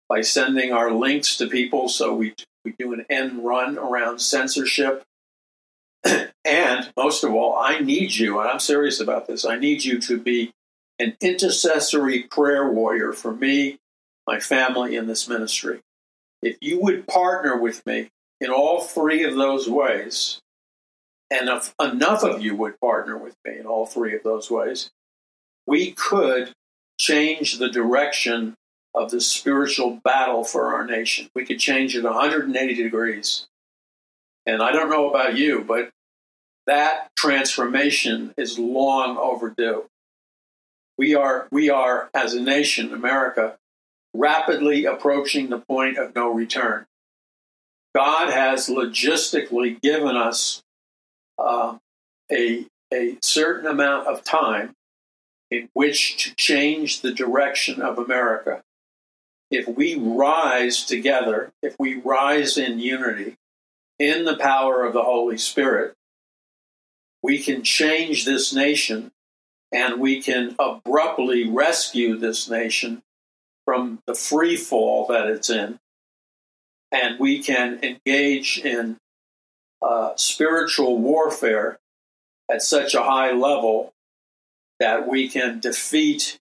by 0.08 0.20
sending 0.20 0.72
our 0.72 0.92
links 0.92 1.36
to 1.38 1.48
people 1.48 1.88
so 1.88 2.14
we, 2.14 2.34
we 2.64 2.74
do 2.78 2.92
an 2.92 3.04
end 3.10 3.44
run 3.44 3.78
around 3.78 4.20
censorship. 4.20 5.02
and 6.44 6.92
most 6.96 7.24
of 7.24 7.34
all, 7.34 7.56
I 7.56 7.80
need 7.80 8.14
you, 8.14 8.38
and 8.38 8.48
I'm 8.48 8.60
serious 8.60 9.00
about 9.00 9.26
this, 9.26 9.44
I 9.44 9.58
need 9.58 9.84
you 9.84 10.00
to 10.02 10.18
be 10.18 10.52
an 10.98 11.16
intercessory 11.20 12.22
prayer 12.24 12.70
warrior 12.70 13.12
for 13.12 13.34
me, 13.34 13.78
my 14.26 14.40
family, 14.40 14.96
in 14.96 15.06
this 15.06 15.28
ministry. 15.28 15.80
If 16.42 16.56
you 16.60 16.80
would 16.80 17.06
partner 17.06 17.56
with 17.56 17.84
me 17.86 18.10
in 18.40 18.50
all 18.50 18.82
three 18.82 19.24
of 19.24 19.34
those 19.36 19.68
ways, 19.68 20.40
and 21.30 21.48
if 21.48 21.74
enough 21.80 22.22
of 22.22 22.40
you 22.40 22.54
would 22.54 22.78
partner 22.80 23.18
with 23.18 23.34
me 23.44 23.58
in 23.58 23.66
all 23.66 23.86
three 23.86 24.14
of 24.14 24.22
those 24.22 24.50
ways, 24.50 24.90
we 25.66 25.92
could 25.92 26.52
change 26.98 27.58
the 27.58 27.68
direction 27.68 28.54
of 28.94 29.10
the 29.10 29.20
spiritual 29.20 30.00
battle 30.02 30.42
for 30.42 30.74
our 30.74 30.86
nation. 30.86 31.28
We 31.34 31.44
could 31.44 31.58
change 31.58 31.94
it 31.94 32.02
180 32.02 32.74
degrees. 32.74 33.46
And 34.46 34.62
I 34.62 34.72
don't 34.72 34.90
know 34.90 35.10
about 35.10 35.36
you, 35.36 35.62
but 35.66 35.90
that 36.66 37.10
transformation 37.16 38.32
is 38.36 38.58
long 38.58 39.16
overdue. 39.18 39.84
We 40.96 41.14
are, 41.14 41.46
we 41.50 41.68
are, 41.68 42.08
as 42.14 42.32
a 42.34 42.40
nation, 42.40 42.92
America, 42.92 43.56
rapidly 44.14 44.86
approaching 44.86 45.50
the 45.50 45.58
point 45.58 45.98
of 45.98 46.14
no 46.14 46.32
return. 46.32 46.86
God 47.94 48.32
has 48.32 48.68
logistically 48.68 49.80
given 49.80 50.16
us 50.16 50.62
uh, 51.38 51.76
a, 52.32 52.66
a 52.92 53.16
certain 53.22 53.66
amount 53.66 54.06
of 54.06 54.24
time 54.24 54.72
in 55.50 55.68
which 55.72 56.22
to 56.24 56.34
change 56.34 57.00
the 57.00 57.12
direction 57.12 57.80
of 57.80 57.98
America. 57.98 58.62
If 59.50 59.68
we 59.68 59.94
rise 59.94 60.84
together, 60.84 61.52
if 61.62 61.76
we 61.78 61.94
rise 61.94 62.58
in 62.58 62.80
unity, 62.80 63.36
in 63.98 64.24
the 64.24 64.36
power 64.36 64.84
of 64.84 64.92
the 64.92 65.04
Holy 65.04 65.38
Spirit, 65.38 65.94
we 67.22 67.38
can 67.38 67.62
change 67.62 68.24
this 68.24 68.52
nation 68.52 69.12
and 69.72 70.00
we 70.00 70.22
can 70.22 70.54
abruptly 70.58 71.48
rescue 71.48 72.16
this 72.16 72.48
nation 72.48 73.02
from 73.64 74.00
the 74.06 74.14
free 74.14 74.56
fall 74.56 75.06
that 75.08 75.26
it's 75.26 75.50
in. 75.50 75.78
And 76.92 77.18
we 77.18 77.42
can 77.42 77.80
engage 77.82 78.58
in 78.58 78.96
uh, 79.82 80.12
spiritual 80.16 80.98
warfare 80.98 81.78
at 82.50 82.62
such 82.62 82.94
a 82.94 83.02
high 83.02 83.32
level 83.32 83.92
that 84.80 85.08
we 85.08 85.28
can 85.28 85.60
defeat 85.60 86.38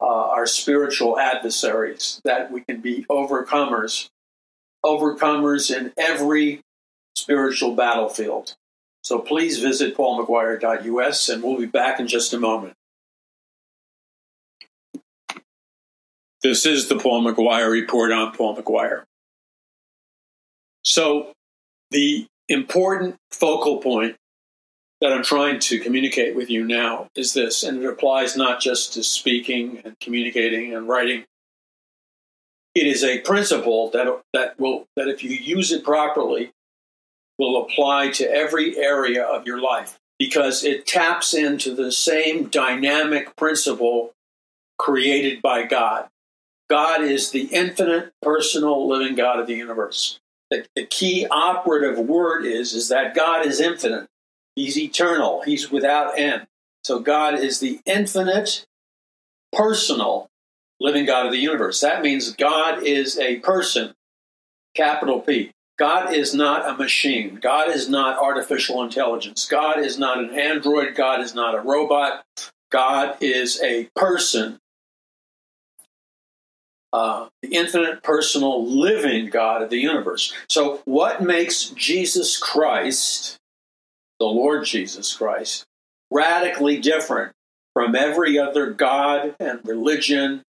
uh, 0.00 0.04
our 0.06 0.46
spiritual 0.46 1.18
adversaries, 1.18 2.20
that 2.24 2.50
we 2.50 2.62
can 2.62 2.80
be 2.80 3.06
overcomers, 3.08 4.08
overcomers 4.84 5.74
in 5.74 5.92
every 5.96 6.60
spiritual 7.14 7.74
battlefield. 7.74 8.54
So 9.02 9.18
please 9.18 9.60
visit 9.60 9.96
paulmcguire.us 9.96 11.28
and 11.28 11.42
we'll 11.42 11.58
be 11.58 11.66
back 11.66 12.00
in 12.00 12.08
just 12.08 12.34
a 12.34 12.38
moment. 12.38 12.74
This 16.42 16.66
is 16.66 16.88
the 16.88 16.96
Paul 16.96 17.24
McGuire 17.24 17.70
Report 17.70 18.12
on 18.12 18.32
Paul 18.32 18.56
McGuire. 18.56 19.02
So, 20.84 21.32
the 21.90 22.26
important 22.48 23.16
focal 23.32 23.78
point 23.78 24.16
that 25.00 25.12
I'm 25.12 25.22
trying 25.22 25.58
to 25.60 25.78
communicate 25.78 26.34
with 26.34 26.50
you 26.50 26.64
now 26.64 27.08
is 27.14 27.34
this, 27.34 27.62
and 27.62 27.82
it 27.82 27.86
applies 27.86 28.36
not 28.36 28.60
just 28.60 28.94
to 28.94 29.02
speaking 29.02 29.82
and 29.84 29.98
communicating 30.00 30.74
and 30.74 30.88
writing. 30.88 31.24
It 32.74 32.86
is 32.86 33.04
a 33.04 33.20
principle 33.20 33.90
that 33.90 34.22
that 34.32 34.58
will 34.58 34.86
that 34.96 35.08
if 35.08 35.22
you 35.22 35.30
use 35.30 35.72
it 35.72 35.84
properly 35.84 36.52
will 37.38 37.62
apply 37.62 38.10
to 38.10 38.30
every 38.30 38.78
area 38.78 39.22
of 39.22 39.46
your 39.46 39.60
life 39.60 39.98
because 40.18 40.64
it 40.64 40.86
taps 40.86 41.34
into 41.34 41.74
the 41.74 41.92
same 41.92 42.48
dynamic 42.48 43.36
principle 43.36 44.12
created 44.78 45.42
by 45.42 45.64
God. 45.64 46.08
God 46.68 47.02
is 47.02 47.30
the 47.30 47.44
infinite, 47.52 48.12
personal, 48.22 48.88
living 48.88 49.14
God 49.14 49.38
of 49.38 49.46
the 49.46 49.54
universe. 49.54 50.18
The, 50.50 50.66
the 50.74 50.86
key 50.86 51.26
operative 51.30 51.98
word 51.98 52.44
is, 52.44 52.72
is 52.72 52.88
that 52.88 53.14
God 53.14 53.46
is 53.46 53.60
infinite. 53.60 54.08
He's 54.56 54.76
eternal. 54.78 55.42
He's 55.42 55.70
without 55.70 56.18
end. 56.18 56.46
So 56.82 56.98
God 56.98 57.38
is 57.38 57.60
the 57.60 57.80
infinite, 57.84 58.64
personal, 59.52 60.28
living 60.80 61.04
God 61.04 61.26
of 61.26 61.32
the 61.32 61.38
universe. 61.38 61.80
That 61.80 62.02
means 62.02 62.32
God 62.32 62.82
is 62.82 63.18
a 63.18 63.36
person, 63.40 63.94
capital 64.74 65.20
P. 65.20 65.52
God 65.78 66.14
is 66.14 66.34
not 66.34 66.68
a 66.68 66.76
machine. 66.76 67.38
God 67.40 67.68
is 67.68 67.88
not 67.88 68.18
artificial 68.18 68.82
intelligence. 68.82 69.46
God 69.46 69.78
is 69.78 69.98
not 69.98 70.18
an 70.18 70.30
android. 70.30 70.94
God 70.94 71.20
is 71.20 71.34
not 71.34 71.54
a 71.54 71.60
robot. 71.60 72.24
God 72.70 73.16
is 73.20 73.60
a 73.62 73.88
person 73.94 74.58
uh, 76.96 77.28
the 77.42 77.48
infinite, 77.48 78.02
personal, 78.02 78.66
living 78.66 79.28
God 79.28 79.60
of 79.60 79.68
the 79.68 79.78
universe. 79.78 80.32
So, 80.48 80.80
what 80.86 81.22
makes 81.22 81.68
Jesus 81.70 82.38
Christ, 82.38 83.36
the 84.18 84.26
Lord 84.26 84.64
Jesus 84.64 85.14
Christ, 85.14 85.64
radically 86.10 86.78
different 86.78 87.32
from 87.74 87.94
every 87.94 88.38
other 88.38 88.70
God 88.70 89.34
and 89.38 89.60
religion 89.64 90.42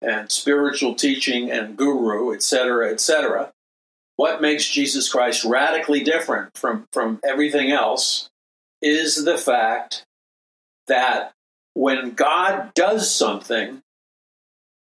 and 0.00 0.30
spiritual 0.30 0.94
teaching 0.94 1.50
and 1.50 1.76
guru, 1.76 2.34
etc., 2.34 2.90
etc.? 2.90 3.52
What 4.16 4.42
makes 4.42 4.68
Jesus 4.68 5.10
Christ 5.10 5.44
radically 5.44 6.02
different 6.04 6.56
from, 6.56 6.86
from 6.92 7.20
everything 7.24 7.70
else 7.70 8.28
is 8.80 9.24
the 9.24 9.38
fact 9.38 10.04
that 10.86 11.32
when 11.74 12.12
God 12.12 12.72
does 12.74 13.14
something, 13.14 13.80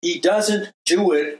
he 0.01 0.19
doesn't 0.19 0.71
do 0.85 1.11
it 1.11 1.39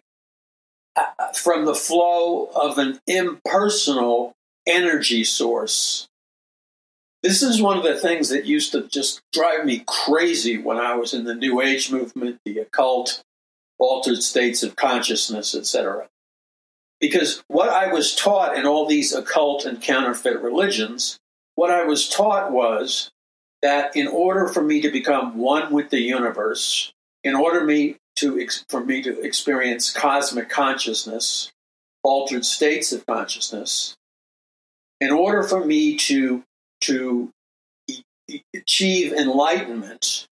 uh, 0.95 1.33
from 1.33 1.65
the 1.65 1.75
flow 1.75 2.45
of 2.55 2.77
an 2.77 2.99
impersonal 3.05 4.33
energy 4.65 5.23
source. 5.23 6.07
This 7.25 7.41
is 7.41 7.59
one 7.59 7.75
of 7.75 7.83
the 7.83 7.95
things 7.95 8.29
that 8.29 8.45
used 8.45 8.71
to 8.73 8.83
just 8.83 9.19
drive 9.33 9.65
me 9.65 9.83
crazy 9.87 10.59
when 10.59 10.77
I 10.77 10.93
was 10.93 11.11
in 11.11 11.23
the 11.23 11.33
New 11.33 11.59
Age 11.59 11.91
movement, 11.91 12.39
the 12.45 12.59
occult, 12.59 13.23
altered 13.79 14.21
states 14.21 14.61
of 14.61 14.75
consciousness, 14.75 15.55
etc. 15.55 16.07
Because 16.99 17.43
what 17.47 17.69
I 17.69 17.91
was 17.91 18.13
taught 18.13 18.55
in 18.55 18.67
all 18.67 18.85
these 18.85 19.11
occult 19.11 19.65
and 19.65 19.81
counterfeit 19.81 20.39
religions, 20.39 21.17
what 21.55 21.71
I 21.71 21.83
was 21.83 22.07
taught 22.07 22.51
was 22.51 23.09
that 23.63 23.95
in 23.95 24.05
order 24.05 24.47
for 24.47 24.61
me 24.61 24.79
to 24.81 24.91
become 24.91 25.35
one 25.35 25.73
with 25.73 25.89
the 25.89 26.01
universe, 26.01 26.93
in 27.23 27.33
order 27.33 27.63
me 27.63 27.95
to 28.17 28.47
for 28.69 28.85
me 28.85 29.01
to 29.01 29.19
experience 29.21 29.91
cosmic 29.91 30.47
consciousness, 30.47 31.51
altered 32.03 32.45
states 32.45 32.91
of 32.91 33.03
consciousness, 33.07 33.97
in 35.01 35.09
order 35.09 35.41
for 35.41 35.65
me 35.65 35.97
to 35.97 36.43
to 36.85 37.31
achieve 38.53 39.13
enlightenment, 39.13 40.27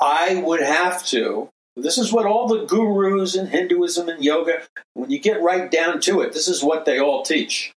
I 0.00 0.42
would 0.42 0.62
have 0.62 1.04
to. 1.06 1.50
This 1.76 1.98
is 1.98 2.12
what 2.12 2.26
all 2.26 2.48
the 2.48 2.64
gurus 2.64 3.36
in 3.36 3.46
Hinduism 3.46 4.08
and 4.08 4.24
yoga, 4.24 4.62
when 4.94 5.10
you 5.10 5.18
get 5.18 5.42
right 5.42 5.70
down 5.70 6.00
to 6.02 6.20
it, 6.20 6.32
this 6.32 6.48
is 6.48 6.62
what 6.62 6.84
they 6.84 6.98
all 6.98 7.22
teach. 7.22 7.72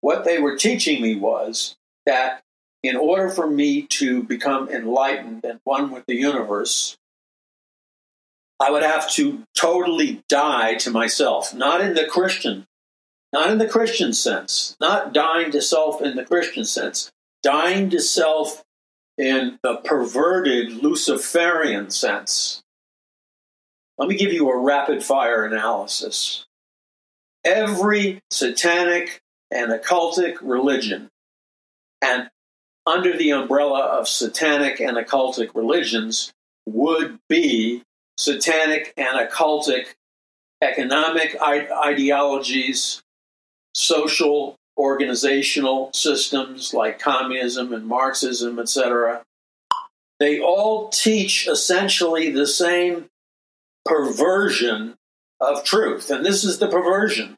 What 0.00 0.24
they 0.24 0.38
were 0.38 0.56
teaching 0.56 1.00
me 1.00 1.16
was 1.16 1.76
that 2.06 2.42
in 2.82 2.96
order 2.96 3.30
for 3.30 3.48
me 3.48 3.82
to 3.82 4.22
become 4.22 4.68
enlightened 4.68 5.44
and 5.44 5.60
one 5.64 5.90
with 5.90 6.04
the 6.06 6.16
universe, 6.16 6.96
I 8.60 8.70
would 8.70 8.82
have 8.82 9.10
to 9.12 9.42
totally 9.56 10.22
die 10.28 10.74
to 10.74 10.90
myself, 10.90 11.54
not 11.54 11.80
in 11.80 11.94
the 11.94 12.06
Christian, 12.06 12.66
not 13.34 13.50
in 13.50 13.58
the 13.58 13.66
Christian 13.66 14.12
sense, 14.12 14.76
not 14.80 15.12
dying 15.12 15.50
to 15.50 15.60
self 15.60 16.00
in 16.00 16.14
the 16.14 16.24
Christian 16.24 16.64
sense, 16.64 17.10
dying 17.42 17.90
to 17.90 18.00
self 18.00 18.62
in 19.18 19.58
the 19.60 19.74
perverted 19.78 20.70
Luciferian 20.70 21.90
sense. 21.90 22.62
Let 23.98 24.08
me 24.08 24.14
give 24.14 24.32
you 24.32 24.48
a 24.48 24.56
rapid 24.56 25.02
fire 25.02 25.44
analysis. 25.44 26.46
Every 27.44 28.22
satanic 28.30 29.20
and 29.50 29.72
occultic 29.72 30.36
religion 30.40 31.08
and 32.00 32.30
under 32.86 33.16
the 33.16 33.30
umbrella 33.30 33.80
of 33.80 34.06
satanic 34.06 34.78
and 34.78 34.96
occultic 34.96 35.56
religions 35.56 36.32
would 36.66 37.18
be 37.28 37.82
satanic 38.16 38.94
and 38.96 39.18
occultic 39.18 39.86
economic 40.62 41.36
ideologies, 41.42 43.02
social 43.74 44.56
organizational 44.76 45.90
systems 45.92 46.74
like 46.74 46.98
communism 46.98 47.72
and 47.72 47.86
Marxism, 47.86 48.58
etc. 48.58 49.22
They 50.18 50.40
all 50.40 50.88
teach 50.88 51.48
essentially 51.48 52.30
the 52.30 52.46
same 52.46 53.06
perversion 53.84 54.94
of 55.40 55.64
truth. 55.64 56.10
And 56.10 56.24
this 56.24 56.44
is 56.44 56.58
the 56.58 56.68
perversion. 56.68 57.36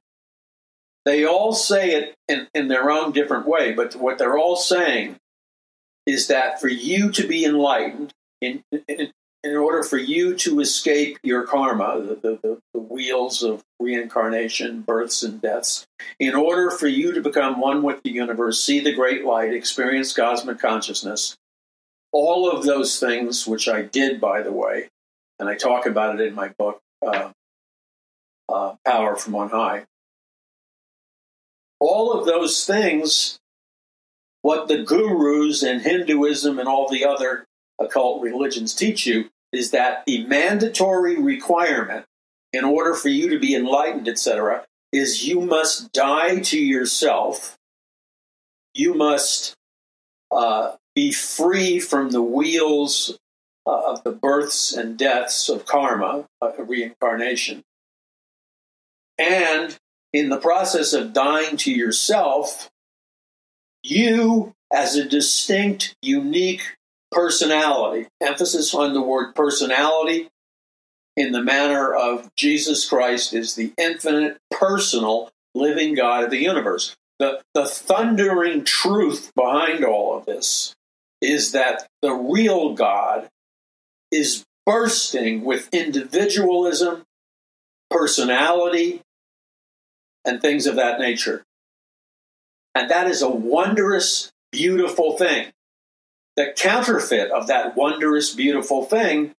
They 1.04 1.24
all 1.24 1.52
say 1.52 1.90
it 1.90 2.14
in, 2.28 2.48
in 2.54 2.68
their 2.68 2.90
own 2.90 3.12
different 3.12 3.46
way, 3.46 3.72
but 3.72 3.94
what 3.94 4.18
they're 4.18 4.38
all 4.38 4.56
saying 4.56 5.16
is 6.04 6.28
that 6.28 6.60
for 6.60 6.68
you 6.68 7.10
to 7.12 7.26
be 7.26 7.44
enlightened, 7.44 8.12
in, 8.40 8.62
in, 8.88 9.12
in 9.42 9.56
order 9.56 9.82
for 9.82 9.96
you 9.98 10.34
to 10.34 10.60
escape 10.60 11.18
your 11.22 11.46
karma, 11.46 12.00
the, 12.00 12.14
the, 12.14 12.60
the, 12.72 12.80
wheels 12.80 13.42
of 13.42 13.62
reincarnation, 13.78 14.80
births, 14.80 15.22
and 15.22 15.40
deaths, 15.42 15.86
in 16.18 16.34
order 16.34 16.70
for 16.70 16.86
you 16.86 17.12
to 17.12 17.20
become 17.20 17.60
one 17.60 17.82
with 17.82 18.02
the 18.02 18.10
universe, 18.10 18.62
see 18.62 18.80
the 18.80 18.94
great 18.94 19.24
light, 19.24 19.52
experience 19.52 20.14
cosmic 20.14 20.58
consciousness, 20.58 21.36
all 22.12 22.50
of 22.50 22.64
those 22.64 22.98
things, 22.98 23.46
which 23.46 23.68
I 23.68 23.82
did, 23.82 24.20
by 24.20 24.40
the 24.42 24.52
way, 24.52 24.88
and 25.38 25.48
I 25.48 25.56
talk 25.56 25.84
about 25.84 26.18
it 26.18 26.26
in 26.26 26.34
my 26.34 26.48
book, 26.58 26.80
uh, 27.06 27.30
uh, 28.48 28.74
Power 28.84 29.16
from 29.16 29.34
On 29.34 29.50
High. 29.50 29.84
All 31.78 32.12
of 32.12 32.24
those 32.24 32.64
things, 32.64 33.38
what 34.40 34.68
the 34.68 34.82
gurus 34.82 35.62
and 35.62 35.82
Hinduism 35.82 36.58
and 36.58 36.68
all 36.68 36.88
the 36.88 37.04
other 37.04 37.45
occult 37.78 38.22
religions 38.22 38.74
teach 38.74 39.06
you, 39.06 39.30
is 39.52 39.70
that 39.70 40.04
the 40.06 40.26
mandatory 40.26 41.20
requirement 41.20 42.04
in 42.52 42.64
order 42.64 42.94
for 42.94 43.08
you 43.08 43.28
to 43.30 43.38
be 43.38 43.54
enlightened, 43.54 44.08
etc., 44.08 44.64
is 44.92 45.26
you 45.26 45.40
must 45.40 45.92
die 45.92 46.40
to 46.40 46.58
yourself. 46.58 47.56
You 48.72 48.94
must 48.94 49.54
uh, 50.30 50.76
be 50.94 51.12
free 51.12 51.80
from 51.80 52.10
the 52.10 52.22
wheels 52.22 53.18
uh, 53.66 53.92
of 53.92 54.04
the 54.04 54.12
births 54.12 54.72
and 54.72 54.96
deaths 54.96 55.48
of 55.48 55.66
karma, 55.66 56.26
uh, 56.40 56.52
reincarnation. 56.58 57.62
And 59.18 59.76
in 60.12 60.28
the 60.28 60.38
process 60.38 60.92
of 60.92 61.12
dying 61.12 61.56
to 61.58 61.72
yourself, 61.72 62.70
you, 63.82 64.54
as 64.72 64.96
a 64.96 65.08
distinct, 65.08 65.94
unique 66.00 66.75
personality, 67.10 68.08
emphasis 68.20 68.74
on 68.74 68.94
the 68.94 69.02
word 69.02 69.34
personality 69.34 70.28
in 71.16 71.32
the 71.32 71.42
manner 71.42 71.94
of 71.94 72.28
Jesus 72.36 72.88
Christ 72.88 73.32
is 73.32 73.54
the 73.54 73.72
infinite, 73.78 74.38
personal, 74.50 75.30
living 75.54 75.94
God 75.94 76.24
of 76.24 76.30
the 76.30 76.42
universe. 76.42 76.94
The, 77.18 77.40
the 77.54 77.66
thundering 77.66 78.64
truth 78.64 79.32
behind 79.34 79.84
all 79.84 80.18
of 80.18 80.26
this 80.26 80.74
is 81.22 81.52
that 81.52 81.88
the 82.02 82.12
real 82.12 82.74
God 82.74 83.28
is 84.12 84.44
bursting 84.66 85.42
with 85.42 85.68
individualism, 85.72 87.04
personality, 87.90 89.00
and 90.26 90.42
things 90.42 90.66
of 90.66 90.76
that 90.76 91.00
nature. 91.00 91.44
And 92.74 92.90
that 92.90 93.06
is 93.06 93.22
a 93.22 93.30
wondrous, 93.30 94.30
beautiful 94.52 95.16
thing. 95.16 95.46
The 96.36 96.52
counterfeit 96.54 97.30
of 97.30 97.46
that 97.46 97.76
wondrous, 97.76 98.34
beautiful 98.34 98.84
thing 98.84 99.34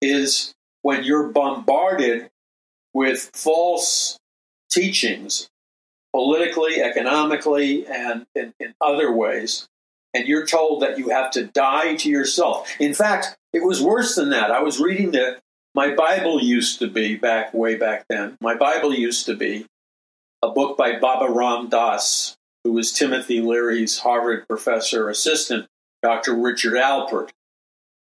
is 0.00 0.54
when 0.82 1.04
you're 1.04 1.28
bombarded 1.28 2.30
with 2.92 3.30
false 3.34 4.18
teachings, 4.70 5.48
politically, 6.12 6.82
economically, 6.82 7.86
and 7.86 8.26
in, 8.34 8.52
in, 8.58 8.74
other 8.80 9.12
ways, 9.12 9.68
and 10.14 10.26
you're 10.26 10.46
told 10.46 10.82
that 10.82 10.98
you 10.98 11.10
have 11.10 11.30
to 11.32 11.44
die 11.44 11.94
to 11.96 12.08
yourself. 12.08 12.68
In 12.80 12.94
fact, 12.94 13.36
it 13.52 13.62
was 13.62 13.82
worse 13.82 14.14
than 14.14 14.30
that. 14.30 14.50
I 14.50 14.60
was 14.60 14.80
reading 14.80 15.12
that 15.12 15.40
my 15.74 15.94
Bible 15.94 16.42
used 16.42 16.78
to 16.80 16.88
be 16.88 17.16
back 17.16 17.54
way 17.54 17.76
back 17.76 18.06
then. 18.08 18.36
My 18.40 18.54
Bible 18.54 18.92
used 18.92 19.26
to 19.26 19.36
be 19.36 19.66
a 20.42 20.48
book 20.48 20.76
by 20.76 20.98
Baba 20.98 21.30
Ram 21.32 21.68
Dass, 21.68 22.36
who 22.64 22.72
was 22.72 22.92
Timothy 22.92 23.40
Leary's 23.40 23.98
Harvard 23.98 24.48
professor 24.48 25.08
assistant, 25.08 25.66
Dr. 26.02 26.34
Richard 26.34 26.74
Alpert. 26.74 27.30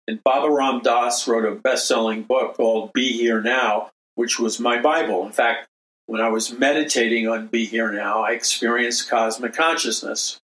And 0.06 0.22
Baba 0.24 0.50
Ram 0.50 0.80
Dass 0.80 1.28
wrote 1.28 1.44
a 1.44 1.54
best 1.54 1.86
selling 1.86 2.22
book 2.22 2.56
called 2.56 2.92
Be 2.92 3.12
Here 3.12 3.42
Now, 3.42 3.90
which 4.14 4.38
was 4.38 4.58
my 4.58 4.80
Bible. 4.80 5.24
In 5.26 5.32
fact, 5.32 5.68
when 6.06 6.20
I 6.20 6.28
was 6.28 6.58
meditating 6.58 7.28
on 7.28 7.48
Be 7.48 7.66
Here 7.66 7.92
Now, 7.92 8.22
I 8.22 8.32
experienced 8.32 9.10
cosmic 9.10 9.52
consciousness. 9.52 10.40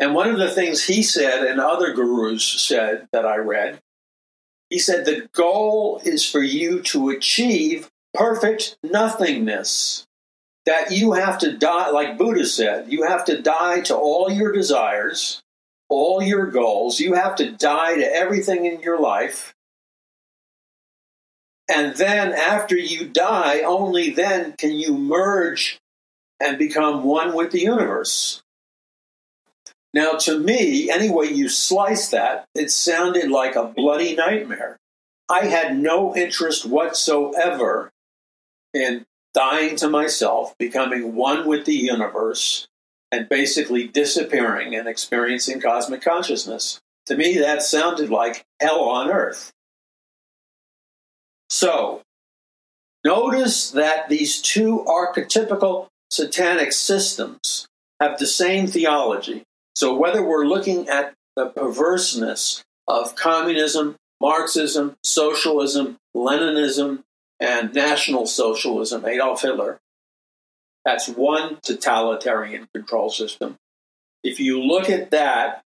And 0.00 0.14
one 0.14 0.28
of 0.28 0.38
the 0.38 0.50
things 0.50 0.84
he 0.84 1.02
said 1.02 1.44
and 1.44 1.60
other 1.60 1.92
gurus 1.92 2.44
said 2.44 3.06
that 3.12 3.24
I 3.24 3.36
read, 3.36 3.80
he 4.68 4.78
said 4.78 5.04
the 5.04 5.28
goal 5.32 6.00
is 6.04 6.28
for 6.28 6.40
you 6.40 6.80
to 6.84 7.10
achieve 7.10 7.90
perfect 8.14 8.78
nothingness 8.82 10.06
that 10.66 10.92
you 10.92 11.12
have 11.12 11.38
to 11.38 11.56
die, 11.56 11.90
like 11.90 12.18
Buddha 12.18 12.46
said, 12.46 12.92
you 12.92 13.04
have 13.04 13.24
to 13.26 13.40
die 13.40 13.80
to 13.82 13.96
all 13.96 14.30
your 14.30 14.52
desires, 14.52 15.42
all 15.90 16.22
your 16.22 16.46
goals. 16.46 17.00
You 17.00 17.14
have 17.14 17.34
to 17.36 17.52
die 17.52 17.96
to 17.96 18.06
everything 18.06 18.64
in 18.64 18.80
your 18.80 18.98
life. 18.98 19.54
And 21.70 21.94
then 21.96 22.32
after 22.32 22.76
you 22.76 23.06
die, 23.06 23.60
only 23.60 24.10
then 24.10 24.54
can 24.56 24.72
you 24.72 24.96
merge 24.96 25.78
and 26.40 26.58
become 26.58 27.04
one 27.04 27.34
with 27.34 27.52
the 27.52 27.60
universe. 27.60 28.42
Now, 29.92 30.12
to 30.12 30.38
me, 30.38 30.88
any 30.90 31.10
way 31.10 31.26
you 31.26 31.48
slice 31.48 32.08
that, 32.10 32.46
it 32.54 32.70
sounded 32.70 33.30
like 33.30 33.56
a 33.56 33.64
bloody 33.64 34.14
nightmare. 34.14 34.78
I 35.28 35.46
had 35.46 35.78
no 35.78 36.14
interest 36.16 36.64
whatsoever 36.64 37.90
in 38.72 39.04
dying 39.34 39.76
to 39.76 39.88
myself, 39.88 40.54
becoming 40.58 41.14
one 41.14 41.46
with 41.46 41.64
the 41.66 41.74
universe, 41.74 42.68
and 43.12 43.28
basically 43.28 43.86
disappearing 43.86 44.74
and 44.74 44.86
experiencing 44.86 45.60
cosmic 45.60 46.02
consciousness. 46.02 46.80
To 47.06 47.16
me, 47.16 47.38
that 47.38 47.62
sounded 47.62 48.10
like 48.10 48.44
hell 48.60 48.80
on 48.80 49.10
earth. 49.10 49.52
So, 51.48 52.02
notice 53.04 53.70
that 53.72 54.08
these 54.08 54.40
two 54.40 54.84
archetypical 54.86 55.88
satanic 56.10 56.72
systems 56.72 57.66
have 58.00 58.18
the 58.18 58.26
same 58.26 58.66
theology. 58.66 59.42
So, 59.74 59.94
whether 59.94 60.22
we're 60.22 60.46
looking 60.46 60.88
at 60.88 61.14
the 61.36 61.46
perverseness 61.46 62.62
of 62.86 63.16
communism, 63.16 63.96
Marxism, 64.20 64.96
socialism, 65.02 65.96
Leninism, 66.14 67.02
and 67.40 67.72
National 67.74 68.26
Socialism, 68.26 69.04
Adolf 69.06 69.42
Hitler. 69.42 69.78
That's 70.84 71.08
one 71.08 71.58
totalitarian 71.62 72.68
control 72.74 73.10
system. 73.10 73.56
If 74.22 74.40
you 74.40 74.62
look 74.62 74.88
at 74.88 75.10
that, 75.10 75.62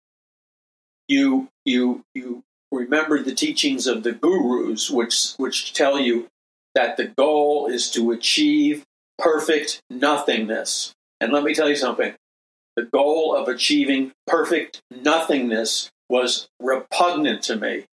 you 1.08 1.48
you 1.64 2.04
you 2.14 2.42
remember 2.72 3.22
the 3.22 3.34
teachings 3.34 3.86
of 3.86 4.02
the 4.02 4.12
gurus, 4.12 4.90
which 4.90 5.32
which 5.36 5.72
tell 5.72 5.98
you 5.98 6.28
that 6.74 6.96
the 6.96 7.06
goal 7.06 7.66
is 7.66 7.90
to 7.92 8.10
achieve 8.10 8.84
perfect 9.18 9.80
nothingness. 9.90 10.92
And 11.20 11.32
let 11.32 11.44
me 11.44 11.54
tell 11.54 11.68
you 11.68 11.76
something: 11.76 12.14
the 12.76 12.82
goal 12.82 13.36
of 13.36 13.48
achieving 13.48 14.12
perfect 14.26 14.82
nothingness 14.90 15.90
was 16.08 16.48
repugnant 16.60 17.42
to 17.42 17.56
me. 17.56 17.86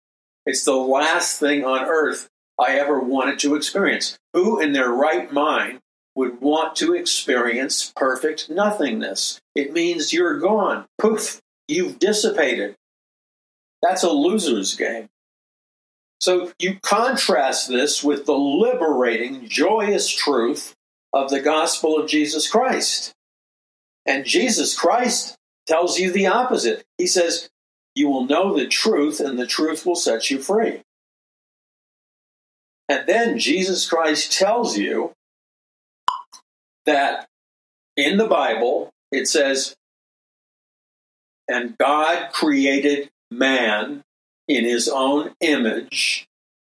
It's 0.45 0.63
the 0.63 0.75
last 0.75 1.39
thing 1.39 1.63
on 1.63 1.85
earth 1.85 2.27
I 2.59 2.77
ever 2.77 2.99
wanted 2.99 3.39
to 3.39 3.55
experience. 3.55 4.17
Who 4.33 4.59
in 4.59 4.73
their 4.73 4.89
right 4.89 5.31
mind 5.31 5.79
would 6.19 6.41
want 6.41 6.75
to 6.75 6.93
experience 6.93 7.93
perfect 7.95 8.49
nothingness? 8.49 9.39
It 9.55 9.71
means 9.71 10.11
you're 10.11 10.37
gone. 10.37 10.85
Poof, 10.97 11.39
you've 11.69 11.97
dissipated. 11.97 12.75
That's 13.81 14.03
a 14.03 14.09
loser's 14.09 14.75
game. 14.75 15.07
So 16.19 16.51
you 16.59 16.77
contrast 16.83 17.69
this 17.69 18.03
with 18.03 18.25
the 18.25 18.37
liberating, 18.37 19.47
joyous 19.47 20.09
truth 20.09 20.75
of 21.13 21.29
the 21.29 21.39
gospel 21.39 21.97
of 21.97 22.09
Jesus 22.09 22.49
Christ. 22.51 23.13
And 24.05 24.25
Jesus 24.25 24.77
Christ 24.77 25.37
tells 25.67 25.99
you 25.99 26.11
the 26.11 26.27
opposite. 26.27 26.83
He 26.97 27.07
says, 27.07 27.47
You 27.95 28.09
will 28.09 28.25
know 28.25 28.57
the 28.57 28.67
truth, 28.67 29.21
and 29.21 29.39
the 29.39 29.47
truth 29.47 29.85
will 29.85 29.95
set 29.95 30.29
you 30.29 30.39
free. 30.39 30.81
And 32.89 33.07
then 33.07 33.39
Jesus 33.39 33.87
Christ 33.87 34.37
tells 34.37 34.77
you 34.77 35.13
that 36.85 37.27
in 37.95 38.17
the 38.17 38.27
Bible, 38.27 38.89
it 39.11 39.27
says, 39.27 39.75
And 41.47 41.77
God 41.77 42.31
created 42.31 43.09
man 43.31 44.03
in 44.47 44.63
his 44.63 44.87
own 44.87 45.33
image. 45.41 46.27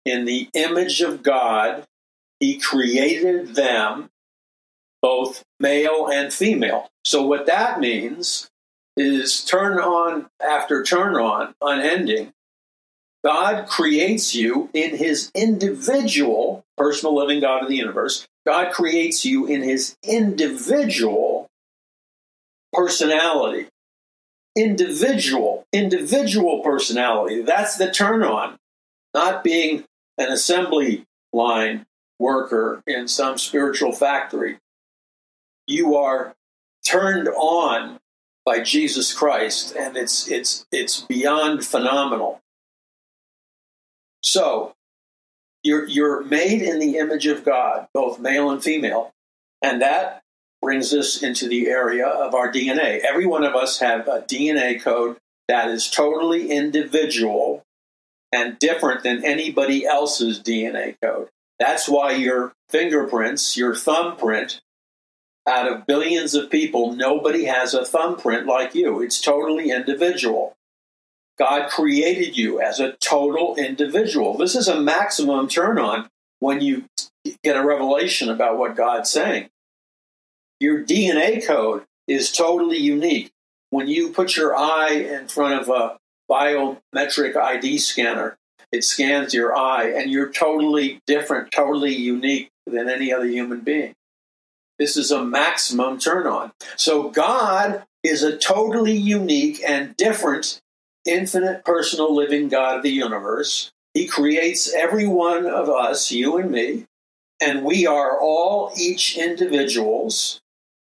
In 0.05 0.26
the 0.26 0.49
image 0.53 1.01
of 1.01 1.22
God, 1.22 1.86
he 2.39 2.58
created 2.58 3.55
them, 3.55 4.10
both 5.01 5.43
male 5.60 6.08
and 6.08 6.32
female. 6.32 6.89
So, 7.03 7.26
what 7.26 7.45
that 7.45 7.80
means 7.80 8.49
is 8.95 9.43
turn 9.43 9.80
on 9.80 10.28
after 10.41 10.84
turn 10.84 11.16
on, 11.16 11.53
unending. 11.62 12.32
God 13.24 13.68
creates 13.68 14.36
you 14.36 14.70
in 14.74 14.95
his 14.95 15.32
individual, 15.34 16.63
personal 16.78 17.15
living 17.15 17.41
God 17.41 17.63
of 17.63 17.70
the 17.70 17.76
universe. 17.76 18.28
God 18.45 18.72
creates 18.72 19.26
you 19.26 19.45
in 19.45 19.63
his 19.63 19.97
individual 20.03 21.47
personality. 22.72 23.68
Individual, 24.55 25.65
individual 25.74 26.61
personality. 26.61 27.41
That's 27.41 27.78
the 27.78 27.91
turn 27.91 28.24
on, 28.24 28.57
not 29.13 29.43
being 29.43 29.84
an 30.18 30.32
assembly 30.32 31.05
line 31.34 31.86
worker 32.20 32.82
in 32.88 33.07
some 33.07 33.38
spiritual 33.38 33.91
factory. 33.91 34.57
You 35.68 35.95
are 35.95 36.34
turned 36.86 37.28
on 37.28 37.99
by 38.45 38.61
Jesus 38.61 39.13
Christ, 39.13 39.76
and 39.76 39.97
it's 39.97 40.28
it's 40.30 40.65
it's 40.72 41.01
beyond 41.01 41.65
phenomenal. 41.65 42.41
So 44.28 44.75
you're 45.63 45.88
you're 45.88 46.21
made 46.23 46.61
in 46.61 46.80
the 46.80 46.97
image 46.97 47.28
of 47.28 47.45
God, 47.45 47.88
both 47.93 48.19
male 48.19 48.49
and 48.49 48.61
female, 48.61 49.13
and 49.61 49.82
that 49.82 50.21
brings 50.61 50.93
us 50.93 51.23
into 51.23 51.47
the 51.47 51.67
area 51.67 52.05
of 52.05 52.36
our 52.36 52.51
DNA. 52.51 52.99
Every 52.99 53.25
one 53.25 53.45
of 53.45 53.55
us 53.55 53.80
have 53.80 54.07
a 54.09 54.21
DNA 54.21 54.82
code 54.82 55.15
that 55.47 55.69
is 55.69 55.89
totally 55.89 56.51
individual 56.51 57.63
and 58.34 58.59
different 58.59 59.03
than 59.03 59.23
anybody 59.23 59.86
else's 59.86 60.41
DNA 60.41 60.97
code. 61.01 61.30
That's 61.57 61.88
why 61.88 62.11
your 62.11 62.51
fingerprints, 62.67 63.55
your 63.55 63.75
thumbprint, 63.75 64.59
out 65.47 65.71
of 65.71 65.88
billions 65.88 66.36
of 66.36 66.49
people, 66.49 66.91
nobody 66.91 67.45
has 67.45 67.73
a 67.73 67.86
thumbprint 67.86 68.45
like 68.45 68.75
you. 68.75 69.01
It's 69.01 69.21
totally 69.21 69.71
individual. 69.71 70.57
God 71.38 71.69
created 71.69 72.38
you 72.38 72.59
as 72.59 72.79
a 72.79 72.93
total 72.93 73.55
individual. 73.55 74.38
This 74.38 74.55
is 74.55 74.67
a 74.67 74.81
maximum 74.81 75.47
turn 75.47 75.77
on 75.77 76.09
when 76.39 76.61
you 76.61 76.85
get 77.43 77.55
a 77.55 77.65
revelation 77.65 78.29
about 78.29 78.57
what 78.57 78.75
God's 78.75 79.09
saying. 79.09 79.49
Your 80.59 80.83
DNA 80.83 81.45
code 81.45 81.83
is 82.07 82.31
totally 82.31 82.77
unique. 82.77 83.31
When 83.69 83.88
you 83.88 84.11
put 84.11 84.35
your 84.35 84.55
eye 84.55 84.93
in 84.93 85.27
front 85.27 85.61
of 85.61 85.69
a 85.69 85.97
biometric 86.31 87.35
ID 87.35 87.77
scanner, 87.77 88.38
it 88.71 88.83
scans 88.83 89.33
your 89.33 89.55
eye, 89.55 89.89
and 89.89 90.11
you're 90.11 90.31
totally 90.31 90.99
different, 91.05 91.51
totally 91.51 91.95
unique 91.95 92.49
than 92.65 92.89
any 92.89 93.13
other 93.13 93.25
human 93.25 93.61
being. 93.61 93.93
This 94.79 94.97
is 94.97 95.11
a 95.11 95.23
maximum 95.23 95.99
turn 95.99 96.27
on. 96.27 96.51
So 96.75 97.09
God 97.09 97.83
is 98.03 98.23
a 98.23 98.38
totally 98.38 98.95
unique 98.95 99.61
and 99.65 99.95
different, 99.95 100.61
infinite, 101.08 101.66
personal, 101.66 102.14
living 102.14 102.49
God 102.49 102.78
of 102.78 102.84
the 102.84 102.91
universe. 102.91 103.72
He 103.93 104.08
creates 104.08 104.74
every 104.74 105.08
one 105.08 105.45
of 105.45 105.70
us, 105.70 106.12
you 106.12 106.38
and 106.38 106.51
me, 106.51 106.86
and 107.41 107.64
we 107.64 107.88
are 107.88 108.20
all 108.20 108.72
each 108.78 109.18
individuals 109.18 110.39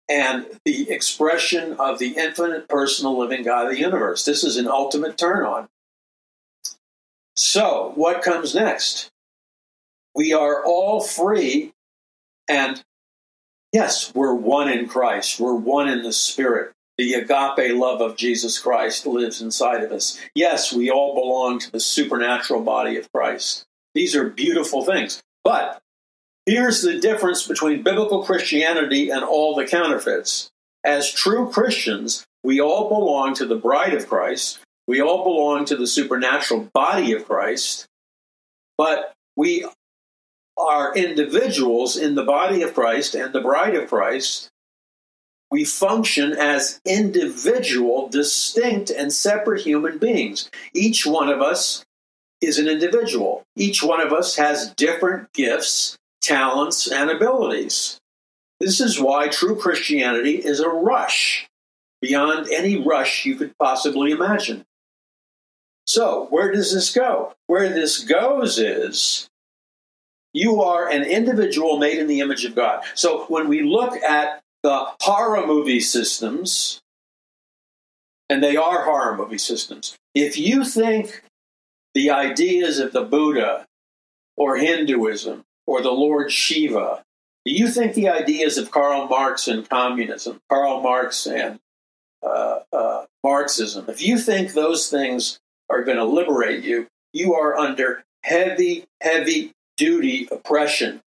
and 0.08 0.46
the 0.64 0.90
expression 0.90 1.74
of 1.74 1.98
the 1.98 2.16
infinite, 2.16 2.68
personal, 2.68 3.18
living 3.18 3.42
God 3.42 3.66
of 3.66 3.72
the 3.72 3.80
universe. 3.80 4.24
This 4.24 4.44
is 4.44 4.56
an 4.56 4.68
ultimate 4.68 5.16
turn 5.16 5.44
on. 5.44 5.68
So, 7.36 7.92
what 7.94 8.22
comes 8.22 8.54
next? 8.54 9.10
We 10.14 10.32
are 10.32 10.64
all 10.64 11.00
free 11.00 11.72
and 12.48 12.82
Yes, 13.74 14.14
we're 14.14 14.32
one 14.32 14.68
in 14.68 14.86
Christ. 14.86 15.40
We're 15.40 15.56
one 15.56 15.88
in 15.88 16.04
the 16.04 16.12
Spirit. 16.12 16.73
The 16.96 17.14
agape 17.14 17.76
love 17.76 18.00
of 18.00 18.16
Jesus 18.16 18.58
Christ 18.58 19.06
lives 19.06 19.42
inside 19.42 19.82
of 19.82 19.90
us. 19.90 20.20
Yes, 20.34 20.72
we 20.72 20.90
all 20.90 21.14
belong 21.14 21.58
to 21.58 21.72
the 21.72 21.80
supernatural 21.80 22.62
body 22.62 22.96
of 22.96 23.10
Christ. 23.12 23.64
These 23.94 24.14
are 24.14 24.28
beautiful 24.28 24.84
things. 24.84 25.22
But 25.42 25.80
here's 26.46 26.82
the 26.82 26.98
difference 26.98 27.46
between 27.46 27.82
biblical 27.82 28.22
Christianity 28.22 29.10
and 29.10 29.24
all 29.24 29.54
the 29.54 29.66
counterfeits. 29.66 30.50
As 30.84 31.10
true 31.10 31.50
Christians, 31.50 32.24
we 32.44 32.60
all 32.60 32.88
belong 32.88 33.34
to 33.34 33.46
the 33.46 33.56
bride 33.56 33.94
of 33.94 34.08
Christ. 34.08 34.60
We 34.86 35.00
all 35.00 35.24
belong 35.24 35.64
to 35.66 35.76
the 35.76 35.86
supernatural 35.86 36.70
body 36.72 37.12
of 37.12 37.26
Christ. 37.26 37.86
But 38.76 39.14
we 39.36 39.66
are 40.56 40.94
individuals 40.94 41.96
in 41.96 42.14
the 42.14 42.24
body 42.24 42.62
of 42.62 42.74
Christ 42.74 43.14
and 43.14 43.32
the 43.32 43.40
bride 43.40 43.74
of 43.74 43.88
Christ, 43.88 44.50
we 45.54 45.64
function 45.64 46.32
as 46.32 46.80
individual, 46.84 48.08
distinct, 48.08 48.90
and 48.90 49.12
separate 49.12 49.60
human 49.60 49.98
beings. 49.98 50.50
Each 50.74 51.06
one 51.06 51.28
of 51.28 51.40
us 51.40 51.84
is 52.40 52.58
an 52.58 52.66
individual. 52.66 53.44
Each 53.54 53.80
one 53.80 54.00
of 54.00 54.12
us 54.12 54.34
has 54.34 54.74
different 54.74 55.32
gifts, 55.32 55.96
talents, 56.20 56.90
and 56.90 57.08
abilities. 57.08 58.00
This 58.58 58.80
is 58.80 58.98
why 58.98 59.28
true 59.28 59.54
Christianity 59.54 60.44
is 60.44 60.58
a 60.58 60.68
rush 60.68 61.48
beyond 62.02 62.48
any 62.50 62.76
rush 62.84 63.24
you 63.24 63.36
could 63.36 63.56
possibly 63.56 64.10
imagine. 64.10 64.64
So, 65.86 66.26
where 66.30 66.50
does 66.50 66.74
this 66.74 66.92
go? 66.92 67.32
Where 67.46 67.68
this 67.68 68.02
goes 68.02 68.58
is 68.58 69.28
you 70.32 70.60
are 70.62 70.88
an 70.88 71.04
individual 71.04 71.78
made 71.78 71.98
in 71.98 72.08
the 72.08 72.18
image 72.18 72.44
of 72.44 72.56
God. 72.56 72.82
So 72.96 73.26
when 73.26 73.48
we 73.48 73.62
look 73.62 73.94
at 74.02 74.42
the 74.64 74.86
horror 75.02 75.46
movie 75.46 75.78
systems, 75.78 76.80
and 78.30 78.42
they 78.42 78.56
are 78.56 78.84
horror 78.84 79.14
movie 79.14 79.38
systems, 79.38 79.96
if 80.14 80.38
you 80.38 80.64
think 80.64 81.22
the 81.92 82.10
ideas 82.10 82.78
of 82.78 82.92
the 82.92 83.02
Buddha 83.02 83.66
or 84.38 84.56
Hinduism 84.56 85.44
or 85.66 85.82
the 85.82 85.92
Lord 85.92 86.32
Shiva, 86.32 87.04
do 87.44 87.52
you 87.52 87.68
think 87.68 87.92
the 87.92 88.08
ideas 88.08 88.56
of 88.56 88.70
Karl 88.70 89.06
Marx 89.06 89.46
and 89.46 89.68
communism, 89.68 90.40
Karl 90.48 90.80
Marx 90.80 91.26
and 91.26 91.60
uh, 92.22 92.60
uh, 92.72 93.04
Marxism, 93.22 93.84
if 93.88 94.00
you 94.00 94.18
think 94.18 94.54
those 94.54 94.88
things 94.88 95.38
are 95.68 95.84
going 95.84 95.98
to 95.98 96.04
liberate 96.04 96.64
you, 96.64 96.86
you 97.12 97.34
are 97.34 97.54
under 97.54 98.02
heavy, 98.22 98.86
heavy 99.02 99.52
duty 99.76 100.26
oppression. 100.32 101.02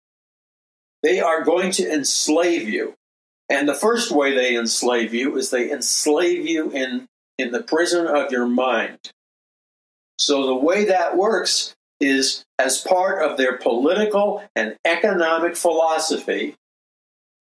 They 1.03 1.19
are 1.19 1.43
going 1.43 1.71
to 1.73 1.93
enslave 1.93 2.67
you. 2.67 2.95
And 3.53 3.69
the 3.69 3.75
first 3.75 4.09
way 4.09 4.33
they 4.33 4.57
enslave 4.57 5.13
you 5.13 5.37
is 5.37 5.51
they 5.51 5.71
enslave 5.71 6.47
you 6.47 6.71
in, 6.71 7.07
in 7.37 7.51
the 7.51 7.61
prison 7.61 8.07
of 8.07 8.31
your 8.31 8.47
mind. 8.47 8.97
So 10.17 10.47
the 10.47 10.55
way 10.55 10.85
that 10.85 11.15
works 11.15 11.75
is 11.99 12.45
as 12.57 12.79
part 12.79 13.21
of 13.21 13.37
their 13.37 13.57
political 13.59 14.43
and 14.55 14.75
economic 14.83 15.55
philosophy, 15.55 16.55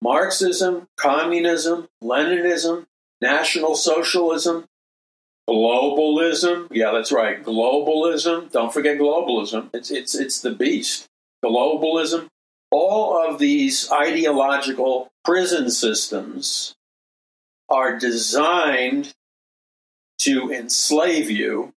Marxism, 0.02 0.86
communism, 0.98 1.88
Leninism, 2.04 2.84
National 3.22 3.74
Socialism, 3.74 4.66
globalism. 5.48 6.68
Yeah, 6.70 6.92
that's 6.92 7.10
right. 7.10 7.42
Globalism. 7.42 8.52
Don't 8.52 8.72
forget 8.74 8.98
globalism. 8.98 9.70
It's 9.72 9.90
it's 9.90 10.14
it's 10.14 10.42
the 10.42 10.50
beast 10.50 11.08
globalism, 11.42 12.28
all 12.73 13.29
of 13.29 13.39
these 13.39 13.93
ideological 13.93 15.12
prison 15.25 15.70
systems 15.70 16.75
are 17.68 17.99
designed 17.99 19.12
to 20.18 20.51
enslave 20.51 21.31
you. 21.31 21.73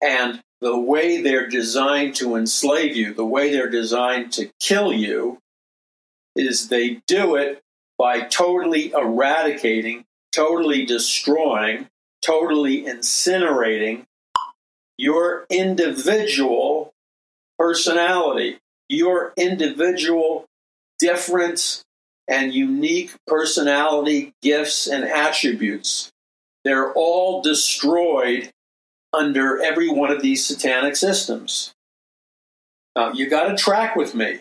And 0.00 0.42
the 0.60 0.78
way 0.78 1.20
they're 1.20 1.48
designed 1.48 2.16
to 2.16 2.36
enslave 2.36 2.96
you, 2.96 3.12
the 3.12 3.24
way 3.24 3.52
they're 3.52 3.68
designed 3.70 4.32
to 4.32 4.50
kill 4.60 4.92
you, 4.92 5.38
is 6.34 6.68
they 6.68 7.02
do 7.06 7.36
it 7.36 7.62
by 7.98 8.22
totally 8.22 8.92
eradicating, 8.92 10.04
totally 10.32 10.86
destroying, 10.86 11.88
totally 12.22 12.82
incinerating 12.84 14.06
your 14.96 15.44
individual 15.50 16.94
personality, 17.58 18.58
your 18.92 19.32
individual, 19.36 20.46
different, 20.98 21.82
and 22.28 22.54
unique 22.54 23.12
personality, 23.26 24.32
gifts, 24.42 24.86
and 24.86 25.04
attributes. 25.04 26.10
They're 26.64 26.92
all 26.92 27.42
destroyed 27.42 28.50
under 29.12 29.60
every 29.60 29.88
one 29.88 30.10
of 30.10 30.22
these 30.22 30.44
satanic 30.46 30.96
systems. 30.96 31.72
Now, 32.94 33.12
you 33.12 33.28
got 33.28 33.48
to 33.48 33.56
track 33.56 33.96
with 33.96 34.14
me. 34.14 34.40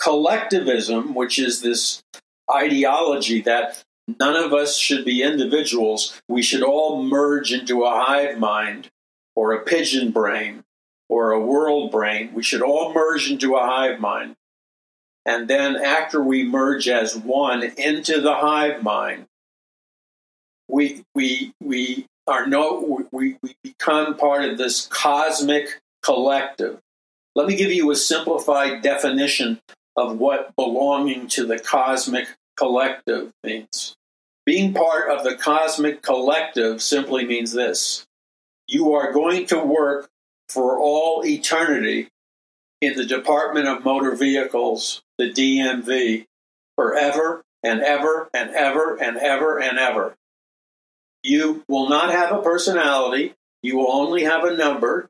Collectivism, 0.00 1.14
which 1.14 1.38
is 1.38 1.62
this 1.62 2.02
ideology 2.50 3.40
that 3.42 3.82
None 4.18 4.36
of 4.36 4.52
us 4.52 4.76
should 4.76 5.04
be 5.04 5.22
individuals. 5.22 6.20
We 6.28 6.42
should 6.42 6.62
all 6.62 7.02
merge 7.02 7.52
into 7.52 7.84
a 7.84 7.90
hive 7.90 8.38
mind 8.38 8.90
or 9.36 9.52
a 9.52 9.64
pigeon 9.64 10.10
brain 10.10 10.64
or 11.12 11.32
a 11.32 11.40
world 11.40 11.92
brain. 11.92 12.32
We 12.32 12.42
should 12.42 12.62
all 12.62 12.94
merge 12.94 13.30
into 13.30 13.54
a 13.54 13.60
hive 13.60 14.00
mind. 14.00 14.34
And 15.26 15.46
then 15.46 15.76
after 15.76 16.22
we 16.22 16.42
merge 16.42 16.88
as 16.88 17.14
one 17.14 17.62
into 17.62 18.22
the 18.22 18.34
hive 18.34 18.82
mind, 18.82 19.26
we 20.68 21.04
we 21.14 21.52
we 21.62 22.06
are 22.26 22.46
no 22.46 23.06
we, 23.12 23.36
we 23.42 23.54
become 23.62 24.16
part 24.16 24.46
of 24.46 24.56
this 24.56 24.86
cosmic 24.86 25.80
collective. 26.02 26.80
Let 27.34 27.46
me 27.46 27.56
give 27.56 27.70
you 27.70 27.90
a 27.90 27.96
simplified 27.96 28.82
definition 28.82 29.60
of 29.94 30.18
what 30.18 30.56
belonging 30.56 31.28
to 31.28 31.44
the 31.44 31.58
cosmic 31.58 32.26
collective 32.56 33.32
means. 33.44 33.94
Being 34.46 34.72
part 34.72 35.10
of 35.10 35.24
the 35.24 35.36
cosmic 35.36 36.00
collective 36.00 36.80
simply 36.80 37.26
means 37.26 37.52
this 37.52 38.06
you 38.66 38.94
are 38.94 39.12
going 39.12 39.44
to 39.46 39.58
work 39.58 40.08
for 40.52 40.78
all 40.78 41.24
eternity 41.24 42.08
in 42.80 42.94
the 42.94 43.06
Department 43.06 43.66
of 43.66 43.84
Motor 43.84 44.14
Vehicles, 44.14 45.02
the 45.16 45.32
DMV, 45.32 46.26
forever 46.76 47.42
and 47.62 47.80
ever 47.80 48.28
and 48.34 48.50
ever 48.50 48.96
and 49.00 49.16
ever 49.16 49.58
and 49.58 49.78
ever. 49.78 50.14
You 51.22 51.64
will 51.68 51.88
not 51.88 52.10
have 52.10 52.32
a 52.32 52.42
personality. 52.42 53.34
You 53.62 53.78
will 53.78 53.90
only 53.90 54.24
have 54.24 54.44
a 54.44 54.56
number. 54.56 55.08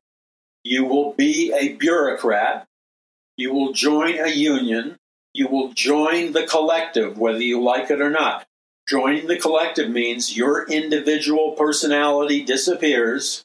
You 0.62 0.84
will 0.84 1.14
be 1.14 1.52
a 1.52 1.72
bureaucrat. 1.72 2.66
You 3.36 3.52
will 3.52 3.72
join 3.72 4.18
a 4.18 4.28
union. 4.28 4.98
You 5.32 5.48
will 5.48 5.72
join 5.72 6.32
the 6.32 6.46
collective, 6.46 7.18
whether 7.18 7.40
you 7.40 7.60
like 7.62 7.90
it 7.90 8.02
or 8.02 8.10
not. 8.10 8.46
Joining 8.88 9.26
the 9.26 9.38
collective 9.38 9.88
means 9.88 10.36
your 10.36 10.68
individual 10.68 11.52
personality 11.52 12.44
disappears 12.44 13.44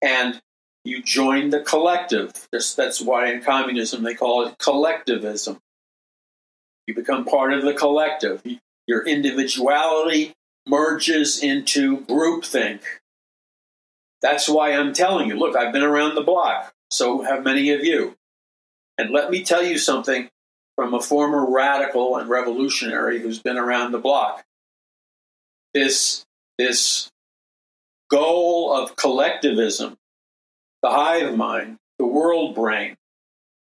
and 0.00 0.40
you 0.84 1.02
join 1.02 1.50
the 1.50 1.60
collective. 1.60 2.32
That's 2.50 3.00
why 3.00 3.32
in 3.32 3.42
communism 3.42 4.02
they 4.02 4.14
call 4.14 4.46
it 4.46 4.58
collectivism. 4.58 5.58
You 6.86 6.94
become 6.94 7.24
part 7.24 7.52
of 7.52 7.62
the 7.62 7.74
collective. 7.74 8.42
Your 8.86 9.06
individuality 9.06 10.34
merges 10.66 11.42
into 11.42 11.98
groupthink. 11.98 12.80
That's 14.20 14.48
why 14.48 14.72
I'm 14.72 14.92
telling 14.92 15.28
you 15.28 15.36
look, 15.36 15.56
I've 15.56 15.72
been 15.72 15.82
around 15.82 16.14
the 16.14 16.22
block, 16.22 16.72
so 16.90 17.22
have 17.22 17.44
many 17.44 17.70
of 17.70 17.84
you. 17.84 18.16
And 18.98 19.10
let 19.10 19.30
me 19.30 19.42
tell 19.42 19.64
you 19.64 19.78
something 19.78 20.28
from 20.76 20.94
a 20.94 21.00
former 21.00 21.50
radical 21.50 22.16
and 22.16 22.28
revolutionary 22.28 23.20
who's 23.20 23.40
been 23.40 23.56
around 23.56 23.92
the 23.92 23.98
block. 23.98 24.44
This, 25.74 26.24
this 26.58 27.10
goal 28.10 28.74
of 28.74 28.96
collectivism, 28.96 29.96
the 30.82 30.90
hive 30.90 31.36
mind, 31.36 31.78
the 31.98 32.06
world 32.06 32.54
brain, 32.54 32.96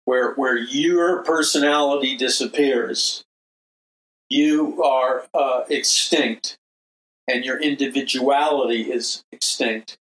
where, 0.05 0.33
where 0.33 0.57
your 0.57 1.23
personality 1.23 2.17
disappears, 2.17 3.23
you 4.29 4.83
are 4.83 5.25
uh, 5.33 5.61
extinct 5.69 6.57
and 7.27 7.43
your 7.43 7.59
individuality 7.59 8.91
is 8.91 9.23
extinct. 9.31 9.97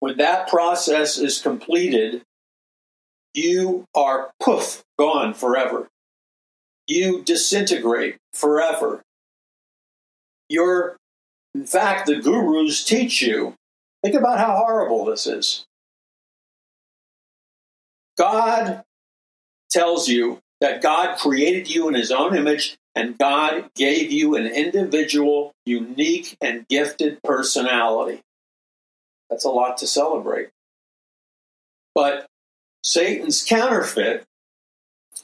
When 0.00 0.16
that 0.18 0.48
process 0.48 1.18
is 1.18 1.40
completed, 1.40 2.22
you 3.34 3.84
are 3.94 4.30
poof, 4.40 4.82
gone 4.98 5.34
forever. 5.34 5.88
You 6.86 7.22
disintegrate 7.22 8.16
forever. 8.32 9.02
You're, 10.48 10.96
in 11.54 11.66
fact, 11.66 12.06
the 12.06 12.16
gurus 12.16 12.84
teach 12.84 13.20
you. 13.20 13.54
Think 14.02 14.14
about 14.14 14.38
how 14.38 14.56
horrible 14.56 15.04
this 15.04 15.26
is. 15.26 15.66
God 18.16 18.84
tells 19.70 20.08
you 20.08 20.40
that 20.60 20.82
God 20.82 21.18
created 21.18 21.70
you 21.72 21.88
in 21.88 21.94
his 21.94 22.10
own 22.10 22.36
image 22.36 22.76
and 22.94 23.16
God 23.16 23.70
gave 23.76 24.10
you 24.10 24.34
an 24.34 24.46
individual, 24.46 25.52
unique, 25.64 26.36
and 26.40 26.66
gifted 26.68 27.22
personality. 27.22 28.22
That's 29.30 29.44
a 29.44 29.50
lot 29.50 29.78
to 29.78 29.86
celebrate. 29.86 30.48
But 31.94 32.26
Satan's 32.82 33.44
counterfeit, 33.44 34.24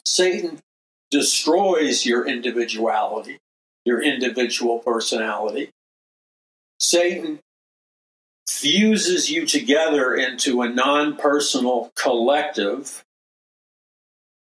Satan 0.04 0.60
destroys 1.10 2.04
your 2.04 2.26
individuality, 2.26 3.38
your 3.84 4.02
individual 4.02 4.78
personality. 4.78 5.70
Satan 6.78 7.40
fuses 8.46 9.30
you 9.30 9.46
together 9.46 10.14
into 10.14 10.62
a 10.62 10.68
non 10.68 11.16
personal 11.16 11.92
collective 11.94 13.04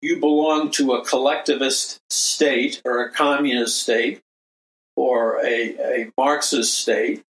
you 0.01 0.19
belong 0.19 0.69
to 0.71 0.93
a 0.93 1.03
collectivist 1.03 1.99
state 2.09 2.81
or 2.85 3.03
a 3.03 3.11
communist 3.11 3.81
state 3.81 4.21
or 4.95 5.39
a, 5.43 5.75
a 5.77 6.11
Marxist 6.17 6.73
state, 6.79 7.23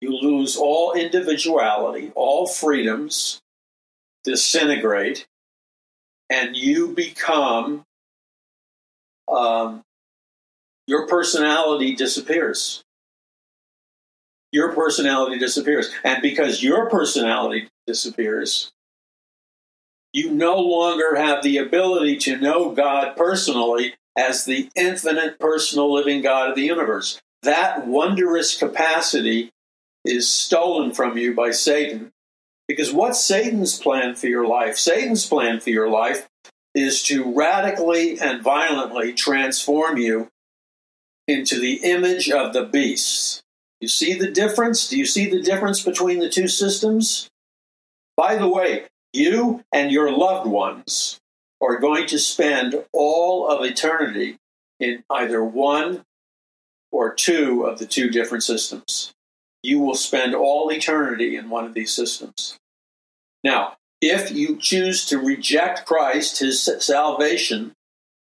you 0.00 0.10
lose 0.10 0.56
all 0.56 0.92
individuality, 0.92 2.12
all 2.14 2.46
freedoms 2.46 3.40
disintegrate, 4.24 5.26
and 6.28 6.56
you 6.56 6.88
become, 6.88 7.84
um, 9.28 9.82
your 10.86 11.06
personality 11.06 11.94
disappears. 11.94 12.82
Your 14.52 14.72
personality 14.72 15.38
disappears. 15.38 15.92
And 16.02 16.20
because 16.22 16.62
your 16.62 16.88
personality 16.88 17.68
disappears, 17.86 18.72
you 20.12 20.30
no 20.30 20.58
longer 20.58 21.16
have 21.16 21.42
the 21.42 21.58
ability 21.58 22.16
to 22.18 22.36
know 22.36 22.72
God 22.72 23.16
personally 23.16 23.94
as 24.16 24.44
the 24.44 24.68
infinite 24.74 25.38
personal 25.38 25.92
living 25.92 26.20
God 26.20 26.50
of 26.50 26.56
the 26.56 26.62
universe. 26.62 27.20
That 27.42 27.86
wondrous 27.86 28.58
capacity 28.58 29.50
is 30.04 30.28
stolen 30.28 30.92
from 30.92 31.16
you 31.16 31.34
by 31.34 31.52
Satan. 31.52 32.10
Because 32.66 32.92
what's 32.92 33.24
Satan's 33.24 33.78
plan 33.78 34.14
for 34.14 34.26
your 34.26 34.46
life? 34.46 34.76
Satan's 34.76 35.26
plan 35.26 35.60
for 35.60 35.70
your 35.70 35.88
life 35.88 36.28
is 36.74 37.02
to 37.04 37.32
radically 37.34 38.18
and 38.18 38.42
violently 38.42 39.12
transform 39.12 39.96
you 39.96 40.28
into 41.26 41.58
the 41.58 41.80
image 41.82 42.30
of 42.30 42.52
the 42.52 42.64
beast. 42.64 43.42
You 43.80 43.88
see 43.88 44.14
the 44.14 44.30
difference? 44.30 44.88
Do 44.88 44.98
you 44.98 45.06
see 45.06 45.28
the 45.28 45.40
difference 45.40 45.82
between 45.82 46.18
the 46.18 46.28
two 46.28 46.48
systems? 46.48 47.30
By 48.16 48.36
the 48.36 48.48
way, 48.48 48.84
you 49.12 49.64
and 49.72 49.90
your 49.90 50.12
loved 50.12 50.46
ones 50.46 51.18
are 51.62 51.78
going 51.78 52.06
to 52.08 52.18
spend 52.18 52.84
all 52.92 53.48
of 53.48 53.64
eternity 53.64 54.38
in 54.78 55.02
either 55.10 55.42
one 55.42 56.04
or 56.92 57.14
two 57.14 57.64
of 57.64 57.78
the 57.78 57.86
two 57.86 58.10
different 58.10 58.42
systems. 58.42 59.12
You 59.62 59.78
will 59.78 59.94
spend 59.94 60.34
all 60.34 60.70
eternity 60.70 61.36
in 61.36 61.50
one 61.50 61.64
of 61.64 61.74
these 61.74 61.92
systems. 61.92 62.58
Now, 63.44 63.76
if 64.00 64.30
you 64.30 64.56
choose 64.56 65.04
to 65.06 65.18
reject 65.18 65.86
Christ, 65.86 66.38
his 66.38 66.62
salvation, 66.80 67.72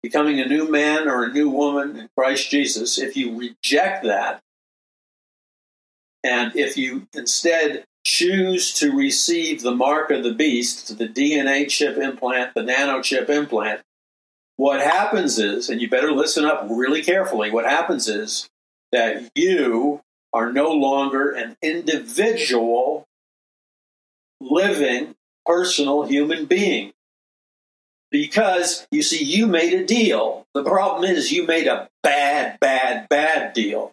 becoming 0.02 0.40
a 0.40 0.46
new 0.46 0.70
man 0.70 1.08
or 1.08 1.24
a 1.24 1.32
new 1.32 1.50
woman 1.50 1.98
in 1.98 2.10
Christ 2.18 2.50
Jesus, 2.50 2.98
if 3.00 3.16
you 3.16 3.38
reject 3.38 4.04
that, 4.04 4.42
and 6.24 6.56
if 6.56 6.78
you 6.78 7.08
instead 7.14 7.86
choose 8.06 8.74
to 8.74 8.96
receive 8.96 9.62
the 9.62 9.76
mark 9.76 10.12
of 10.12 10.24
the 10.24 10.34
beast, 10.34 10.98
the 10.98 11.08
DNA 11.08 11.70
chip 11.70 11.98
implant, 11.98 12.54
the 12.54 12.62
nanochip 12.62 13.30
implant, 13.30 13.82
what 14.56 14.82
happens 14.82 15.40
is, 15.40 15.70
and 15.70 15.82
you 15.82 15.90
better 15.90 16.12
listen 16.12 16.46
up 16.46 16.68
really 16.70 17.02
carefully, 17.02 17.50
what 17.50 17.66
happens 17.66 18.08
is 18.08 18.50
that 18.92 19.30
you 19.36 20.02
are 20.32 20.52
no 20.52 20.72
longer 20.72 21.32
an 21.32 21.56
individual 21.62 23.06
living 24.40 25.16
personal 25.46 26.04
human 26.04 26.46
being. 26.46 26.92
Because 28.12 28.86
you 28.92 29.02
see, 29.02 29.24
you 29.24 29.48
made 29.48 29.74
a 29.74 29.86
deal. 29.86 30.46
The 30.54 30.64
problem 30.64 31.04
is, 31.04 31.32
you 31.32 31.48
made 31.48 31.68
a 31.68 31.90
bad, 32.04 32.60
bad, 32.60 33.10
bad 33.10 33.54
deal. 33.54 33.92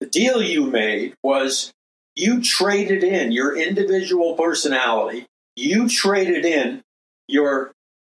The 0.00 0.06
deal 0.06 0.42
you 0.42 0.66
made 0.66 1.14
was 1.22 1.72
you 2.16 2.42
traded 2.42 3.04
in 3.04 3.32
your 3.32 3.56
individual 3.56 4.34
personality, 4.34 5.26
you 5.56 5.88
traded 5.88 6.44
in 6.44 6.82
your 7.28 7.72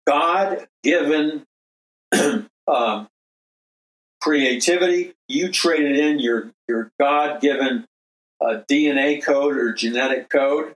God 0.07 0.66
given 0.83 1.45
um, 2.68 3.09
creativity, 4.20 5.14
you 5.28 5.51
traded 5.51 5.99
in 5.99 6.18
your, 6.18 6.51
your 6.68 6.91
God 6.99 7.41
given 7.41 7.87
uh, 8.41 8.61
DNA 8.68 9.22
code 9.22 9.57
or 9.57 9.72
genetic 9.72 10.28
code. 10.28 10.74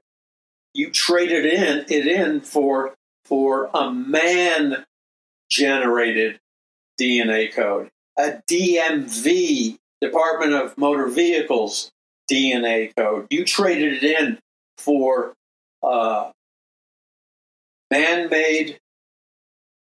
You 0.72 0.90
traded 0.90 1.46
in 1.46 1.84
it 1.88 2.06
in 2.06 2.40
for 2.40 2.94
for 3.24 3.70
a 3.72 3.90
man 3.90 4.84
generated 5.50 6.40
DNA 7.00 7.52
code. 7.52 7.90
a 8.18 8.42
DMV, 8.48 9.78
Department 10.00 10.52
of 10.52 10.76
Motor 10.76 11.08
Vehicles 11.08 11.90
DNA 12.30 12.92
code. 12.96 13.26
You 13.30 13.44
traded 13.44 14.02
it 14.02 14.20
in 14.20 14.38
for 14.78 15.34
uh, 15.82 16.30
man 17.90 18.28
made, 18.28 18.78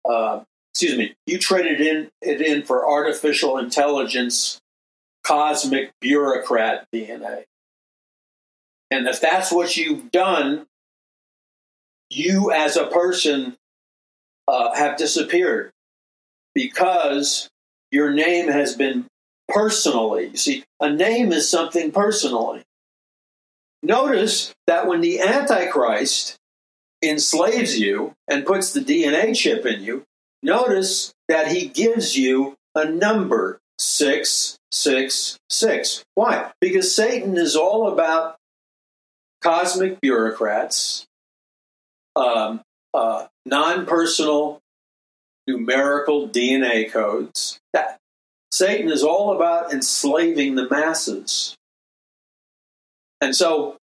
uh, 0.09 0.41
excuse 0.73 0.97
me, 0.97 1.13
you 1.25 1.37
traded 1.37 1.81
in, 1.81 2.09
it 2.21 2.41
in 2.41 2.63
for 2.63 2.87
artificial 2.87 3.57
intelligence, 3.57 4.59
cosmic 5.23 5.91
bureaucrat 6.01 6.85
DNA. 6.93 7.43
And 8.89 9.07
if 9.07 9.21
that's 9.21 9.51
what 9.51 9.77
you've 9.77 10.11
done, 10.11 10.65
you 12.09 12.51
as 12.51 12.75
a 12.75 12.87
person 12.87 13.55
uh, 14.47 14.75
have 14.75 14.97
disappeared 14.97 15.71
because 16.53 17.47
your 17.91 18.11
name 18.11 18.49
has 18.49 18.75
been 18.75 19.05
personally. 19.53 20.29
You 20.29 20.37
see, 20.37 20.63
a 20.79 20.89
name 20.89 21.31
is 21.31 21.47
something 21.49 21.91
personally. 21.91 22.63
Notice 23.83 24.53
that 24.67 24.87
when 24.87 25.01
the 25.01 25.19
Antichrist 25.19 26.37
enslaves 27.03 27.79
you 27.79 28.13
and 28.27 28.45
puts 28.45 28.73
the 28.73 28.79
DNA 28.79 29.35
chip 29.35 29.65
in 29.65 29.81
you, 29.81 30.03
notice 30.43 31.11
that 31.27 31.51
he 31.51 31.67
gives 31.67 32.15
you 32.15 32.53
a 32.75 32.85
number 32.85 33.57
666. 33.79 36.03
Why? 36.13 36.51
Because 36.61 36.95
Satan 36.95 37.35
is 37.37 37.55
all 37.55 37.91
about 37.91 38.35
cosmic 39.41 39.99
bureaucrats, 39.99 41.07
um, 42.15 42.61
uh, 42.93 43.25
non 43.45 43.87
personal 43.87 44.59
numerical 45.47 46.29
DNA 46.29 46.91
codes. 46.91 47.59
That 47.73 47.97
Satan 48.51 48.91
is 48.91 49.03
all 49.03 49.33
about 49.33 49.73
enslaving 49.73 50.55
the 50.55 50.69
masses. 50.69 51.55
And 53.21 53.35
so 53.35 53.77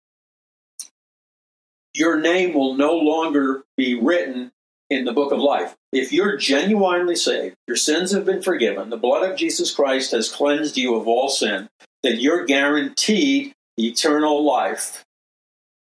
your 1.93 2.19
name 2.19 2.55
will 2.55 2.75
no 2.75 2.95
longer 2.95 3.63
be 3.77 3.95
written 3.95 4.51
in 4.91 5.05
the 5.05 5.13
book 5.13 5.33
of 5.33 5.39
life. 5.39 5.75
If 5.93 6.13
you're 6.13 6.37
genuinely 6.37 7.17
saved, 7.17 7.57
your 7.67 7.77
sins 7.77 8.13
have 8.13 8.25
been 8.25 8.43
forgiven, 8.43 8.91
the 8.91 8.97
blood 8.97 9.29
of 9.29 9.37
Jesus 9.37 9.73
Christ 9.73 10.13
has 10.13 10.31
cleansed 10.31 10.77
you 10.77 10.95
of 10.95 11.07
all 11.07 11.29
sin, 11.29 11.69
then 12.03 12.19
you're 12.19 12.45
guaranteed 12.45 13.53
eternal 13.79 14.45
life 14.45 15.05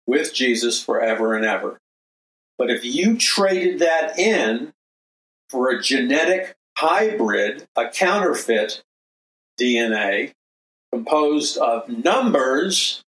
with 0.06 0.34
Jesus 0.34 0.82
forever 0.82 1.34
and 1.34 1.44
ever. 1.44 1.78
But 2.58 2.70
if 2.70 2.84
you 2.84 3.16
traded 3.16 3.80
that 3.80 4.18
in 4.18 4.72
for 5.48 5.70
a 5.70 5.82
genetic 5.82 6.54
hybrid, 6.76 7.66
a 7.76 7.88
counterfeit 7.88 8.82
DNA 9.60 10.32
composed 10.92 11.58
of 11.58 11.88
numbers, 11.88 13.02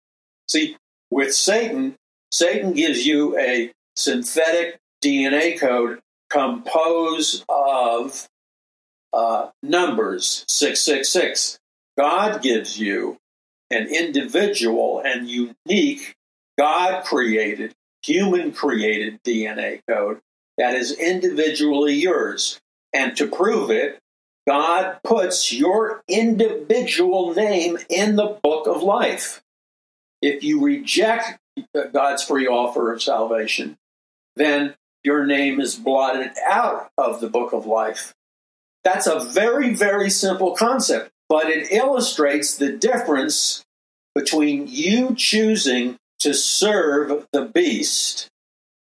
see, 0.49 0.77
with 1.11 1.35
Satan, 1.35 1.97
Satan 2.31 2.73
gives 2.73 3.07
you 3.07 3.39
a 3.39 3.73
synthetic 3.97 4.79
DNA 5.03 5.59
code 5.59 6.01
composed 6.31 7.45
of 7.49 8.27
uh, 9.13 9.51
numbers 9.63 10.45
666. 10.49 11.59
God 11.97 12.43
gives 12.43 12.79
you 12.79 13.19
an 13.71 13.87
individual 13.87 15.01
and 15.05 15.29
unique, 15.29 16.15
God 16.59 17.05
created, 17.05 17.75
human 18.03 18.53
created 18.53 19.23
DNA 19.23 19.81
code 19.89 20.21
that 20.59 20.75
is 20.75 20.93
individually 20.93 21.95
yours. 21.95 22.61
And 22.95 23.17
to 23.17 23.27
prove 23.27 23.71
it, 23.71 23.99
God 24.47 24.99
puts 25.03 25.53
your 25.53 26.03
individual 26.09 27.35
name 27.35 27.79
in 27.89 28.17
the 28.17 28.39
book 28.43 28.67
of 28.67 28.83
life. 28.83 29.43
If 30.23 30.45
you 30.45 30.65
reject 30.65 31.39
God's 31.93 32.23
free 32.23 32.47
offer 32.47 32.93
of 32.93 33.03
salvation, 33.03 33.77
then 34.37 34.75
your 35.03 35.27
name 35.27 35.61
is 35.61 35.77
blotted 35.77 36.33
out 36.47 36.91
of 36.97 37.21
the 37.21 37.29
book 37.29 37.53
of 37.53 37.67
life. 37.67 38.15
That's 38.85 39.07
a 39.07 39.21
very, 39.21 39.75
very 39.75 40.11
simple 40.11 40.55
concept, 40.55 41.11
but 41.29 41.49
it 41.49 41.73
illustrates 41.73 42.57
the 42.57 42.73
difference 42.73 43.65
between 44.15 44.67
you 44.69 45.15
choosing 45.15 45.97
to 46.21 46.33
serve 46.33 47.27
the 47.33 47.45
beast 47.45 48.29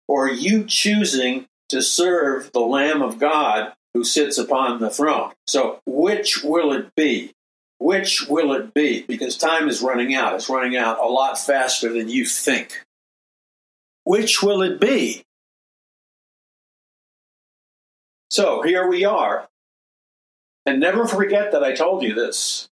or 0.08 0.28
you 0.28 0.64
choosing 0.64 1.46
to 1.68 1.80
serve 1.80 2.52
the 2.52 2.60
Lamb 2.60 3.00
of 3.00 3.18
God 3.18 3.72
who 3.94 4.04
sits 4.04 4.38
upon 4.38 4.80
the 4.80 4.90
throne. 4.90 5.32
So, 5.46 5.80
which 5.86 6.42
will 6.42 6.72
it 6.72 6.94
be? 6.96 7.32
Which 7.78 8.28
will 8.28 8.52
it 8.52 8.74
be? 8.74 9.02
Because 9.02 9.36
time 9.36 9.68
is 9.68 9.82
running 9.82 10.14
out. 10.14 10.34
It's 10.34 10.48
running 10.48 10.76
out 10.76 10.98
a 10.98 11.08
lot 11.08 11.38
faster 11.38 11.92
than 11.92 12.08
you 12.08 12.24
think. 12.24 12.84
Which 14.04 14.42
will 14.42 14.62
it 14.62 14.80
be? 14.80 15.24
So 18.30 18.62
here 18.62 18.88
we 18.88 19.04
are. 19.04 19.48
And 20.64 20.80
never 20.80 21.06
forget 21.06 21.52
that 21.52 21.62
I 21.62 21.74
told 21.74 22.02
you 22.02 22.14
this. 22.14 22.68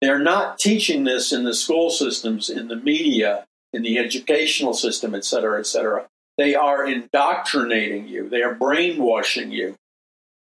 They're 0.00 0.18
not 0.18 0.58
teaching 0.58 1.04
this 1.04 1.32
in 1.32 1.44
the 1.44 1.54
school 1.54 1.90
systems, 1.90 2.48
in 2.48 2.68
the 2.68 2.76
media, 2.76 3.46
in 3.72 3.82
the 3.82 3.98
educational 3.98 4.72
system, 4.72 5.14
et 5.14 5.24
cetera, 5.24 5.60
et 5.60 5.66
cetera. 5.66 6.06
They 6.38 6.54
are 6.54 6.86
indoctrinating 6.86 8.08
you, 8.08 8.28
they 8.28 8.42
are 8.42 8.54
brainwashing 8.54 9.52
you, 9.52 9.76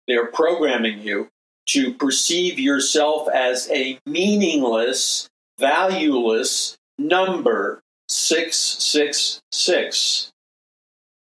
they 0.07 0.15
are 0.15 0.27
programming 0.27 1.01
you 1.01 1.31
to 1.67 1.93
perceive 1.95 2.59
yourself 2.59 3.29
as 3.33 3.71
a 3.71 3.99
meaningless, 4.07 5.29
valueless 5.59 6.77
number 6.99 7.81
666. 8.09 10.31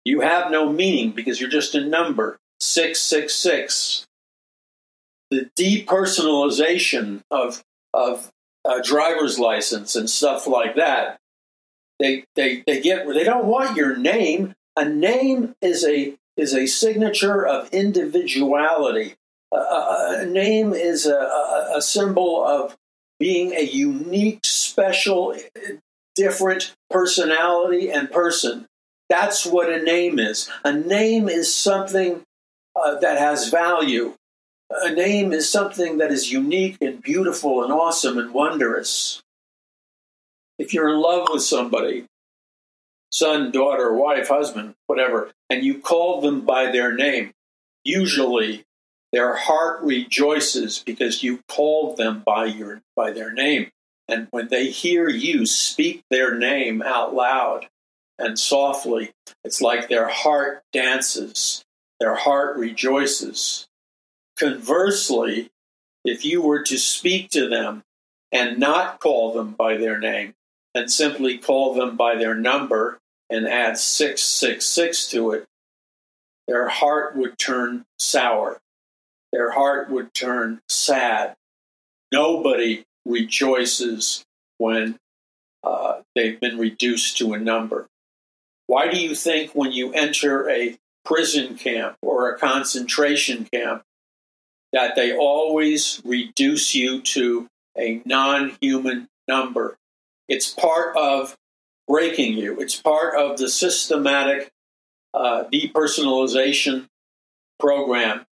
You 0.04 0.20
have 0.20 0.50
no 0.50 0.70
meaning 0.72 1.12
because 1.12 1.40
you're 1.40 1.48
just 1.50 1.74
a 1.74 1.84
number 1.84 2.38
666. 2.60 4.06
The 5.30 5.50
depersonalization 5.58 7.22
of, 7.30 7.64
of 7.92 8.30
a 8.64 8.80
driver's 8.82 9.38
license 9.38 9.94
and 9.96 10.10
stuff 10.10 10.46
like 10.46 10.76
that. 10.76 11.18
They, 11.98 12.24
they, 12.34 12.62
they 12.66 12.82
get 12.82 13.08
they 13.08 13.24
don't 13.24 13.46
want 13.46 13.76
your 13.76 13.96
name. 13.96 14.54
A 14.76 14.84
name 14.84 15.54
is 15.62 15.82
a 15.82 16.14
is 16.36 16.54
a 16.54 16.66
signature 16.66 17.46
of 17.46 17.72
individuality. 17.72 19.14
a, 19.52 20.26
name 20.26 20.72
is 20.72 21.06
a, 21.06 21.14
a, 21.14 21.72
a 21.76 21.82
symbol 21.82 22.44
of 22.44 22.76
being 23.18 23.52
a 23.52 23.62
unique, 23.62 24.40
special, 24.44 25.34
different 26.14 26.74
personality 26.90 27.90
and 27.90 28.10
person. 28.10 28.66
That's 29.08 29.46
what 29.46 29.70
a 29.70 29.82
name 29.82 30.18
is. 30.18 30.50
A 30.64 30.72
name 30.72 31.28
is 31.28 31.54
something 31.54 32.22
uh, 32.74 32.96
that 32.96 33.18
has 33.18 33.48
value. 33.48 34.14
A 34.70 34.90
name 34.90 35.32
is 35.32 35.50
something 35.50 35.98
that 35.98 36.10
is 36.10 36.32
unique 36.32 36.76
and 36.80 37.00
beautiful 37.00 37.62
and 37.62 37.72
awesome 37.72 38.18
and 38.18 38.34
wondrous. 38.34 39.22
If 40.58 40.74
you're 40.74 40.88
in 40.88 41.00
love 41.00 41.28
with 41.30 41.42
somebody, 41.42 42.06
son, 43.10 43.50
daughter, 43.50 43.92
wife, 43.92 44.28
husband, 44.28 44.74
whatever, 44.86 45.30
and 45.48 45.64
you 45.64 45.78
call 45.78 46.20
them 46.20 46.42
by 46.42 46.70
their 46.70 46.94
name, 46.94 47.32
usually 47.84 48.64
their 49.12 49.36
heart 49.36 49.82
rejoices 49.82 50.82
because 50.84 51.22
you 51.22 51.40
called 51.48 51.96
them 51.96 52.22
by 52.24 52.44
your 52.46 52.82
by 52.94 53.12
their 53.12 53.32
name. 53.32 53.70
And 54.08 54.28
when 54.30 54.48
they 54.48 54.70
hear 54.70 55.08
you 55.08 55.46
speak 55.46 56.04
their 56.10 56.36
name 56.36 56.82
out 56.82 57.14
loud 57.14 57.68
and 58.18 58.38
softly, 58.38 59.12
it's 59.44 59.60
like 59.60 59.88
their 59.88 60.08
heart 60.08 60.62
dances, 60.72 61.64
their 62.00 62.14
heart 62.14 62.56
rejoices. 62.56 63.66
Conversely, 64.38 65.50
if 66.04 66.24
you 66.24 66.40
were 66.42 66.62
to 66.62 66.78
speak 66.78 67.30
to 67.30 67.48
them 67.48 67.82
and 68.30 68.58
not 68.58 69.00
call 69.00 69.32
them 69.32 69.52
by 69.52 69.76
their 69.76 69.98
name, 69.98 70.34
and 70.76 70.90
simply 70.90 71.38
call 71.38 71.74
them 71.74 71.96
by 71.96 72.16
their 72.16 72.34
number 72.34 72.98
and 73.30 73.48
add 73.48 73.78
666 73.78 75.08
to 75.08 75.32
it, 75.32 75.46
their 76.46 76.68
heart 76.68 77.16
would 77.16 77.38
turn 77.38 77.84
sour. 77.98 78.60
Their 79.32 79.50
heart 79.50 79.90
would 79.90 80.14
turn 80.14 80.60
sad. 80.68 81.34
Nobody 82.12 82.84
rejoices 83.04 84.24
when 84.58 84.98
uh, 85.64 86.02
they've 86.14 86.38
been 86.38 86.58
reduced 86.58 87.16
to 87.18 87.32
a 87.32 87.38
number. 87.38 87.86
Why 88.66 88.88
do 88.88 89.00
you 89.00 89.14
think 89.14 89.52
when 89.52 89.72
you 89.72 89.92
enter 89.92 90.48
a 90.50 90.76
prison 91.04 91.56
camp 91.56 91.96
or 92.02 92.30
a 92.30 92.38
concentration 92.38 93.46
camp 93.52 93.82
that 94.72 94.94
they 94.94 95.16
always 95.16 96.02
reduce 96.04 96.74
you 96.74 97.00
to 97.00 97.48
a 97.76 98.02
non 98.04 98.56
human 98.60 99.08
number? 99.26 99.76
It's 100.28 100.52
part 100.52 100.96
of 100.96 101.36
breaking 101.86 102.36
you. 102.36 102.60
It's 102.60 102.80
part 102.80 103.14
of 103.14 103.38
the 103.38 103.48
systematic 103.48 104.50
uh, 105.14 105.44
depersonalization 105.52 106.86
program 107.58 108.24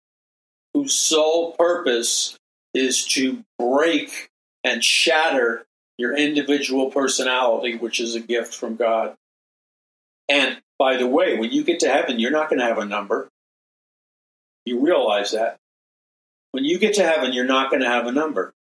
whose 0.74 0.94
sole 0.94 1.52
purpose 1.52 2.38
is 2.74 3.04
to 3.06 3.44
break 3.58 4.30
and 4.64 4.82
shatter 4.82 5.66
your 5.98 6.16
individual 6.16 6.90
personality, 6.90 7.76
which 7.76 8.00
is 8.00 8.14
a 8.14 8.20
gift 8.20 8.54
from 8.54 8.76
God. 8.76 9.14
And 10.28 10.60
by 10.78 10.96
the 10.96 11.06
way, 11.06 11.38
when 11.38 11.52
you 11.52 11.62
get 11.62 11.80
to 11.80 11.88
heaven, 11.88 12.18
you're 12.18 12.30
not 12.30 12.48
going 12.48 12.58
to 12.58 12.64
have 12.64 12.78
a 12.78 12.86
number. 12.86 13.28
You 14.64 14.80
realize 14.80 15.32
that. 15.32 15.58
When 16.52 16.64
you 16.64 16.78
get 16.78 16.94
to 16.94 17.04
heaven, 17.04 17.32
you're 17.32 17.44
not 17.44 17.70
going 17.70 17.82
to 17.82 17.88
have 17.88 18.06
a 18.06 18.12
number. 18.12 18.52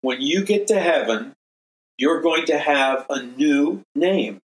When 0.00 0.20
you 0.20 0.44
get 0.44 0.68
to 0.68 0.80
heaven, 0.80 1.34
you're 1.98 2.20
going 2.20 2.46
to 2.46 2.58
have 2.58 3.06
a 3.08 3.22
new 3.22 3.82
name, 3.94 4.40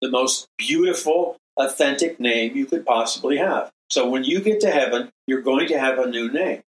the 0.00 0.10
most 0.10 0.48
beautiful, 0.56 1.36
authentic 1.56 2.18
name 2.20 2.56
you 2.56 2.66
could 2.66 2.86
possibly 2.86 3.36
have. 3.36 3.70
So 3.90 4.08
when 4.08 4.24
you 4.24 4.40
get 4.40 4.60
to 4.60 4.70
heaven, 4.70 5.10
you're 5.26 5.42
going 5.42 5.68
to 5.68 5.78
have 5.78 5.98
a 5.98 6.08
new 6.08 6.30
name. 6.32 6.62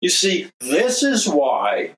You 0.00 0.10
see, 0.10 0.50
this 0.60 1.02
is 1.04 1.28
why, 1.28 1.94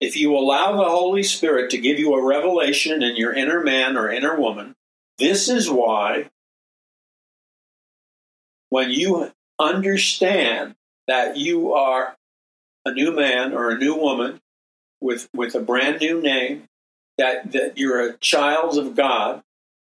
if 0.00 0.16
you 0.16 0.36
allow 0.36 0.76
the 0.76 0.90
Holy 0.90 1.22
Spirit 1.22 1.70
to 1.70 1.78
give 1.78 1.98
you 1.98 2.12
a 2.14 2.22
revelation 2.22 3.02
in 3.02 3.16
your 3.16 3.32
inner 3.32 3.62
man 3.62 3.96
or 3.96 4.10
inner 4.10 4.38
woman, 4.38 4.74
this 5.16 5.48
is 5.48 5.70
why, 5.70 6.28
when 8.68 8.90
you 8.90 9.32
understand 9.58 10.74
that 11.08 11.36
you 11.38 11.72
are 11.72 12.14
a 12.84 12.92
new 12.92 13.14
man 13.14 13.54
or 13.54 13.70
a 13.70 13.78
new 13.78 13.94
woman 13.94 14.40
with, 15.02 15.28
with 15.34 15.54
a 15.54 15.60
brand 15.60 16.00
new 16.00 16.20
name, 16.22 16.64
that, 17.18 17.52
that 17.52 17.76
you're 17.76 18.00
a 18.00 18.16
child 18.18 18.78
of 18.78 18.94
God, 18.94 19.42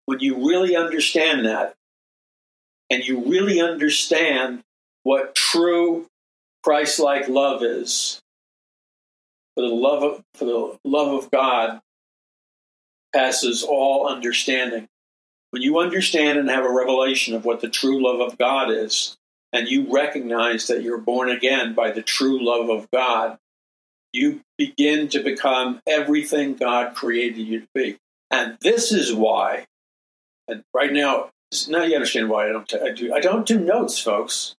when 0.05 0.19
you 0.19 0.47
really 0.47 0.75
understand 0.75 1.45
that, 1.45 1.75
and 2.89 3.05
you 3.05 3.25
really 3.25 3.61
understand 3.61 4.63
what 5.03 5.35
true 5.35 6.07
Christ-like 6.63 7.27
love 7.29 7.63
is, 7.63 8.19
for 9.55 9.61
the 9.61 9.73
love 9.73 10.03
of, 10.03 10.23
for 10.33 10.45
the 10.45 10.77
love 10.83 11.13
of 11.13 11.29
God 11.31 11.81
passes 13.13 13.63
all 13.63 14.07
understanding. 14.07 14.87
When 15.51 15.61
you 15.61 15.79
understand 15.79 16.39
and 16.39 16.49
have 16.49 16.65
a 16.65 16.71
revelation 16.71 17.35
of 17.35 17.43
what 17.43 17.61
the 17.61 17.69
true 17.69 18.01
love 18.01 18.21
of 18.21 18.37
God 18.37 18.71
is, 18.71 19.17
and 19.53 19.67
you 19.67 19.93
recognize 19.93 20.67
that 20.67 20.81
you're 20.81 20.97
born 20.97 21.29
again 21.29 21.73
by 21.73 21.91
the 21.91 22.01
true 22.01 22.43
love 22.43 22.69
of 22.69 22.89
God, 22.91 23.37
you 24.13 24.41
begin 24.57 25.07
to 25.09 25.23
become 25.23 25.81
everything 25.87 26.55
God 26.55 26.95
created 26.95 27.39
you 27.39 27.61
to 27.61 27.67
be. 27.73 27.97
And 28.29 28.57
this 28.61 28.91
is 28.91 29.13
why, 29.13 29.65
and 30.47 30.63
right 30.73 30.91
now, 30.91 31.29
now 31.67 31.83
you 31.83 31.95
understand 31.95 32.29
why 32.29 32.47
I 32.47 32.51
don't 32.51 32.73
I 32.73 32.91
do 32.91 33.13
I 33.13 33.19
don't 33.19 33.45
do 33.45 33.59
notes, 33.59 33.99
folks. 33.99 34.55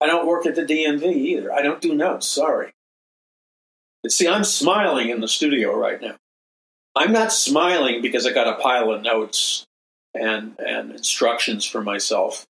I 0.00 0.06
don't 0.06 0.26
work 0.26 0.44
at 0.44 0.54
the 0.54 0.62
DMV 0.62 1.04
either. 1.04 1.52
I 1.52 1.62
don't 1.62 1.80
do 1.80 1.94
notes. 1.94 2.26
Sorry. 2.26 2.72
But 4.02 4.12
see, 4.12 4.28
I'm 4.28 4.44
smiling 4.44 5.08
in 5.08 5.20
the 5.20 5.28
studio 5.28 5.74
right 5.74 6.00
now. 6.00 6.16
I'm 6.94 7.12
not 7.12 7.32
smiling 7.32 8.02
because 8.02 8.26
I 8.26 8.32
got 8.32 8.46
a 8.46 8.60
pile 8.60 8.90
of 8.90 9.02
notes 9.02 9.66
and 10.14 10.56
and 10.58 10.92
instructions 10.92 11.64
for 11.64 11.82
myself. 11.82 12.46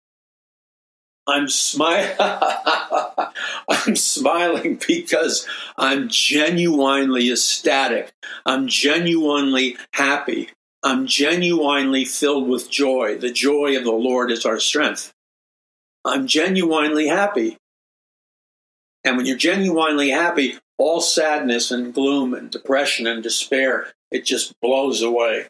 I'm 1.26 1.48
smiling. 1.48 2.16
I'm 3.68 3.96
smiling 3.96 4.80
because 4.86 5.46
I'm 5.76 6.08
genuinely 6.08 7.30
ecstatic. 7.30 8.12
I'm 8.44 8.68
genuinely 8.68 9.76
happy. 9.92 10.50
I'm 10.82 11.06
genuinely 11.06 12.04
filled 12.04 12.48
with 12.48 12.70
joy. 12.70 13.18
The 13.18 13.32
joy 13.32 13.76
of 13.76 13.84
the 13.84 13.90
Lord 13.90 14.30
is 14.30 14.46
our 14.46 14.60
strength. 14.60 15.12
I'm 16.04 16.28
genuinely 16.28 17.08
happy. 17.08 17.58
And 19.04 19.16
when 19.16 19.26
you're 19.26 19.36
genuinely 19.36 20.10
happy, 20.10 20.58
all 20.78 21.00
sadness 21.00 21.70
and 21.72 21.92
gloom 21.92 22.34
and 22.34 22.50
depression 22.50 23.06
and 23.06 23.22
despair, 23.22 23.88
it 24.10 24.24
just 24.24 24.54
blows 24.60 25.02
away. 25.02 25.46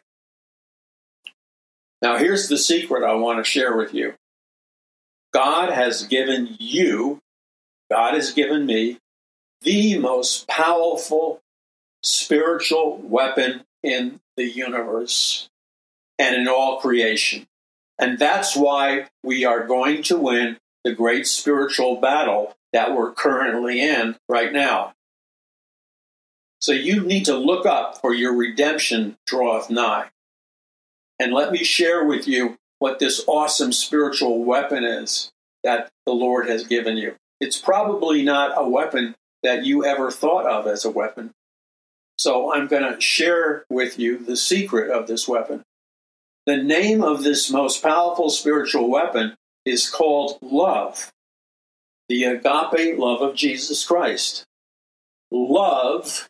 Now, 2.01 2.17
here's 2.17 2.47
the 2.47 2.57
secret 2.57 3.03
I 3.03 3.15
want 3.15 3.43
to 3.43 3.49
share 3.49 3.75
with 3.75 3.93
you. 3.93 4.13
God 5.33 5.71
has 5.71 6.03
given 6.03 6.55
you, 6.59 7.19
God 7.91 8.13
has 8.13 8.31
given 8.31 8.65
me, 8.65 8.99
the 9.61 9.97
most 9.97 10.47
powerful 10.47 11.41
spiritual 12.03 12.97
weapon 12.97 13.63
in 13.83 14.19
the 14.35 14.45
universe 14.45 15.49
and 16.19 16.35
in 16.35 16.47
all 16.47 16.79
creation. 16.79 17.47
And 17.99 18.19
that's 18.19 18.55
why 18.55 19.07
we 19.23 19.45
are 19.45 19.65
going 19.65 20.03
to 20.03 20.17
win 20.17 20.57
the 20.83 20.93
great 20.93 21.27
spiritual 21.27 21.97
battle 21.97 22.55
that 22.73 22.95
we're 22.95 23.11
currently 23.11 23.81
in 23.81 24.15
right 24.29 24.53
now. 24.53 24.93
So 26.59 26.71
you 26.71 27.01
need 27.01 27.25
to 27.25 27.35
look 27.35 27.65
up 27.65 27.99
for 28.01 28.13
your 28.13 28.35
redemption 28.35 29.17
draweth 29.25 29.69
nigh. 29.69 30.09
And 31.19 31.33
let 31.33 31.51
me 31.51 31.63
share 31.63 32.03
with 32.03 32.27
you 32.27 32.57
what 32.79 32.99
this 32.99 33.23
awesome 33.27 33.71
spiritual 33.71 34.43
weapon 34.43 34.83
is 34.83 35.31
that 35.63 35.89
the 36.05 36.13
Lord 36.13 36.47
has 36.47 36.65
given 36.65 36.97
you. 36.97 37.15
It's 37.39 37.59
probably 37.59 38.23
not 38.23 38.53
a 38.55 38.67
weapon 38.67 39.15
that 39.43 39.65
you 39.65 39.85
ever 39.85 40.11
thought 40.11 40.45
of 40.45 40.67
as 40.67 40.85
a 40.85 40.91
weapon. 40.91 41.31
So 42.17 42.53
I'm 42.53 42.67
going 42.67 42.93
to 42.93 42.99
share 42.99 43.63
with 43.69 43.99
you 43.99 44.17
the 44.17 44.37
secret 44.37 44.89
of 44.89 45.07
this 45.07 45.27
weapon. 45.27 45.63
The 46.45 46.57
name 46.57 47.03
of 47.03 47.23
this 47.23 47.51
most 47.51 47.83
powerful 47.83 48.29
spiritual 48.29 48.89
weapon 48.89 49.35
is 49.65 49.89
called 49.89 50.39
love, 50.41 51.11
the 52.07 52.23
agape 52.23 52.97
love 52.97 53.21
of 53.21 53.35
Jesus 53.35 53.85
Christ. 53.85 54.45
Love, 55.29 56.29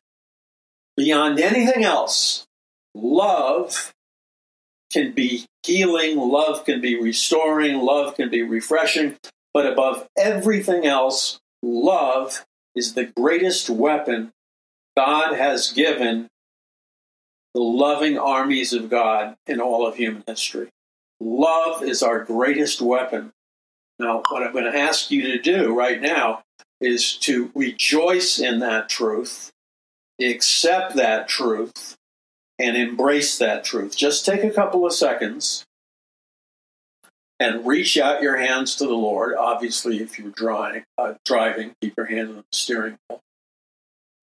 beyond 0.98 1.40
anything 1.40 1.84
else, 1.84 2.48
love 2.96 3.94
can 4.92 5.12
be 5.14 5.46
healing, 5.64 6.18
love 6.18 6.66
can 6.66 6.82
be 6.82 7.00
restoring, 7.00 7.80
love 7.80 8.16
can 8.16 8.30
be 8.30 8.44
refreshing, 8.44 9.18
but 9.54 9.66
above 9.66 10.08
everything 10.18 10.86
else, 10.86 11.40
love 11.62 12.46
is 12.76 12.94
the 12.94 13.06
greatest 13.06 13.70
weapon 13.70 14.32
God 14.96 15.36
has 15.36 15.72
given 15.72 16.28
the 17.54 17.62
loving 17.62 18.18
armies 18.18 18.72
of 18.72 18.90
God 18.90 19.36
in 19.48 19.60
all 19.60 19.88
of 19.88 19.96
human 19.96 20.24
history. 20.28 20.70
Love 21.20 21.84
is 21.84 22.04
our 22.04 22.24
greatest 22.24 22.82
weapon. 22.82 23.32
Now, 24.00 24.22
what 24.30 24.44
I'm 24.44 24.54
going 24.54 24.72
to 24.72 24.78
ask 24.78 25.10
you 25.10 25.24
to 25.24 25.40
do 25.40 25.76
right 25.76 26.00
now 26.00 26.44
is 26.80 27.18
to 27.18 27.52
rejoice 27.56 28.40
in 28.40 28.60
that 28.60 28.90
truth, 28.90 29.52
accept 30.22 30.96
that 30.96 31.28
truth, 31.28 31.97
and 32.60 32.76
embrace 32.76 33.38
that 33.38 33.64
truth. 33.64 33.96
Just 33.96 34.26
take 34.26 34.44
a 34.44 34.52
couple 34.52 34.86
of 34.86 34.94
seconds 34.94 35.66
and 37.40 37.68
reach 37.68 37.98
out 37.98 38.22
your 38.22 38.38
hands 38.38 38.76
to 38.76 38.86
the 38.86 38.96
Lord. 38.96 39.36
Obviously, 39.36 40.02
if 40.02 40.18
you're 40.18 40.32
driving, 40.32 40.84
uh, 40.98 41.14
driving, 41.24 41.74
keep 41.82 41.94
your 41.98 42.08
hand 42.08 42.30
on 42.30 42.36
the 42.38 42.44
steering 42.52 42.98
wheel. 43.10 43.22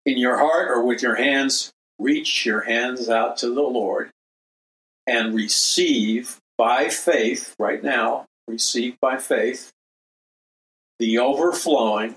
In 0.05 0.19
your 0.19 0.39
heart 0.39 0.69
or 0.69 0.85
with 0.85 1.02
your 1.02 1.15
hands, 1.15 1.73
reach 1.98 2.44
your 2.44 2.62
hands 2.62 3.09
out 3.09 3.36
to 3.39 3.55
the 3.55 3.62
Lord 3.62 4.11
and 5.06 5.35
receive 5.35 6.39
by 6.59 6.89
faith, 6.89 7.55
right 7.59 7.82
now, 7.82 8.27
receive 8.48 8.98
by 9.01 9.16
faith 9.16 9.73
the 10.98 11.19
overflowing 11.19 12.16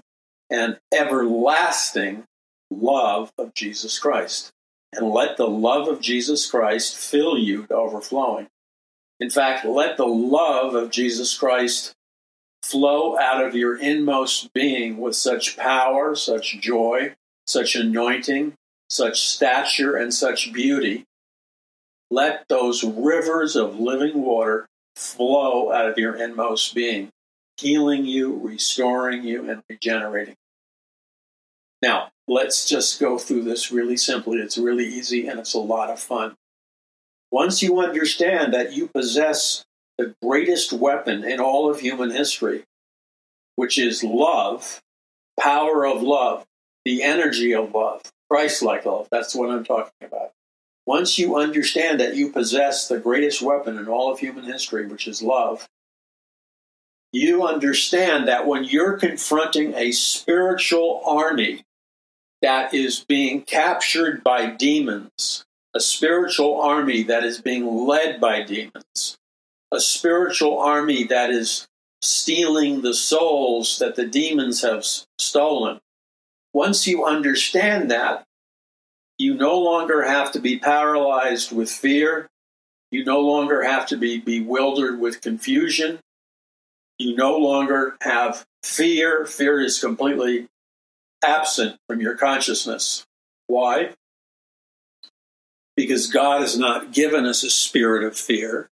and 0.50 0.78
everlasting 0.94 2.24
love 2.70 3.32
of 3.38 3.54
Jesus 3.54 3.98
Christ 4.00 4.52
and 4.94 5.10
let 5.10 5.38
the 5.38 5.48
love 5.48 5.88
of 5.88 6.02
Jesus 6.02 6.50
Christ 6.50 6.96
fill 6.96 7.38
you 7.38 7.66
to 7.68 7.76
overflowing. 7.76 8.48
In 9.20 9.30
fact, 9.30 9.66
let 9.66 9.98
the 9.98 10.06
love 10.06 10.76
of 10.76 10.92
Jesus 10.92 11.38
Christ 11.38 11.94
flow 12.64 13.18
out 13.18 13.44
of 13.44 13.56
your 13.56 13.78
inmost 13.78 14.54
being 14.54 14.98
with 14.98 15.16
such 15.16 15.58
power, 15.58 16.16
such 16.16 16.60
joy, 16.60 17.16
such 17.46 17.76
anointing, 17.76 18.54
such 18.90 19.22
stature, 19.22 19.96
and 19.96 20.14
such 20.14 20.54
beauty. 20.54 21.06
Let 22.10 22.48
those 22.48 22.84
rivers 22.84 23.56
of 23.56 23.80
living 23.80 24.22
water 24.22 24.68
flow 24.96 25.72
out 25.72 25.90
of 25.90 25.98
your 25.98 26.16
inmost 26.16 26.74
being, 26.74 27.10
healing 27.58 28.06
you, 28.06 28.40
restoring 28.42 29.24
you, 29.24 29.50
and 29.50 29.64
regenerating. 29.70 30.36
You. 31.82 31.88
Now, 31.90 32.10
let's 32.28 32.68
just 32.68 33.00
go 33.00 33.18
through 33.18 33.44
this 33.44 33.72
really 33.72 33.98
simply. 33.98 34.40
It's 34.40 34.58
really 34.58 34.86
easy 34.86 35.28
and 35.28 35.40
it's 35.40 35.54
a 35.54 35.60
lot 35.60 35.90
of 35.90 36.00
fun. 36.00 36.36
Once 37.32 37.62
you 37.62 37.80
understand 37.80 38.54
that 38.54 38.74
you 38.74 38.88
possess 38.88 39.66
the 39.98 40.14
greatest 40.22 40.72
weapon 40.74 41.24
in 41.24 41.40
all 41.40 41.70
of 41.70 41.80
human 41.80 42.12
history, 42.12 42.64
which 43.56 43.78
is 43.78 44.04
love, 44.04 44.82
power 45.40 45.86
of 45.86 46.02
love, 46.02 46.46
the 46.86 47.04
energy 47.04 47.54
of 47.54 47.74
love, 47.74 48.02
Christ 48.30 48.62
like 48.62 48.86
love, 48.86 49.08
that's 49.12 49.36
what 49.36 49.50
I'm 49.50 49.64
talking 49.64 49.92
about. 50.02 50.32
Once 50.86 51.20
you 51.20 51.36
understand 51.36 52.00
that 52.00 52.16
you 52.16 52.32
possess 52.32 52.88
the 52.88 53.00
greatest 53.00 53.42
weapon 53.42 53.78
in 53.78 53.88
all 53.88 54.12
of 54.12 54.20
human 54.20 54.46
history, 54.46 54.88
which 54.88 55.08
is 55.08 55.22
love, 55.22 55.68
you 57.12 57.46
understand 57.46 58.28
that 58.28 58.48
when 58.48 58.64
you're 58.64 58.98
confronting 58.98 59.74
a 59.74 59.92
spiritual 59.92 61.02
army 61.06 61.64
that 62.42 62.74
is 62.74 63.04
being 63.08 63.42
captured 63.42 64.24
by 64.24 64.48
demons, 64.48 65.46
a 65.74 65.80
spiritual 65.80 66.62
army 66.62 67.04
that 67.04 67.24
is 67.24 67.42
being 67.42 67.88
led 67.88 68.22
by 68.22 68.44
demons, 68.44 69.18
a 69.72 69.80
spiritual 69.80 70.60
army 70.60 71.04
that 71.06 71.30
is 71.30 71.68
stealing 72.02 72.82
the 72.82 72.94
souls 72.94 73.80
that 73.80 73.96
the 73.96 74.06
demons 74.06 74.62
have 74.62 74.86
stolen. 75.18 75.80
Once 76.54 76.88
you 76.88 77.06
understand 77.06 77.90
that, 77.92 78.24
you 79.18 79.34
no 79.34 79.58
longer 79.58 80.04
have 80.04 80.32
to 80.34 80.40
be 80.40 80.60
paralyzed 80.60 81.52
with 81.52 81.72
fear. 81.72 82.28
You 82.92 83.04
no 83.04 83.20
longer 83.20 83.64
have 83.64 83.88
to 83.88 83.98
be 83.98 84.20
bewildered 84.20 85.00
with 85.00 85.22
confusion. 85.22 86.00
You 87.00 87.16
no 87.16 87.36
longer 87.38 87.98
have 88.02 88.46
fear. 88.64 89.26
Fear 89.26 89.62
is 89.62 89.80
completely 89.80 90.48
absent 91.24 91.80
from 91.88 92.02
your 92.02 92.16
consciousness. 92.16 93.06
Why? 93.48 93.92
Because 95.76 96.08
God 96.08 96.42
has 96.42 96.58
not 96.58 96.92
given 96.92 97.26
us 97.26 97.44
a 97.44 97.50
spirit 97.50 98.04
of 98.04 98.18
fear, 98.18 98.70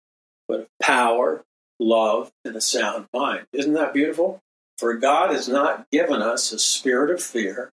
but 0.47 0.61
of 0.61 0.67
power, 0.81 1.43
love, 1.79 2.31
and 2.43 2.55
a 2.55 2.61
sound 2.61 3.07
mind. 3.13 3.45
Isn't 3.53 3.73
that 3.73 3.93
beautiful? 3.93 4.41
For 4.77 4.93
God 4.95 5.31
has 5.31 5.47
not 5.47 5.89
given 5.91 6.21
us 6.21 6.51
a 6.51 6.59
spirit 6.59 7.09
of 7.11 7.21
fear, 7.21 7.71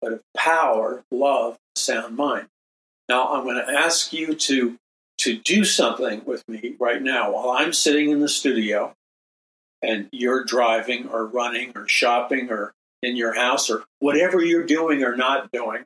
but 0.00 0.12
of 0.12 0.22
power, 0.36 1.04
love, 1.10 1.58
sound 1.76 2.16
mind. 2.16 2.48
Now, 3.08 3.32
I'm 3.32 3.44
going 3.44 3.64
to 3.64 3.72
ask 3.72 4.12
you 4.12 4.34
to, 4.34 4.76
to 5.18 5.36
do 5.36 5.64
something 5.64 6.24
with 6.24 6.48
me 6.48 6.76
right 6.78 7.02
now 7.02 7.32
while 7.32 7.50
I'm 7.50 7.72
sitting 7.72 8.10
in 8.10 8.20
the 8.20 8.28
studio 8.28 8.94
and 9.82 10.08
you're 10.12 10.44
driving 10.44 11.08
or 11.08 11.26
running 11.26 11.72
or 11.76 11.88
shopping 11.88 12.50
or 12.50 12.72
in 13.02 13.16
your 13.16 13.34
house 13.34 13.68
or 13.70 13.84
whatever 13.98 14.42
you're 14.42 14.64
doing 14.64 15.02
or 15.02 15.16
not 15.16 15.50
doing. 15.52 15.84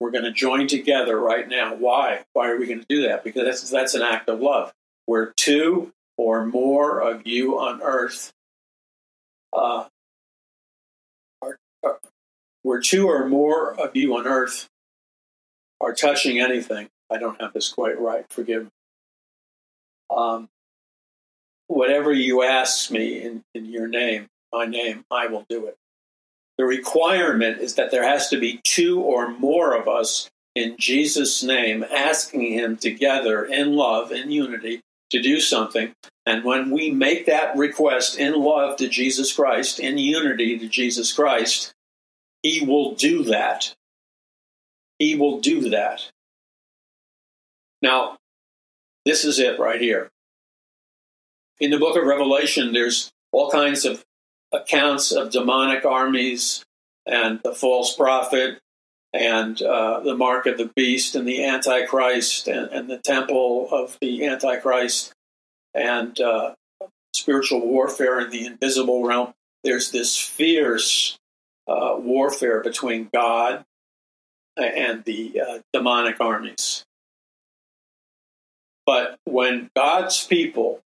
We're 0.00 0.10
going 0.10 0.24
to 0.24 0.32
join 0.32 0.68
together 0.68 1.18
right 1.18 1.48
now. 1.48 1.74
Why? 1.74 2.24
Why 2.32 2.50
are 2.50 2.56
we 2.56 2.66
going 2.66 2.80
to 2.80 2.86
do 2.88 3.02
that? 3.08 3.24
Because 3.24 3.44
that's, 3.44 3.70
that's 3.70 3.94
an 3.94 4.02
act 4.02 4.28
of 4.28 4.40
love. 4.40 4.72
Where 5.06 5.32
two 5.36 5.92
or 6.16 6.44
more 6.44 7.00
of 7.00 7.26
you 7.26 7.58
on 7.58 7.80
earth 7.82 8.32
uh, 9.52 9.86
are, 11.42 11.58
are, 11.84 11.98
where 12.62 12.80
two 12.80 13.08
or 13.08 13.28
more 13.28 13.74
of 13.80 13.96
you 13.96 14.16
on 14.16 14.26
earth 14.26 14.68
are 15.80 15.94
touching 15.94 16.40
anything. 16.40 16.88
I 17.10 17.18
don't 17.18 17.40
have 17.40 17.52
this 17.52 17.68
quite 17.72 17.98
right. 17.98 18.24
Forgive 18.30 18.64
me. 18.64 18.70
Um, 20.14 20.48
whatever 21.66 22.12
you 22.12 22.42
ask 22.42 22.90
me 22.90 23.22
in, 23.22 23.42
in 23.54 23.66
your 23.66 23.86
name, 23.88 24.26
my 24.52 24.66
name, 24.66 25.04
I 25.10 25.26
will 25.26 25.46
do 25.48 25.66
it. 25.66 25.76
The 26.58 26.64
requirement 26.64 27.58
is 27.58 27.74
that 27.76 27.90
there 27.90 28.06
has 28.06 28.28
to 28.28 28.38
be 28.38 28.60
two 28.64 29.00
or 29.00 29.28
more 29.28 29.74
of 29.76 29.88
us 29.88 30.28
in 30.54 30.76
Jesus' 30.78 31.42
name 31.42 31.84
asking 31.84 32.52
Him 32.52 32.76
together 32.76 33.44
in 33.44 33.74
love, 33.74 34.10
in 34.12 34.30
unity, 34.30 34.80
to 35.10 35.22
do 35.22 35.40
something. 35.40 35.92
And 36.26 36.44
when 36.44 36.70
we 36.70 36.90
make 36.90 37.26
that 37.26 37.56
request 37.56 38.18
in 38.18 38.34
love 38.34 38.76
to 38.78 38.88
Jesus 38.88 39.32
Christ, 39.32 39.78
in 39.78 39.98
unity 39.98 40.58
to 40.58 40.68
Jesus 40.68 41.12
Christ, 41.12 41.72
He 42.42 42.64
will 42.66 42.94
do 42.94 43.22
that. 43.24 43.74
He 44.98 45.14
will 45.14 45.40
do 45.40 45.70
that. 45.70 46.10
Now, 47.80 48.18
this 49.04 49.24
is 49.24 49.38
it 49.38 49.60
right 49.60 49.80
here 49.80 50.10
in 51.60 51.70
the 51.70 51.78
book 51.78 51.96
of 51.96 52.04
Revelation, 52.04 52.72
there's 52.72 53.10
all 53.32 53.50
kinds 53.50 53.84
of 53.84 54.04
accounts 54.52 55.12
of 55.12 55.30
demonic 55.30 55.84
armies 55.84 56.64
and 57.06 57.40
the 57.42 57.52
false 57.52 57.94
prophet 57.94 58.58
and 59.12 59.60
uh, 59.62 60.00
the 60.00 60.16
mark 60.16 60.46
of 60.46 60.58
the 60.58 60.70
beast 60.76 61.14
and 61.14 61.26
the 61.26 61.44
antichrist 61.44 62.46
and, 62.48 62.70
and 62.70 62.90
the 62.90 62.98
temple 62.98 63.68
of 63.70 63.96
the 64.00 64.24
antichrist 64.26 65.12
and 65.74 66.20
uh, 66.20 66.54
spiritual 67.14 67.66
warfare 67.66 68.20
in 68.20 68.30
the 68.30 68.44
invisible 68.44 69.04
realm. 69.04 69.32
There's 69.64 69.90
this 69.90 70.16
fierce 70.16 71.16
uh, 71.66 71.96
warfare 71.98 72.62
between 72.62 73.08
God 73.12 73.64
and 74.56 75.04
the 75.04 75.40
uh, 75.40 75.58
demonic 75.72 76.20
armies. 76.20 76.84
But 78.86 79.18
when 79.24 79.70
God's 79.76 80.26
people 80.26 80.80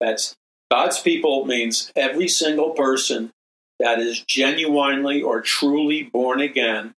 that's 0.00 0.34
God's 0.74 0.98
people 0.98 1.44
means 1.44 1.92
every 1.94 2.26
single 2.26 2.70
person 2.70 3.30
that 3.78 4.00
is 4.00 4.24
genuinely 4.24 5.22
or 5.22 5.40
truly 5.40 6.02
born 6.02 6.40
again 6.40 6.94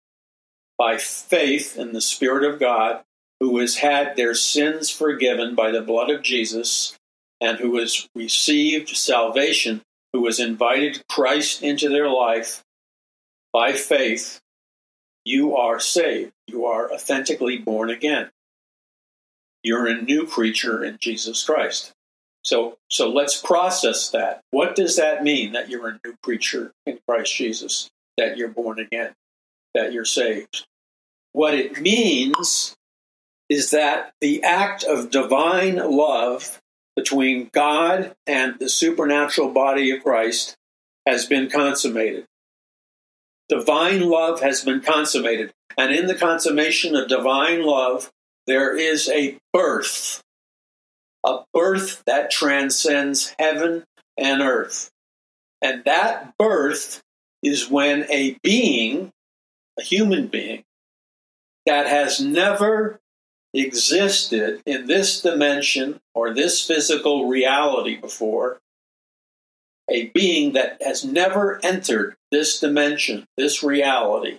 by 0.79 0.97
faith 0.97 1.77
in 1.77 1.93
the 1.93 2.01
Spirit 2.01 2.51
of 2.51 2.59
God, 2.59 3.05
who 3.39 3.59
has 3.59 3.77
had 3.77 4.17
their 4.17 4.33
sins 4.33 4.89
forgiven 4.89 5.55
by 5.55 5.73
the 5.73 5.83
blood 5.83 6.09
of 6.09 6.23
Jesus, 6.23 6.97
and 7.39 7.59
who 7.59 7.79
has 7.79 8.09
received 8.15 8.97
salvation, 8.97 9.83
who 10.15 10.25
has 10.25 10.41
invited 10.41 11.07
Christ 11.07 11.63
into 11.63 11.91
their 11.91 12.09
life 12.09 12.65
by 13.53 13.73
faith, 13.73 14.41
you 15.27 15.55
are 15.55 15.81
saved. 15.81 16.33
You 16.47 16.65
are 16.65 16.91
authentically 16.91 17.59
born 17.59 17.91
again. 17.91 18.31
You're 19.63 19.87
a 19.87 20.01
new 20.01 20.27
creature 20.27 20.83
in 20.83 20.97
Jesus 20.99 21.45
Christ. 21.45 21.93
So, 22.47 22.79
so 22.89 23.11
let's 23.11 23.41
process 23.41 24.11
that. 24.11 24.41
What 24.53 24.77
does 24.77 24.95
that 24.97 25.25
mean 25.25 25.53
that 25.53 25.69
you're 25.69 25.89
a 25.89 26.01
new 26.05 26.15
creature 26.23 26.71
in 26.87 27.01
Christ 27.07 27.35
Jesus, 27.35 27.91
that 28.17 28.37
you're 28.37 28.47
born 28.47 28.79
again, 28.79 29.15
that 29.75 29.93
you're 29.93 30.05
saved? 30.05 30.65
What 31.33 31.55
it 31.55 31.81
means 31.81 32.77
is 33.49 33.73
that 33.73 34.13
the 34.21 34.45
act 34.45 34.85
of 34.85 35.11
divine 35.11 35.75
love 35.75 36.61
between 36.95 37.51
God 37.53 38.15
and 38.29 38.55
the 38.61 38.69
supernatural 38.69 39.51
body 39.51 39.91
of 39.91 40.05
Christ 40.05 40.55
has 41.05 41.27
been 41.27 41.51
consummated. 41.51 42.27
Divine 43.49 44.09
love 44.09 44.41
has 44.41 44.65
been 44.65 44.83
consummated. 44.83 45.53
And 45.77 45.93
in 45.93 46.07
the 46.07 46.15
consummation 46.15 46.95
of 46.95 47.09
divine 47.09 47.65
love, 47.65 48.13
there 48.47 48.77
is 48.77 49.09
a 49.09 49.37
birth 49.53 50.23
a 51.27 51.45
birth 51.53 52.05
that 52.07 52.31
transcends 52.31 53.35
heaven 53.39 53.85
and 54.17 54.41
earth. 54.41 54.91
And 55.61 55.85
that 55.85 56.35
birth 56.39 57.03
is 57.43 57.69
when 57.69 58.07
a 58.11 58.39
being, 58.43 59.11
a 59.79 59.83
human 59.83 60.29
being, 60.29 60.63
that 61.67 61.89
has 61.89 62.21
never 62.21 63.01
existed 63.53 64.63
in 64.67 64.87
this 64.87 65.21
dimension 65.21 65.99
or 66.15 66.33
this 66.33 66.65
physical 66.65 67.27
reality 67.27 67.97
before, 67.97 68.59
a 69.91 70.07
being 70.09 70.53
that 70.53 70.81
has 70.81 71.05
never 71.05 71.59
entered 71.65 72.15
this 72.31 72.61
dimension, 72.61 73.25
this 73.37 73.63
reality, 73.63 74.39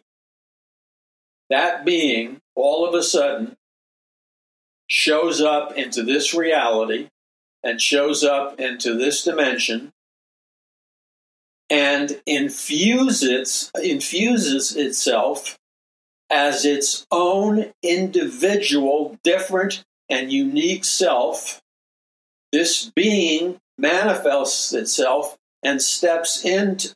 that 1.50 1.84
being 1.84 2.40
all 2.56 2.88
of 2.88 2.94
a 2.94 3.04
sudden 3.04 3.57
shows 4.88 5.42
up 5.42 5.74
into 5.74 6.04
this 6.04 6.34
reality 6.34 7.10
and 7.64 7.82
shows 7.82 8.24
up 8.24 8.60
into 8.60 8.96
this 8.96 9.24
dimension 9.24 9.92
and 11.70 12.22
infuses, 12.26 13.72
infuses 13.84 14.76
itself 14.76 15.58
as 16.30 16.66
its 16.66 17.06
own 17.12 17.72
individual, 17.84 19.18
different, 19.24 19.84
and 20.10 20.32
unique 20.32 20.86
self. 20.86 21.62
This 22.52 22.92
being 22.96 23.58
manifests 23.78 24.74
itself 24.74 25.36
and 25.64 25.82
steps 25.82 26.44
into 26.46 26.94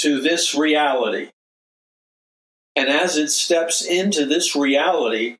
this 0.00 0.54
reality. 0.54 1.30
And 2.76 2.88
as 2.88 3.16
it 3.16 3.30
steps 3.30 3.84
into 3.84 4.26
this 4.26 4.56
reality, 4.56 5.36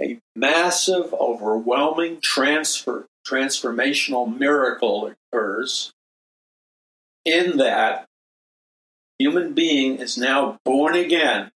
a 0.00 0.20
massive, 0.34 1.12
overwhelming 1.12 2.20
transfer, 2.20 3.06
transformational 3.26 4.38
miracle 4.38 5.12
occurs 5.32 5.92
in 7.24 7.58
that 7.58 8.06
human 9.18 9.52
being 9.52 9.96
is 9.96 10.16
now 10.16 10.58
born 10.64 10.94
again. 10.94 11.50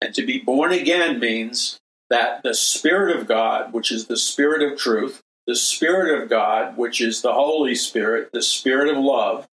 And 0.00 0.14
to 0.14 0.26
be 0.26 0.38
born 0.38 0.72
again 0.72 1.20
means 1.20 1.78
that 2.10 2.42
the 2.42 2.54
Spirit 2.54 3.16
of 3.16 3.28
God, 3.28 3.72
which 3.72 3.92
is 3.92 4.06
the 4.06 4.16
Spirit 4.16 4.62
of 4.62 4.78
truth, 4.78 5.22
the 5.46 5.56
Spirit 5.56 6.20
of 6.20 6.28
God, 6.28 6.76
which 6.76 7.00
is 7.00 7.22
the 7.22 7.32
Holy 7.32 7.74
Spirit, 7.74 8.30
the 8.32 8.42
Spirit 8.42 8.88
of 8.88 9.02
love, 9.02 9.46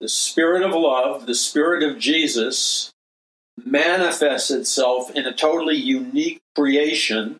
the 0.00 0.08
Spirit 0.08 0.62
of 0.62 0.72
love, 0.72 1.26
the 1.26 1.34
Spirit 1.34 1.82
of 1.82 1.98
Jesus, 1.98 2.91
manifests 3.56 4.50
itself 4.50 5.10
in 5.12 5.26
a 5.26 5.32
totally 5.32 5.76
unique 5.76 6.40
creation, 6.54 7.38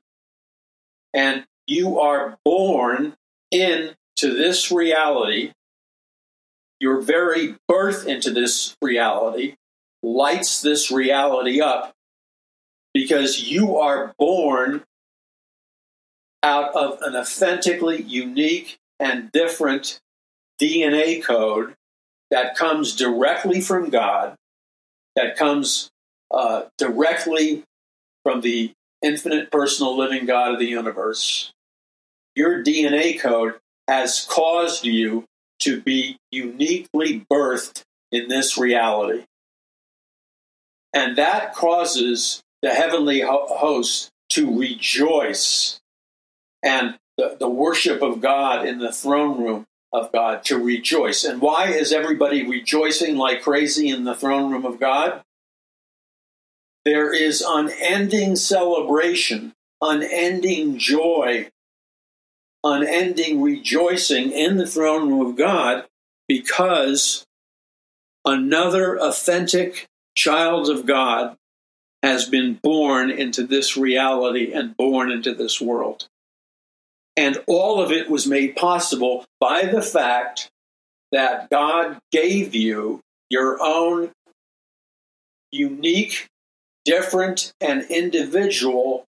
and 1.14 1.44
you 1.66 1.98
are 1.98 2.38
born 2.44 3.14
into 3.50 3.94
this 4.20 4.70
reality, 4.70 5.52
your 6.80 7.00
very 7.00 7.56
birth 7.68 8.06
into 8.06 8.30
this 8.30 8.76
reality, 8.82 9.54
lights 10.02 10.60
this 10.62 10.90
reality 10.90 11.60
up 11.60 11.92
because 12.92 13.48
you 13.48 13.76
are 13.76 14.14
born 14.18 14.82
out 16.42 16.74
of 16.74 17.00
an 17.02 17.14
authentically 17.14 18.02
unique 18.02 18.78
and 18.98 19.30
different 19.32 20.00
DNA 20.60 21.22
code 21.22 21.74
that 22.30 22.56
comes 22.56 22.96
directly 22.96 23.60
from 23.60 23.90
God, 23.90 24.34
that 25.14 25.36
comes 25.36 25.91
uh, 26.32 26.64
directly 26.78 27.64
from 28.24 28.40
the 28.40 28.72
infinite 29.02 29.50
personal 29.50 29.96
living 29.96 30.26
God 30.26 30.52
of 30.52 30.58
the 30.58 30.66
universe. 30.66 31.52
Your 32.34 32.62
DNA 32.62 33.20
code 33.20 33.54
has 33.88 34.26
caused 34.28 34.84
you 34.84 35.24
to 35.60 35.80
be 35.80 36.18
uniquely 36.30 37.26
birthed 37.30 37.82
in 38.10 38.28
this 38.28 38.56
reality. 38.56 39.24
And 40.92 41.16
that 41.16 41.54
causes 41.54 42.42
the 42.62 42.70
heavenly 42.70 43.22
host 43.22 44.10
to 44.30 44.58
rejoice 44.58 45.80
and 46.62 46.96
the, 47.18 47.36
the 47.38 47.48
worship 47.48 48.02
of 48.02 48.20
God 48.20 48.66
in 48.66 48.78
the 48.78 48.92
throne 48.92 49.42
room 49.42 49.66
of 49.92 50.12
God 50.12 50.44
to 50.46 50.58
rejoice. 50.58 51.24
And 51.24 51.40
why 51.40 51.66
is 51.68 51.92
everybody 51.92 52.46
rejoicing 52.46 53.16
like 53.16 53.42
crazy 53.42 53.88
in 53.88 54.04
the 54.04 54.14
throne 54.14 54.50
room 54.50 54.64
of 54.64 54.80
God? 54.80 55.22
There 56.84 57.12
is 57.12 57.44
unending 57.46 58.36
celebration, 58.36 59.52
unending 59.80 60.78
joy, 60.78 61.48
unending 62.64 63.40
rejoicing 63.40 64.32
in 64.32 64.56
the 64.56 64.66
throne 64.66 65.08
room 65.08 65.26
of 65.26 65.36
God 65.36 65.84
because 66.28 67.24
another 68.24 68.98
authentic 68.98 69.86
child 70.14 70.68
of 70.68 70.86
God 70.86 71.36
has 72.02 72.28
been 72.28 72.58
born 72.62 73.10
into 73.10 73.46
this 73.46 73.76
reality 73.76 74.52
and 74.52 74.76
born 74.76 75.10
into 75.10 75.34
this 75.34 75.60
world. 75.60 76.08
And 77.16 77.38
all 77.46 77.80
of 77.80 77.92
it 77.92 78.10
was 78.10 78.26
made 78.26 78.56
possible 78.56 79.24
by 79.38 79.66
the 79.66 79.82
fact 79.82 80.50
that 81.12 81.50
God 81.50 81.98
gave 82.10 82.54
you 82.54 83.00
your 83.28 83.58
own 83.60 84.10
unique, 85.52 86.26
different, 86.84 87.52
and 87.60 87.84
individual 87.90 89.06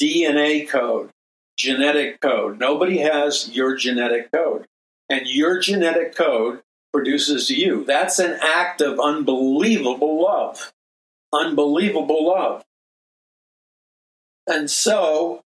DNA 0.00 0.68
code, 0.68 1.10
genetic 1.56 2.20
code. 2.20 2.58
Nobody 2.58 2.98
has 2.98 3.50
your 3.54 3.76
genetic 3.76 4.30
code. 4.32 4.66
And 5.08 5.26
your 5.26 5.60
genetic 5.60 6.16
code 6.16 6.62
produces 6.92 7.50
you. 7.50 7.84
That's 7.84 8.18
an 8.18 8.38
act 8.42 8.80
of 8.80 8.98
unbelievable 8.98 10.22
love. 10.22 10.72
Unbelievable 11.32 12.26
love. 12.26 12.64
And 14.46 14.70
so, 14.70 15.42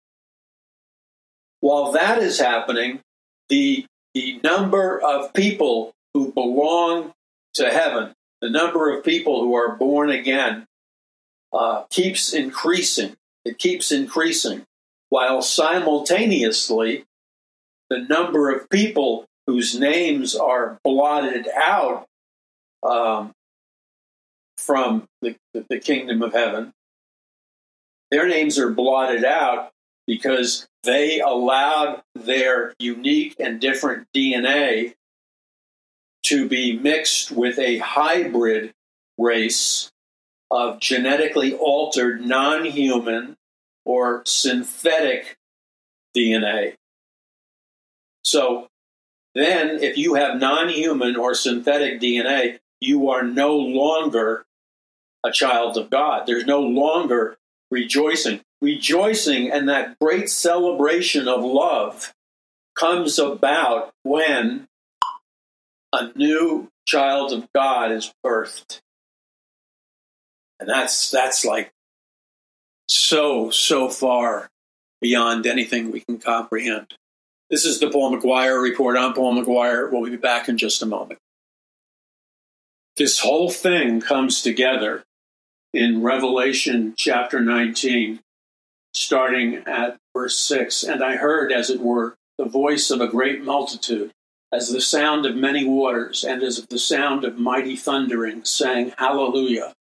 while 1.60 1.92
that 1.92 2.18
is 2.18 2.38
happening, 2.38 3.00
the, 3.48 3.86
the 4.14 4.40
number 4.42 5.00
of 5.00 5.32
people 5.34 5.92
who 6.14 6.32
belong 6.32 7.12
to 7.54 7.70
heaven, 7.70 8.12
the 8.40 8.50
number 8.50 8.96
of 8.96 9.04
people 9.04 9.40
who 9.42 9.54
are 9.54 9.76
born 9.76 10.10
again, 10.10 10.66
uh, 11.52 11.82
keeps 11.90 12.32
increasing. 12.32 13.16
It 13.44 13.58
keeps 13.58 13.90
increasing, 13.90 14.64
while 15.08 15.42
simultaneously, 15.42 17.04
the 17.88 17.98
number 17.98 18.50
of 18.50 18.68
people 18.68 19.26
whose 19.46 19.78
names 19.78 20.36
are 20.36 20.78
blotted 20.84 21.48
out 21.54 22.06
um, 22.82 23.32
from 24.58 25.06
the, 25.22 25.36
the 25.68 25.78
kingdom 25.80 26.22
of 26.22 26.32
heaven, 26.32 26.72
their 28.10 28.28
names 28.28 28.58
are 28.58 28.70
blotted 28.70 29.24
out 29.24 29.70
because 30.06 30.66
they 30.82 31.20
allowed 31.20 32.02
their 32.14 32.74
unique 32.78 33.36
and 33.38 33.60
different 33.60 34.06
DNA 34.14 34.94
to 36.24 36.48
be 36.48 36.78
mixed 36.78 37.30
with 37.30 37.58
a 37.58 37.78
hybrid 37.78 38.72
race 39.18 39.90
of 40.50 40.80
genetically 40.80 41.54
altered 41.54 42.20
non 42.20 42.64
human 42.64 43.36
or 43.84 44.22
synthetic 44.26 45.36
DNA. 46.16 46.74
So 48.24 48.68
then, 49.34 49.82
if 49.82 49.96
you 49.96 50.14
have 50.14 50.40
non 50.40 50.68
human 50.68 51.16
or 51.16 51.34
synthetic 51.34 52.00
DNA, 52.00 52.58
you 52.80 53.10
are 53.10 53.22
no 53.22 53.56
longer 53.56 54.44
a 55.24 55.30
child 55.30 55.76
of 55.76 55.90
God. 55.90 56.26
There's 56.26 56.46
no 56.46 56.60
longer 56.60 57.36
rejoicing. 57.70 58.40
Rejoicing 58.60 59.50
and 59.50 59.68
that 59.68 59.98
great 59.98 60.28
celebration 60.28 61.28
of 61.28 61.42
love 61.42 62.12
comes 62.76 63.18
about 63.18 63.92
when 64.02 64.66
a 65.92 66.10
new 66.14 66.68
child 66.86 67.32
of 67.32 67.48
God 67.54 67.92
is 67.92 68.12
birthed. 68.24 68.80
And 70.60 70.68
that's 70.68 71.10
that's 71.10 71.44
like 71.44 71.72
so 72.86 73.50
so 73.50 73.88
far 73.88 74.48
beyond 75.00 75.46
anything 75.46 75.90
we 75.90 76.00
can 76.00 76.18
comprehend. 76.18 76.94
This 77.48 77.64
is 77.64 77.80
the 77.80 77.90
Paul 77.90 78.16
McGuire 78.16 78.62
report. 78.62 78.96
I'm 78.96 79.14
Paul 79.14 79.42
McGuire. 79.42 79.90
We'll 79.90 80.08
be 80.08 80.16
back 80.16 80.48
in 80.48 80.58
just 80.58 80.82
a 80.82 80.86
moment. 80.86 81.18
This 82.96 83.20
whole 83.20 83.50
thing 83.50 84.00
comes 84.00 84.42
together 84.42 85.02
in 85.72 86.02
Revelation 86.02 86.94
chapter 86.96 87.40
19, 87.40 88.20
starting 88.92 89.62
at 89.66 89.96
verse 90.14 90.36
6. 90.38 90.82
And 90.82 91.02
I 91.02 91.16
heard, 91.16 91.50
as 91.50 91.70
it 91.70 91.80
were, 91.80 92.14
the 92.38 92.44
voice 92.44 92.90
of 92.90 93.00
a 93.00 93.08
great 93.08 93.42
multitude, 93.42 94.10
as 94.52 94.70
the 94.70 94.80
sound 94.80 95.26
of 95.26 95.34
many 95.34 95.64
waters, 95.64 96.24
and 96.24 96.42
as 96.42 96.64
the 96.66 96.78
sound 96.78 97.24
of 97.24 97.38
mighty 97.38 97.76
thundering, 97.76 98.44
saying, 98.44 98.92
Hallelujah! 98.98 99.72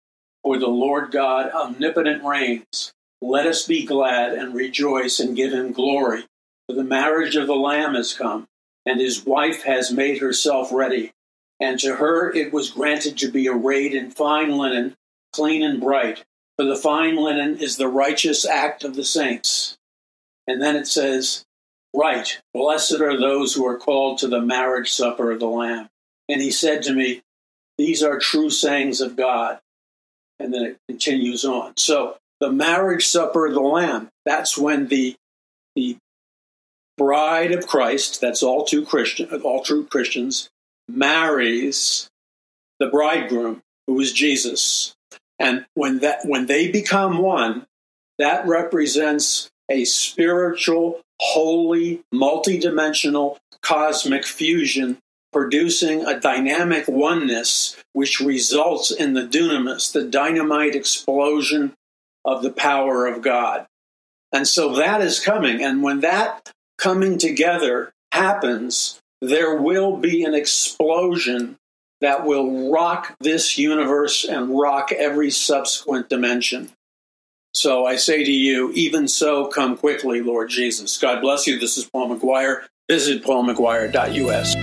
For 0.43 0.57
the 0.57 0.67
Lord 0.67 1.11
God 1.11 1.51
omnipotent 1.51 2.23
reigns. 2.23 2.93
Let 3.21 3.45
us 3.45 3.67
be 3.67 3.85
glad 3.85 4.33
and 4.33 4.53
rejoice 4.53 5.19
and 5.19 5.35
give 5.35 5.51
him 5.51 5.71
glory 5.71 6.23
for 6.69 6.75
the 6.75 6.83
marriage 6.83 7.35
of 7.35 7.47
the 7.47 7.55
Lamb 7.55 7.95
has 7.95 8.13
come, 8.13 8.47
and 8.85 9.01
his 9.01 9.25
wife 9.25 9.63
has 9.63 9.91
made 9.91 10.19
herself 10.19 10.71
ready. 10.71 11.11
And 11.59 11.79
to 11.79 11.95
her 11.95 12.31
it 12.31 12.53
was 12.53 12.69
granted 12.69 13.17
to 13.17 13.31
be 13.31 13.49
arrayed 13.49 13.95
in 13.95 14.11
fine 14.11 14.55
linen, 14.55 14.95
clean 15.33 15.63
and 15.63 15.81
bright, 15.81 16.23
for 16.57 16.65
the 16.65 16.75
fine 16.75 17.15
linen 17.15 17.57
is 17.57 17.77
the 17.77 17.87
righteous 17.87 18.45
act 18.45 18.83
of 18.83 18.95
the 18.95 19.03
saints. 19.03 19.79
And 20.45 20.61
then 20.61 20.75
it 20.75 20.85
says, 20.85 21.43
Right, 21.91 22.39
blessed 22.53 23.01
are 23.01 23.19
those 23.19 23.55
who 23.55 23.65
are 23.65 23.79
called 23.79 24.19
to 24.19 24.27
the 24.27 24.39
marriage 24.39 24.91
supper 24.91 25.31
of 25.31 25.39
the 25.39 25.47
Lamb. 25.47 25.89
And 26.29 26.39
he 26.39 26.51
said 26.51 26.83
to 26.83 26.93
me, 26.93 27.23
These 27.79 28.03
are 28.03 28.19
true 28.19 28.51
sayings 28.51 29.01
of 29.01 29.15
God. 29.15 29.57
And 30.39 30.53
then 30.53 30.63
it 30.63 30.77
continues 30.87 31.43
on. 31.43 31.73
So 31.77 32.17
the 32.39 32.51
marriage 32.51 33.05
supper 33.07 33.47
of 33.47 33.53
the 33.53 33.61
Lamb, 33.61 34.09
that's 34.25 34.57
when 34.57 34.87
the 34.87 35.15
the 35.75 35.97
bride 36.97 37.51
of 37.51 37.67
Christ, 37.67 38.19
that's 38.19 38.43
all 38.43 38.65
true 38.65 38.85
Christian, 38.85 39.29
all 39.41 39.63
true 39.63 39.85
Christians, 39.85 40.49
marries 40.87 42.09
the 42.79 42.87
bridegroom, 42.87 43.61
who 43.87 43.99
is 43.99 44.11
Jesus. 44.11 44.93
And 45.37 45.65
when 45.73 45.99
that 45.99 46.25
when 46.25 46.47
they 46.47 46.69
become 46.69 47.19
one, 47.19 47.65
that 48.17 48.47
represents 48.47 49.49
a 49.69 49.85
spiritual, 49.85 51.01
holy, 51.19 52.01
multidimensional, 52.13 53.37
cosmic 53.61 54.25
fusion 54.25 54.97
producing 55.31 56.05
a 56.05 56.19
dynamic 56.19 56.87
oneness 56.87 57.77
which 57.93 58.19
results 58.19 58.91
in 58.91 59.13
the 59.13 59.25
dunamis, 59.25 59.91
the 59.91 60.03
dynamite 60.03 60.75
explosion 60.75 61.73
of 62.25 62.41
the 62.41 62.51
power 62.51 63.05
of 63.05 63.21
God. 63.21 63.65
And 64.31 64.47
so 64.47 64.75
that 64.75 65.01
is 65.01 65.19
coming. 65.19 65.63
And 65.63 65.81
when 65.81 66.01
that 66.01 66.51
coming 66.77 67.17
together 67.17 67.91
happens, 68.11 68.99
there 69.21 69.55
will 69.55 69.97
be 69.97 70.23
an 70.23 70.33
explosion 70.33 71.57
that 72.01 72.25
will 72.25 72.71
rock 72.71 73.15
this 73.19 73.57
universe 73.57 74.23
and 74.23 74.57
rock 74.57 74.91
every 74.91 75.31
subsequent 75.31 76.09
dimension. 76.09 76.71
So 77.53 77.85
I 77.85 77.95
say 77.95 78.23
to 78.23 78.31
you, 78.31 78.71
even 78.73 79.07
so, 79.07 79.47
come 79.47 79.75
quickly, 79.75 80.21
Lord 80.21 80.49
Jesus. 80.49 80.97
God 80.97 81.19
bless 81.19 81.47
you. 81.47 81.59
This 81.59 81.77
is 81.77 81.85
Paul 81.85 82.15
McGuire. 82.15 82.65
Visit 82.87 83.23
paulmcguire.us. 83.23 84.55